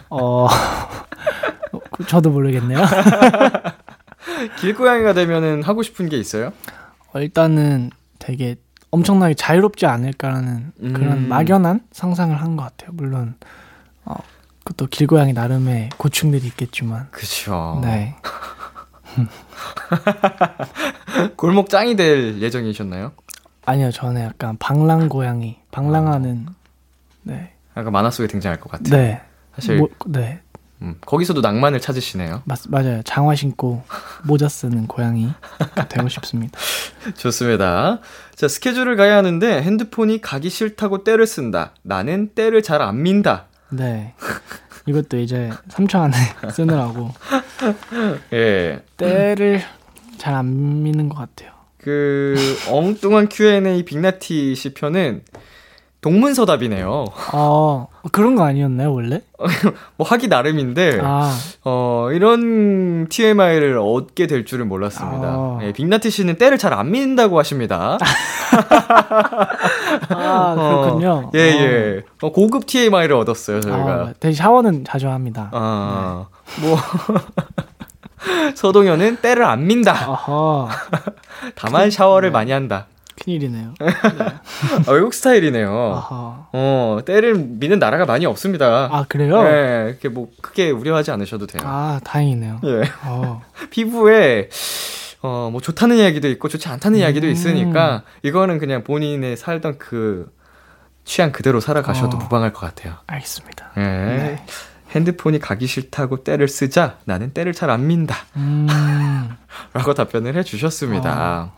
어, 0.09 0.47
저도 2.07 2.30
모르겠네요. 2.30 2.80
길고양이가 4.59 5.13
되면은 5.13 5.63
하고 5.63 5.84
싶은 5.84 6.09
게 6.09 6.17
있어요? 6.17 6.53
어, 7.13 7.19
일단은 7.19 7.91
되게 8.19 8.55
엄청나게 8.91 9.34
자유롭지 9.34 9.86
않을까라는 9.86 10.71
음. 10.82 10.93
그런 10.93 11.28
막연한 11.28 11.82
상상을 11.91 12.36
한 12.39 12.55
것 12.55 12.63
같아요. 12.63 12.91
물론 12.93 13.36
어, 14.05 14.15
그것도 14.63 14.88
길고양이 14.88 15.34
나름의 15.34 15.89
고충들이 15.97 16.45
있겠지만. 16.47 17.07
그렇죠. 17.11 17.80
네. 17.84 18.15
골목 21.38 21.70
짱이 21.70 21.95
될 21.95 22.41
예정이셨나요? 22.41 23.14
아니요, 23.66 23.91
저는 23.91 24.22
약간 24.22 24.57
방랑 24.57 25.09
고양이, 25.09 25.57
방랑하는 25.72 26.47
네. 27.24 27.53
약간 27.78 27.91
만화 27.93 28.11
속에 28.11 28.28
등장할 28.28 28.59
것 28.59 28.70
같아요. 28.72 28.95
네. 28.95 29.22
사실 29.55 29.78
뭐, 29.78 29.88
네. 30.07 30.41
음, 30.82 30.95
거기서도 31.05 31.39
낭만을 31.39 31.80
찾으시네요. 31.80 32.41
맞, 32.43 32.59
맞아요. 32.68 33.01
장화 33.03 33.36
신고 33.36 33.84
모자 34.26 34.49
쓰는 34.49 34.86
고양이 34.88 35.30
되고 35.88 36.09
싶습니다. 36.09 36.59
좋습니다. 37.16 37.99
자, 38.36 38.49
스케줄을 38.49 38.97
가야 38.97 39.16
하는데 39.16 39.61
핸드폰이 39.61 40.20
가기 40.20 40.49
싫다고 40.49 41.05
때를 41.05 41.26
쓴다. 41.26 41.72
나는 41.84 42.32
때를 42.36 42.61
잘 42.64 42.82
안 42.82 43.01
민다. 43.01 43.45
네. 43.70 44.14
이것도 44.86 45.18
이제 45.18 45.50
3초 45.70 45.96
안에 46.02 46.16
쓰느라고. 46.52 47.12
예. 48.34 48.82
때를 48.98 49.62
잘 50.18 50.36
안 50.36 50.84
미는 50.84 51.10
것 51.10 51.18
같아요. 51.18 51.52
그 51.78 52.36
엉뚱한 52.70 53.28
Q&A 53.30 53.84
빅나티 53.84 54.56
시 54.56 54.74
편은 54.74 55.24
동문서답이네요. 56.04 57.06
아 57.32 57.88
그런 58.12 58.36
거 58.36 58.43
아니었나요 58.43 58.93
원래? 58.93 59.22
뭐 59.97 60.06
하기 60.06 60.28
나름인데 60.28 60.99
아. 61.01 61.34
어 61.64 62.10
이런 62.12 63.08
TMI를 63.08 63.78
얻게 63.80 64.28
될 64.28 64.45
줄은 64.45 64.68
몰랐습니다. 64.68 65.28
아. 65.28 65.60
예, 65.64 65.72
빅나티 65.72 66.12
씨는 66.12 66.36
때를 66.38 66.58
잘안 66.58 66.91
민다고 66.91 67.39
하십니다. 67.39 67.97
아 70.10 70.56
그렇군요. 70.56 71.12
어, 71.12 71.32
예 71.36 71.39
예. 71.39 72.01
어, 72.22 72.32
고급 72.32 72.66
TMI를 72.68 73.16
얻었어요 73.16 73.62
저희가. 73.62 73.91
아, 73.91 74.14
대신 74.20 74.36
샤워는 74.36 74.84
자주 74.86 75.10
합니다. 75.10 75.49
아 75.54 76.28
네. 76.62 76.68
뭐. 76.68 76.78
서동현은 78.56 79.18
때를 79.18 79.43
안 79.43 79.68
민다. 79.68 80.24
다만 81.56 81.91
샤워를 81.91 82.32
많이 82.32 82.51
한다. 82.54 82.88
큰일이네요. 83.22 83.74
네. 83.80 83.88
아, 84.88 84.91
외국 84.91 85.14
스타일이네요. 85.14 85.70
아하. 85.70 86.47
어, 86.51 86.99
때를 87.05 87.36
미는 87.36 87.80
나라가 87.80 88.05
많이 88.05 88.26
없습니다. 88.26 88.89
아, 88.91 89.05
그래요? 89.07 89.41
네, 89.43 89.86
이렇게 89.89 90.09
뭐 90.09 90.30
크게 90.41 90.72
우려하지 90.72 91.11
않으셔도 91.11 91.47
돼요. 91.47 91.61
아, 91.66 91.99
다행이네요. 92.03 92.61
예. 92.64 92.82
어. 93.05 93.41
피부에 93.70 94.49
어, 95.22 95.49
뭐 95.51 95.61
좋다는 95.61 95.97
이야기도 95.97 96.28
있고 96.30 96.49
좋지 96.49 96.68
않다는 96.68 96.97
음. 96.97 97.01
이야기도 97.01 97.28
있으니까 97.30 98.03
이거는 98.24 98.57
그냥 98.59 98.84
본인의 98.84 99.38
살던 99.38 99.78
그 99.78 100.30
취향 101.05 101.32
그대로 101.32 101.59
살아가셔도 101.59 102.18
어. 102.18 102.20
무방할 102.20 102.51
것 102.53 102.59
같아요. 102.61 102.95
알겠습니다. 103.07 103.72
예. 103.78 103.82
네. 103.82 104.45
핸드폰이 104.91 105.39
가기 105.39 105.66
싫다고 105.66 106.24
때를 106.24 106.47
쓰자 106.47 106.97
나는 107.05 107.34
때를 107.34 107.53
잘 107.53 107.70
안 107.70 107.88
민다. 107.88 108.16
음. 108.36 108.68
라고 109.74 109.93
답변을 109.93 110.36
해 110.36 110.43
주셨습니다. 110.43 111.51
어. 111.51 111.57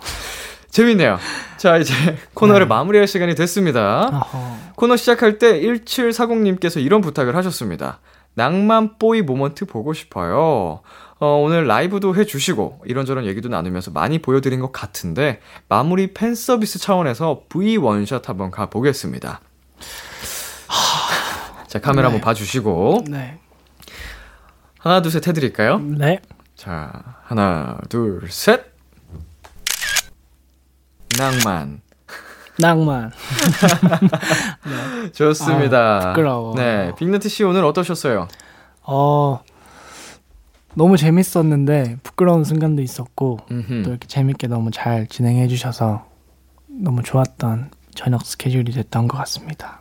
재밌네요. 0.76 1.18
자, 1.56 1.78
이제 1.78 1.94
코너를 2.34 2.66
네. 2.66 2.68
마무리할 2.68 3.08
시간이 3.08 3.34
됐습니다. 3.36 4.10
어허. 4.12 4.58
코너 4.76 4.98
시작할 4.98 5.38
때 5.40 5.62
1740님께서 5.62 6.84
이런 6.84 7.00
부탁을 7.00 7.34
하셨습니다. 7.38 8.02
낭만 8.34 8.98
뽀이 9.00 9.22
모먼트 9.22 9.68
보고 9.68 9.94
싶어요. 9.94 10.82
어, 11.20 11.28
오늘 11.38 11.66
라이브도 11.66 12.14
해주시고 12.18 12.82
이런저런 12.84 13.26
얘기도 13.26 13.48
나누면서 13.48 13.92
많이 13.92 14.20
보여드린 14.20 14.60
것 14.60 14.74
같은데 14.74 15.40
마무리 15.70 16.14
팬 16.14 16.36
서비스 16.36 16.78
차원에서 16.78 17.44
V 17.48 17.78
원샷 17.78 18.28
한번 18.28 18.52
가보겠습니다. 18.52 19.40
자 21.68 21.80
카메라 21.80 22.10
네. 22.10 22.16
한번 22.16 22.22
봐주시고 22.26 23.06
네. 23.08 23.40
하나 24.80 25.02
둘 25.02 25.10
셋 25.12 25.26
해드릴까요? 25.26 25.80
네. 25.80 26.20
자 26.58 26.92
하나 27.24 27.78
둘 27.88 28.30
셋. 28.30 28.75
낭만. 31.18 31.82
낭만. 32.57 33.11
네. 34.63 35.11
좋습니다. 35.13 35.97
아, 35.97 36.13
부끄러워. 36.13 36.55
네, 36.55 36.93
빅너티 36.97 37.30
씨 37.30 37.43
오늘 37.43 37.63
어떠셨어요? 37.66 38.28
어, 38.84 39.41
너무 40.74 40.97
재밌었는데 40.97 41.97
부끄러운 42.03 42.43
순간도 42.43 42.82
있었고 42.82 43.39
음흠. 43.51 43.84
또 43.84 43.89
이렇게 43.91 44.07
재밌게 44.07 44.47
너무 44.47 44.72
잘 44.72 45.07
진행해 45.07 45.47
주셔서 45.47 46.05
너무 46.68 47.01
좋았던 47.03 47.72
저녁 47.93 48.26
스케줄이 48.26 48.72
됐던 48.72 49.07
것 49.07 49.18
같습니다. 49.20 49.80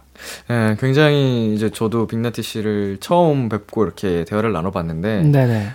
네, 0.49 0.77
굉장히 0.79 1.55
이제 1.55 1.71
저도 1.71 2.07
빅나티 2.07 2.43
씨를 2.43 2.99
처음 3.01 3.49
뵙고 3.49 3.85
이렇게 3.85 4.25
대화를 4.25 4.53
나눠봤는데, 4.53 5.23
네네. 5.25 5.71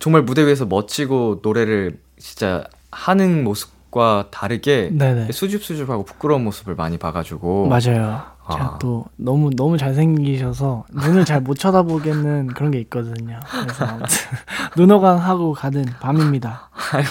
정말 0.00 0.22
무대 0.22 0.46
위에서 0.46 0.64
멋지고 0.64 1.40
노래를 1.42 1.98
진짜 2.18 2.64
하는 2.90 3.44
모습 3.44 3.70
과 3.90 4.28
다르게 4.30 4.90
네네. 4.92 5.32
수줍수줍하고 5.32 6.04
부끄러운 6.04 6.44
모습을 6.44 6.74
많이 6.74 6.98
봐가지고 6.98 7.68
맞아요. 7.68 8.22
제가 8.50 8.64
아. 8.64 8.78
또 8.78 9.04
너무 9.16 9.50
너무 9.54 9.76
잘생기셔서 9.76 10.84
눈을 10.92 11.24
잘 11.24 11.38
못 11.40 11.58
쳐다보겠는 11.58 12.48
그런 12.54 12.70
게 12.70 12.80
있거든요. 12.80 13.38
그래서 13.50 13.84
아무튼 13.86 14.08
눈호강 14.76 15.18
하고 15.18 15.52
가는 15.52 15.84
밤입니다. 16.00 16.68
아유, 16.92 17.04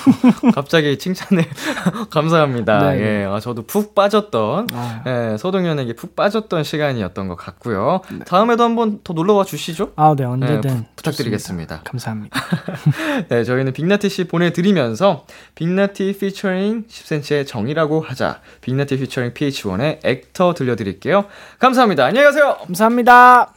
갑자기 0.54 0.98
칭찬을 0.98 1.46
감사합니다. 2.10 2.92
네, 2.92 2.98
네. 2.98 3.22
예, 3.22 3.26
아, 3.26 3.40
저도 3.40 3.64
푹 3.64 3.96
빠졌던 3.96 4.68
아. 4.74 5.04
예, 5.06 5.38
소동현에게 5.38 5.94
푹 5.94 6.16
빠졌던 6.16 6.64
시간이었던 6.64 7.28
것 7.28 7.36
같고요. 7.36 8.02
네. 8.12 8.20
다음에도 8.26 8.64
한번 8.64 9.00
더 9.04 9.14
놀러와 9.14 9.44
주시죠. 9.46 9.92
아, 9.96 10.14
네 10.18 10.26
언제든 10.26 10.70
예, 10.70 10.86
부, 10.96 11.04
탁드리겠습니다 11.04 11.82
감사합니다. 11.84 12.40
네, 13.30 13.44
저희는 13.44 13.74
빅나티 13.74 14.10
씨 14.10 14.26
보내드리면서 14.26 15.26
빅나티 15.56 16.18
피처링 16.18 16.86
10cm의 16.88 17.48
정이라고 17.48 18.02
하자 18.02 18.42
빅나티 18.62 18.98
피처링 18.98 19.34
PH1의 19.34 20.00
액터 20.04 20.54
들려드릴게요. 20.54 21.26
감사합니다. 21.60 22.06
안녕히 22.06 22.26
가세요. 22.26 22.58
감사합니다. 22.66 23.50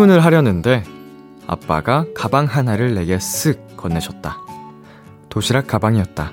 출근을 0.00 0.24
하려는데 0.24 0.82
아빠가 1.46 2.06
가방 2.14 2.46
하나를 2.46 2.94
내게 2.94 3.18
쓱 3.18 3.76
건네줬다. 3.76 4.38
도시락 5.28 5.66
가방이었다. 5.66 6.32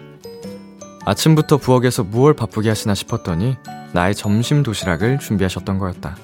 아침부터 1.05 1.57
부엌에서 1.57 2.05
무얼 2.05 2.33
바쁘게 2.33 2.69
하시나 2.69 2.93
싶었더니 2.93 3.57
나의 3.91 4.15
점심 4.15 4.63
도시락을 4.63 5.19
준비하셨던 5.19 5.79
거였다. 5.79 6.15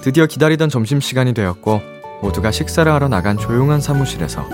드디어 0.00 0.24
기다리던 0.24 0.70
점심시간이 0.70 1.34
되었고 1.34 1.82
모두가 2.22 2.50
식사를 2.50 2.90
하러 2.90 3.08
나간 3.08 3.36
조용한 3.36 3.82
사무실에서 3.82 4.48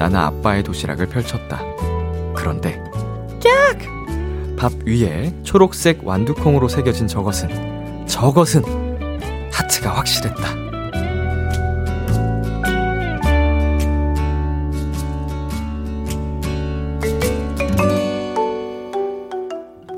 나는 0.00 0.16
아빠의 0.16 0.64
도시락을 0.64 1.06
펼쳤다. 1.06 1.62
그런데 2.34 2.82
짝! 3.38 3.78
밥 4.58 4.72
위에 4.84 5.32
초록색 5.44 6.04
완두콩으로 6.04 6.66
새겨진 6.66 7.06
저것은 7.06 8.06
저것은 8.08 8.64
하트가 9.52 9.96
확실했다. 9.96 10.69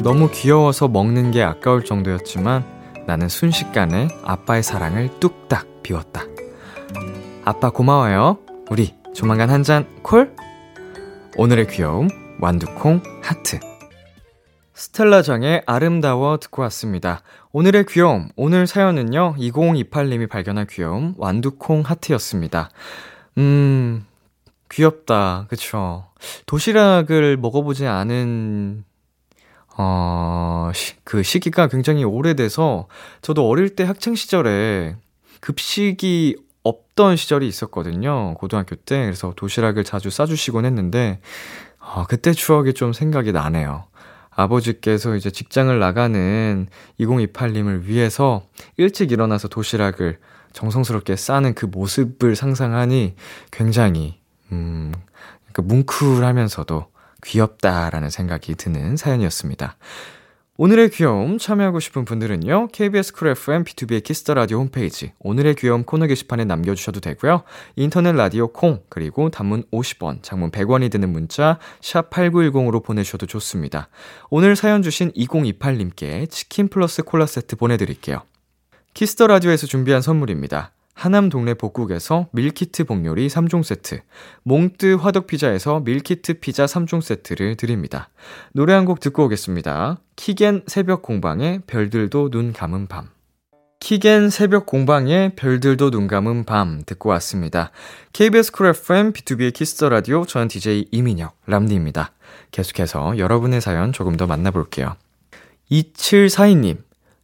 너무 0.02 0.30
귀여워서 0.32 0.88
먹는 0.88 1.30
게 1.30 1.42
아까울 1.42 1.84
정도였지만 1.84 2.64
나는 3.06 3.28
순식간에 3.28 4.08
아빠의 4.24 4.62
사랑을 4.62 5.08
뚝딱 5.20 5.82
비웠다. 5.82 6.24
아빠 7.44 7.70
고마워요. 7.70 8.38
우리 8.70 8.94
조만간 9.14 9.50
한 9.50 9.62
잔 9.62 9.86
콜? 10.02 10.34
오늘의 11.36 11.68
귀여움 11.68 12.08
완두콩 12.40 13.00
하트. 13.22 13.60
스텔라장의 14.74 15.62
아름다워 15.66 16.38
듣고 16.38 16.62
왔습니다. 16.62 17.22
오늘의 17.52 17.86
귀여움, 17.86 18.28
오늘 18.34 18.66
사연은요, 18.66 19.36
2028님이 19.38 20.28
발견한 20.28 20.66
귀여움, 20.68 21.14
완두콩 21.18 21.82
하트였습니다. 21.82 22.70
음, 23.38 24.04
귀엽다. 24.70 25.46
그쵸. 25.48 26.06
도시락을 26.46 27.36
먹어보지 27.36 27.86
않은 27.86 28.84
어, 29.78 30.70
시, 30.74 30.94
그 31.04 31.22
시기가 31.22 31.68
굉장히 31.68 32.04
오래돼서 32.04 32.88
저도 33.22 33.48
어릴 33.48 33.74
때 33.74 33.84
학창 33.84 34.14
시절에 34.14 34.96
급식이 35.40 36.36
없던 36.62 37.16
시절이 37.16 37.46
있었거든요. 37.48 38.34
고등학교 38.34 38.76
때. 38.76 39.02
그래서 39.02 39.32
도시락을 39.34 39.84
자주 39.84 40.10
싸주시곤 40.10 40.64
했는데, 40.64 41.20
어, 41.80 42.04
그때 42.08 42.32
추억이 42.32 42.74
좀 42.74 42.92
생각이 42.92 43.32
나네요. 43.32 43.84
아버지께서 44.30 45.16
이제 45.16 45.30
직장을 45.30 45.76
나가는 45.78 46.66
2028님을 47.00 47.84
위해서 47.84 48.42
일찍 48.76 49.12
일어나서 49.12 49.48
도시락을 49.48 50.18
정성스럽게 50.52 51.16
싸는 51.16 51.54
그 51.54 51.66
모습을 51.66 52.36
상상하니 52.36 53.14
굉장히, 53.50 54.20
음, 54.52 54.92
그 55.52 55.60
뭉클하면서도 55.60 56.91
귀엽다라는 57.24 58.10
생각이 58.10 58.54
드는 58.54 58.96
사연이었습니다. 58.96 59.76
오늘의 60.58 60.90
귀여움 60.90 61.38
참여하고 61.38 61.80
싶은 61.80 62.04
분들은요. 62.04 62.68
KBS 62.68 63.14
쿨 63.14 63.28
FM 63.28 63.64
비투비의 63.64 64.04
키스 64.04 64.23
더 64.23 64.34
라디오 64.34 64.58
홈페이지 64.58 65.12
오늘의 65.20 65.54
귀여움 65.54 65.82
코너 65.82 66.06
게시판에 66.06 66.44
남겨 66.44 66.74
주셔도 66.74 67.00
되고요. 67.00 67.42
인터넷 67.74 68.12
라디오 68.12 68.48
콩 68.48 68.82
그리고 68.90 69.30
단문 69.30 69.64
50원, 69.72 70.22
장문 70.22 70.50
100원이 70.50 70.90
드는 70.90 71.08
문자 71.10 71.58
샵 71.80 72.10
8910으로 72.10 72.84
보내 72.84 73.02
주셔도 73.02 73.24
좋습니다. 73.26 73.88
오늘 74.28 74.54
사연 74.54 74.82
주신 74.82 75.10
2028님께 75.12 76.30
치킨 76.30 76.68
플러스 76.68 77.02
콜라 77.02 77.24
세트 77.24 77.56
보내 77.56 77.78
드릴게요. 77.78 78.22
키스 78.92 79.14
더 79.14 79.26
라디오에서 79.26 79.66
준비한 79.66 80.02
선물입니다. 80.02 80.72
하남 80.94 81.30
동네 81.30 81.54
복국에서 81.54 82.28
밀키트 82.32 82.84
복요리 82.84 83.28
3종 83.28 83.64
세트, 83.64 84.00
몽뜨 84.44 84.94
화덕피자에서 85.00 85.80
밀키트 85.80 86.34
피자 86.40 86.66
3종 86.66 87.00
세트를 87.00 87.56
드립니다. 87.56 88.10
노래 88.52 88.72
한 88.74 88.84
곡 88.84 89.00
듣고 89.00 89.24
오겠습니다. 89.24 89.98
키겐 90.16 90.64
새벽공방의 90.66 91.62
별들도 91.66 92.30
눈 92.30 92.52
감은 92.52 92.86
밤. 92.88 93.08
키겐 93.80 94.30
새벽공방의 94.30 95.34
별들도 95.34 95.90
눈 95.90 96.06
감은 96.06 96.44
밤 96.44 96.82
듣고 96.86 97.08
왔습니다. 97.10 97.72
KBS 98.12 98.52
쿨 98.52 98.66
FM 98.68 99.12
비투비의 99.12 99.52
키스 99.52 99.75
더 99.75 99.88
라디오 99.88 100.24
저는 100.24 100.46
DJ 100.48 100.86
이민혁 100.92 101.36
람디입니다. 101.46 102.12
계속해서 102.52 103.18
여러분의 103.18 103.60
사연 103.60 103.92
조금 103.92 104.16
더 104.16 104.26
만나볼게요. 104.28 104.94
2742님 105.70 106.78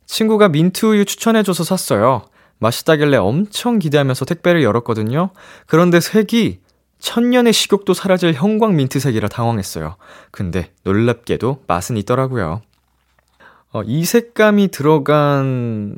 친구가 0.07 0.49
민트우유 0.49 1.05
추천해줘서 1.05 1.63
샀어요. 1.63 2.25
맛있다길래 2.59 3.17
엄청 3.17 3.79
기대하면서 3.79 4.25
택배를 4.25 4.63
열었거든요. 4.63 5.31
그런데 5.67 6.01
색이 6.01 6.61
천년의 6.99 7.53
식욕도 7.53 7.95
사라질 7.95 8.35
형광 8.35 8.77
민트색이라 8.77 9.29
당황했어요. 9.29 9.97
근데 10.31 10.73
놀랍게도 10.85 11.63
맛은 11.67 11.97
있더라고요. 11.97 12.63
어, 13.71 13.83
이 13.83 14.05
색감이 14.05 14.69
들어간, 14.69 15.97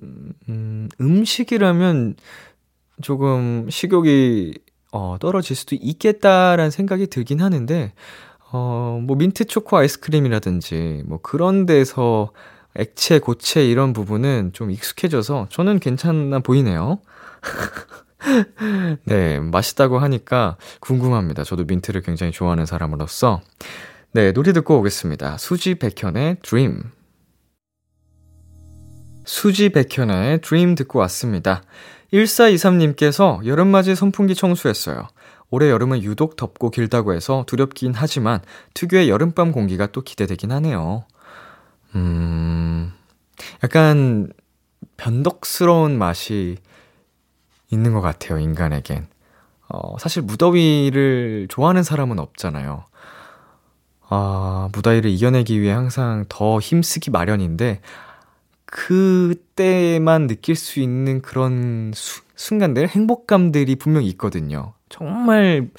음, 0.49 0.89
음식이라면 1.01 2.17
조금 3.01 3.69
식욕이, 3.71 4.55
어, 4.93 5.17
떨어질 5.21 5.55
수도 5.55 5.77
있겠다라는 5.81 6.71
생각이 6.73 7.07
들긴 7.07 7.41
하는데, 7.41 7.93
어, 8.53 9.01
뭐, 9.03 9.17
민트 9.17 9.45
초코 9.45 9.77
아이스크림이라든지, 9.77 11.05
뭐, 11.07 11.21
그런 11.23 11.65
데서 11.65 12.33
액체, 12.77 13.19
고체 13.19 13.65
이런 13.65 13.93
부분은 13.93 14.53
좀 14.53 14.71
익숙해져서 14.71 15.49
저는 15.51 15.81
괜찮아 15.81 16.39
보이네요. 16.41 17.01
네, 19.05 19.41
맛있다고 19.41 19.99
하니까 19.99 20.57
궁금합니다. 20.81 21.45
저도 21.45 21.65
민트를 21.65 22.03
굉장히 22.03 22.33
좋아하는 22.33 22.67
사람으로서. 22.67 23.41
네, 24.13 24.33
노래 24.33 24.53
듣고 24.53 24.79
오겠습니다. 24.79 25.39
수지 25.39 25.77
백현의 25.77 26.39
Dream. 26.43 26.83
수지 29.25 29.69
백현의 29.71 30.41
Dream 30.41 30.75
듣고 30.75 30.99
왔습니다. 31.01 31.63
1423님께서 32.13 33.45
여름맞이 33.47 33.95
선풍기 33.95 34.35
청소했어요. 34.35 35.09
올해 35.51 35.71
여름은 35.71 36.03
유독 36.03 36.37
덥고 36.37 36.71
길다고 36.71 37.13
해서 37.13 37.45
두렵긴 37.47 37.93
하지만 37.95 38.41
특유의 38.75 39.09
여름밤 39.09 39.53
공기가 39.53 39.87
또 39.87 40.03
기대되긴 40.03 40.53
하네요. 40.53 41.05
음, 41.95 42.93
약간 43.65 44.33
변덕스러운 44.97 45.99
맛이 45.99 46.57
있는 47.71 47.93
것 47.93 48.01
같아요, 48.01 48.39
인간에겐. 48.39 49.07
어, 49.69 49.97
사실 49.99 50.23
무더위를 50.23 51.47
좋아하는 51.49 51.83
사람은 51.83 52.19
없잖아요. 52.19 52.85
아, 54.09 54.69
무더위를 54.73 55.11
이겨내기 55.11 55.61
위해 55.61 55.73
항상 55.73 56.25
더 56.29 56.59
힘쓰기 56.59 57.11
마련인데, 57.11 57.81
그때만 58.67 60.27
느낄 60.27 60.57
수 60.57 60.81
있는 60.81 61.23
그런 61.23 61.93
수, 61.95 62.23
순간들, 62.37 62.89
행복감들이 62.89 63.77
분명 63.77 64.03
있거든요. 64.05 64.75
정말 64.89 65.71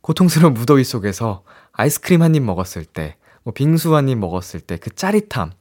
고통스러운 0.00 0.54
무더위 0.54 0.84
속에서 0.84 1.42
아이스크림 1.72 2.22
한 2.22 2.34
입 2.34 2.42
먹었을 2.42 2.84
때, 2.84 3.16
뭐 3.42 3.52
빙수 3.54 3.94
한입 3.94 4.18
먹었을 4.18 4.60
때 4.60 4.76
그 4.76 4.90
짜릿함. 4.90 5.52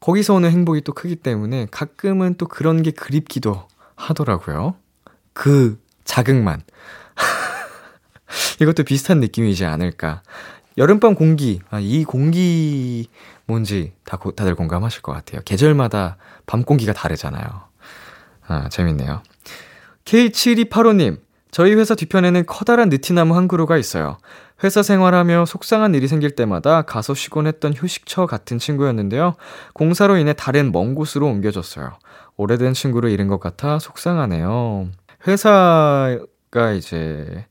거기서 0.00 0.34
오는 0.34 0.50
행복이 0.50 0.82
또 0.82 0.92
크기 0.92 1.16
때문에 1.16 1.66
가끔은 1.70 2.34
또 2.36 2.46
그런 2.46 2.82
게 2.82 2.90
그립기도 2.90 3.66
하더라고요. 3.96 4.74
그 5.32 5.80
자극만. 6.04 6.62
이것도 8.60 8.84
비슷한 8.84 9.20
느낌이지 9.20 9.64
않을까. 9.64 10.22
여름밤 10.76 11.14
공기, 11.14 11.60
아, 11.70 11.78
이 11.80 12.04
공기 12.04 13.08
뭔지 13.46 13.92
다, 14.04 14.18
다들 14.36 14.54
공감하실 14.56 15.02
것 15.02 15.12
같아요. 15.12 15.40
계절마다 15.44 16.16
밤 16.46 16.64
공기가 16.64 16.92
다르잖아요. 16.92 17.46
아, 18.46 18.68
재밌네요. 18.68 19.22
K7285님, 20.04 21.20
저희 21.54 21.72
회사 21.76 21.94
뒤편에는 21.94 22.46
커다란 22.46 22.88
느티나무 22.88 23.36
한 23.36 23.46
그루가 23.46 23.76
있어요. 23.76 24.18
회사 24.64 24.82
생활하며 24.82 25.44
속상한 25.44 25.94
일이 25.94 26.08
생길 26.08 26.34
때마다 26.34 26.82
가서 26.82 27.14
쉬곤 27.14 27.46
했던 27.46 27.72
휴식처 27.72 28.26
같은 28.26 28.58
친구였는데요. 28.58 29.36
공사로 29.72 30.16
인해 30.16 30.32
다른 30.32 30.72
먼 30.72 30.96
곳으로 30.96 31.28
옮겨졌어요. 31.28 31.92
오래된 32.36 32.72
친구를 32.74 33.10
잃은 33.10 33.28
것 33.28 33.38
같아 33.38 33.78
속상하네요. 33.78 34.88
회사가 35.28 36.72
이제 36.76 37.46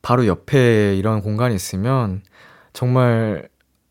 바로 0.00 0.28
옆에 0.28 0.94
이런 0.94 1.20
공간이 1.20 1.56
있으면 1.56 2.22
정말 2.72 3.48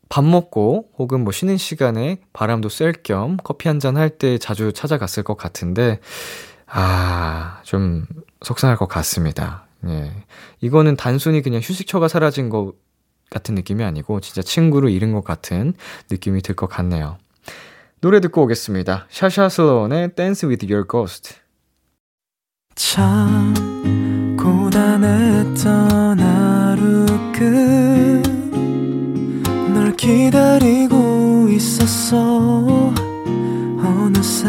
밥 0.08 0.24
먹고 0.24 0.88
혹은 0.96 1.22
뭐 1.22 1.34
쉬는 1.34 1.58
시간에 1.58 2.22
바람도 2.32 2.70
쐴 2.70 3.02
겸 3.02 3.36
커피 3.44 3.68
한 3.68 3.78
잔 3.78 3.98
할 3.98 4.08
때 4.16 4.38
자주 4.38 4.72
찾아갔을 4.72 5.22
것 5.22 5.36
같은데, 5.36 6.00
아, 6.76 7.60
좀 7.62 8.04
속상할 8.42 8.76
것 8.76 8.88
같습니다. 8.88 9.66
예. 9.86 10.12
이거는 10.60 10.96
단순히 10.96 11.40
그냥 11.40 11.60
휴식처가 11.62 12.08
사라진 12.08 12.48
것 12.48 12.74
같은 13.30 13.54
느낌이 13.54 13.84
아니고 13.84 14.20
진짜 14.20 14.42
친구를 14.42 14.90
잃은 14.90 15.12
것 15.12 15.24
같은 15.24 15.74
느낌이 16.10 16.42
들 16.42 16.54
것 16.56 16.66
같네요. 16.68 17.16
노래 18.00 18.20
듣고 18.20 18.42
오겠습니다. 18.42 19.06
샤샤 19.08 19.48
슬로원의 19.48 20.14
Dance 20.14 20.48
with 20.48 20.66
Your 20.70 20.86
Ghost. 20.88 21.36
참 22.74 23.54
고단했던 24.36 26.18
하루 26.20 27.06
끝 27.32 28.24
기다리고 29.96 31.48
있었어 31.50 32.92
어느새 33.78 34.48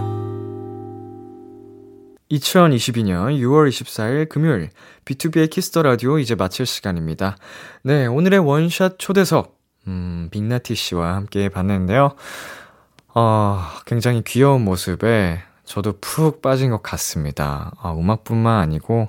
2022년 2.31 3.37
6월 3.39 3.67
24일 3.67 4.29
금요일 4.29 4.69
비투비의 5.05 5.49
키스 5.49 5.70
더 5.70 5.83
라디오 5.83 6.17
이제 6.17 6.35
마칠 6.35 6.65
시간입니다. 6.65 7.37
네, 7.83 8.05
오늘의 8.05 8.39
원샷 8.39 8.95
초대석 8.97 9.59
음, 9.87 10.29
빅나티 10.31 10.75
씨와 10.75 11.15
함께 11.15 11.49
봤는데요. 11.49 12.15
어, 13.13 13.61
굉장히 13.85 14.23
귀여운 14.23 14.63
모습에 14.63 15.41
저도 15.71 15.93
푹 16.01 16.41
빠진 16.41 16.69
것 16.69 16.83
같습니다. 16.83 17.71
어, 17.81 17.97
음악뿐만 17.97 18.59
아니고 18.59 19.07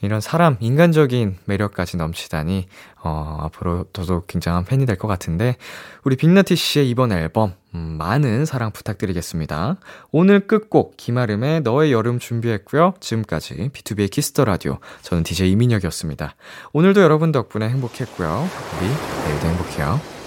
이런 0.00 0.22
사람 0.22 0.56
인간적인 0.58 1.36
매력까지 1.44 1.98
넘치다니 1.98 2.66
어, 3.02 3.36
앞으로 3.42 3.84
저도 3.92 4.24
굉장한 4.26 4.64
팬이 4.64 4.86
될 4.86 4.96
것 4.96 5.06
같은데 5.06 5.56
우리 6.04 6.16
빅나티 6.16 6.56
씨의 6.56 6.88
이번 6.88 7.12
앨범 7.12 7.52
음, 7.74 7.96
많은 7.98 8.46
사랑 8.46 8.72
부탁드리겠습니다. 8.72 9.76
오늘 10.10 10.46
끝곡 10.46 10.96
김아름의 10.96 11.60
너의 11.60 11.92
여름 11.92 12.18
준비했고요. 12.18 12.94
지금까지 13.00 13.70
비투비의 13.74 14.10
키스 14.10 14.33
더 14.33 14.46
라디오 14.46 14.78
저는 15.02 15.22
DJ 15.24 15.52
이민혁이었습니다. 15.52 16.34
오늘도 16.72 17.02
여러분 17.02 17.32
덕분에 17.32 17.68
행복했고요. 17.68 18.48
우리 18.78 18.88
내일도 19.28 19.46
행복해요. 19.46 20.17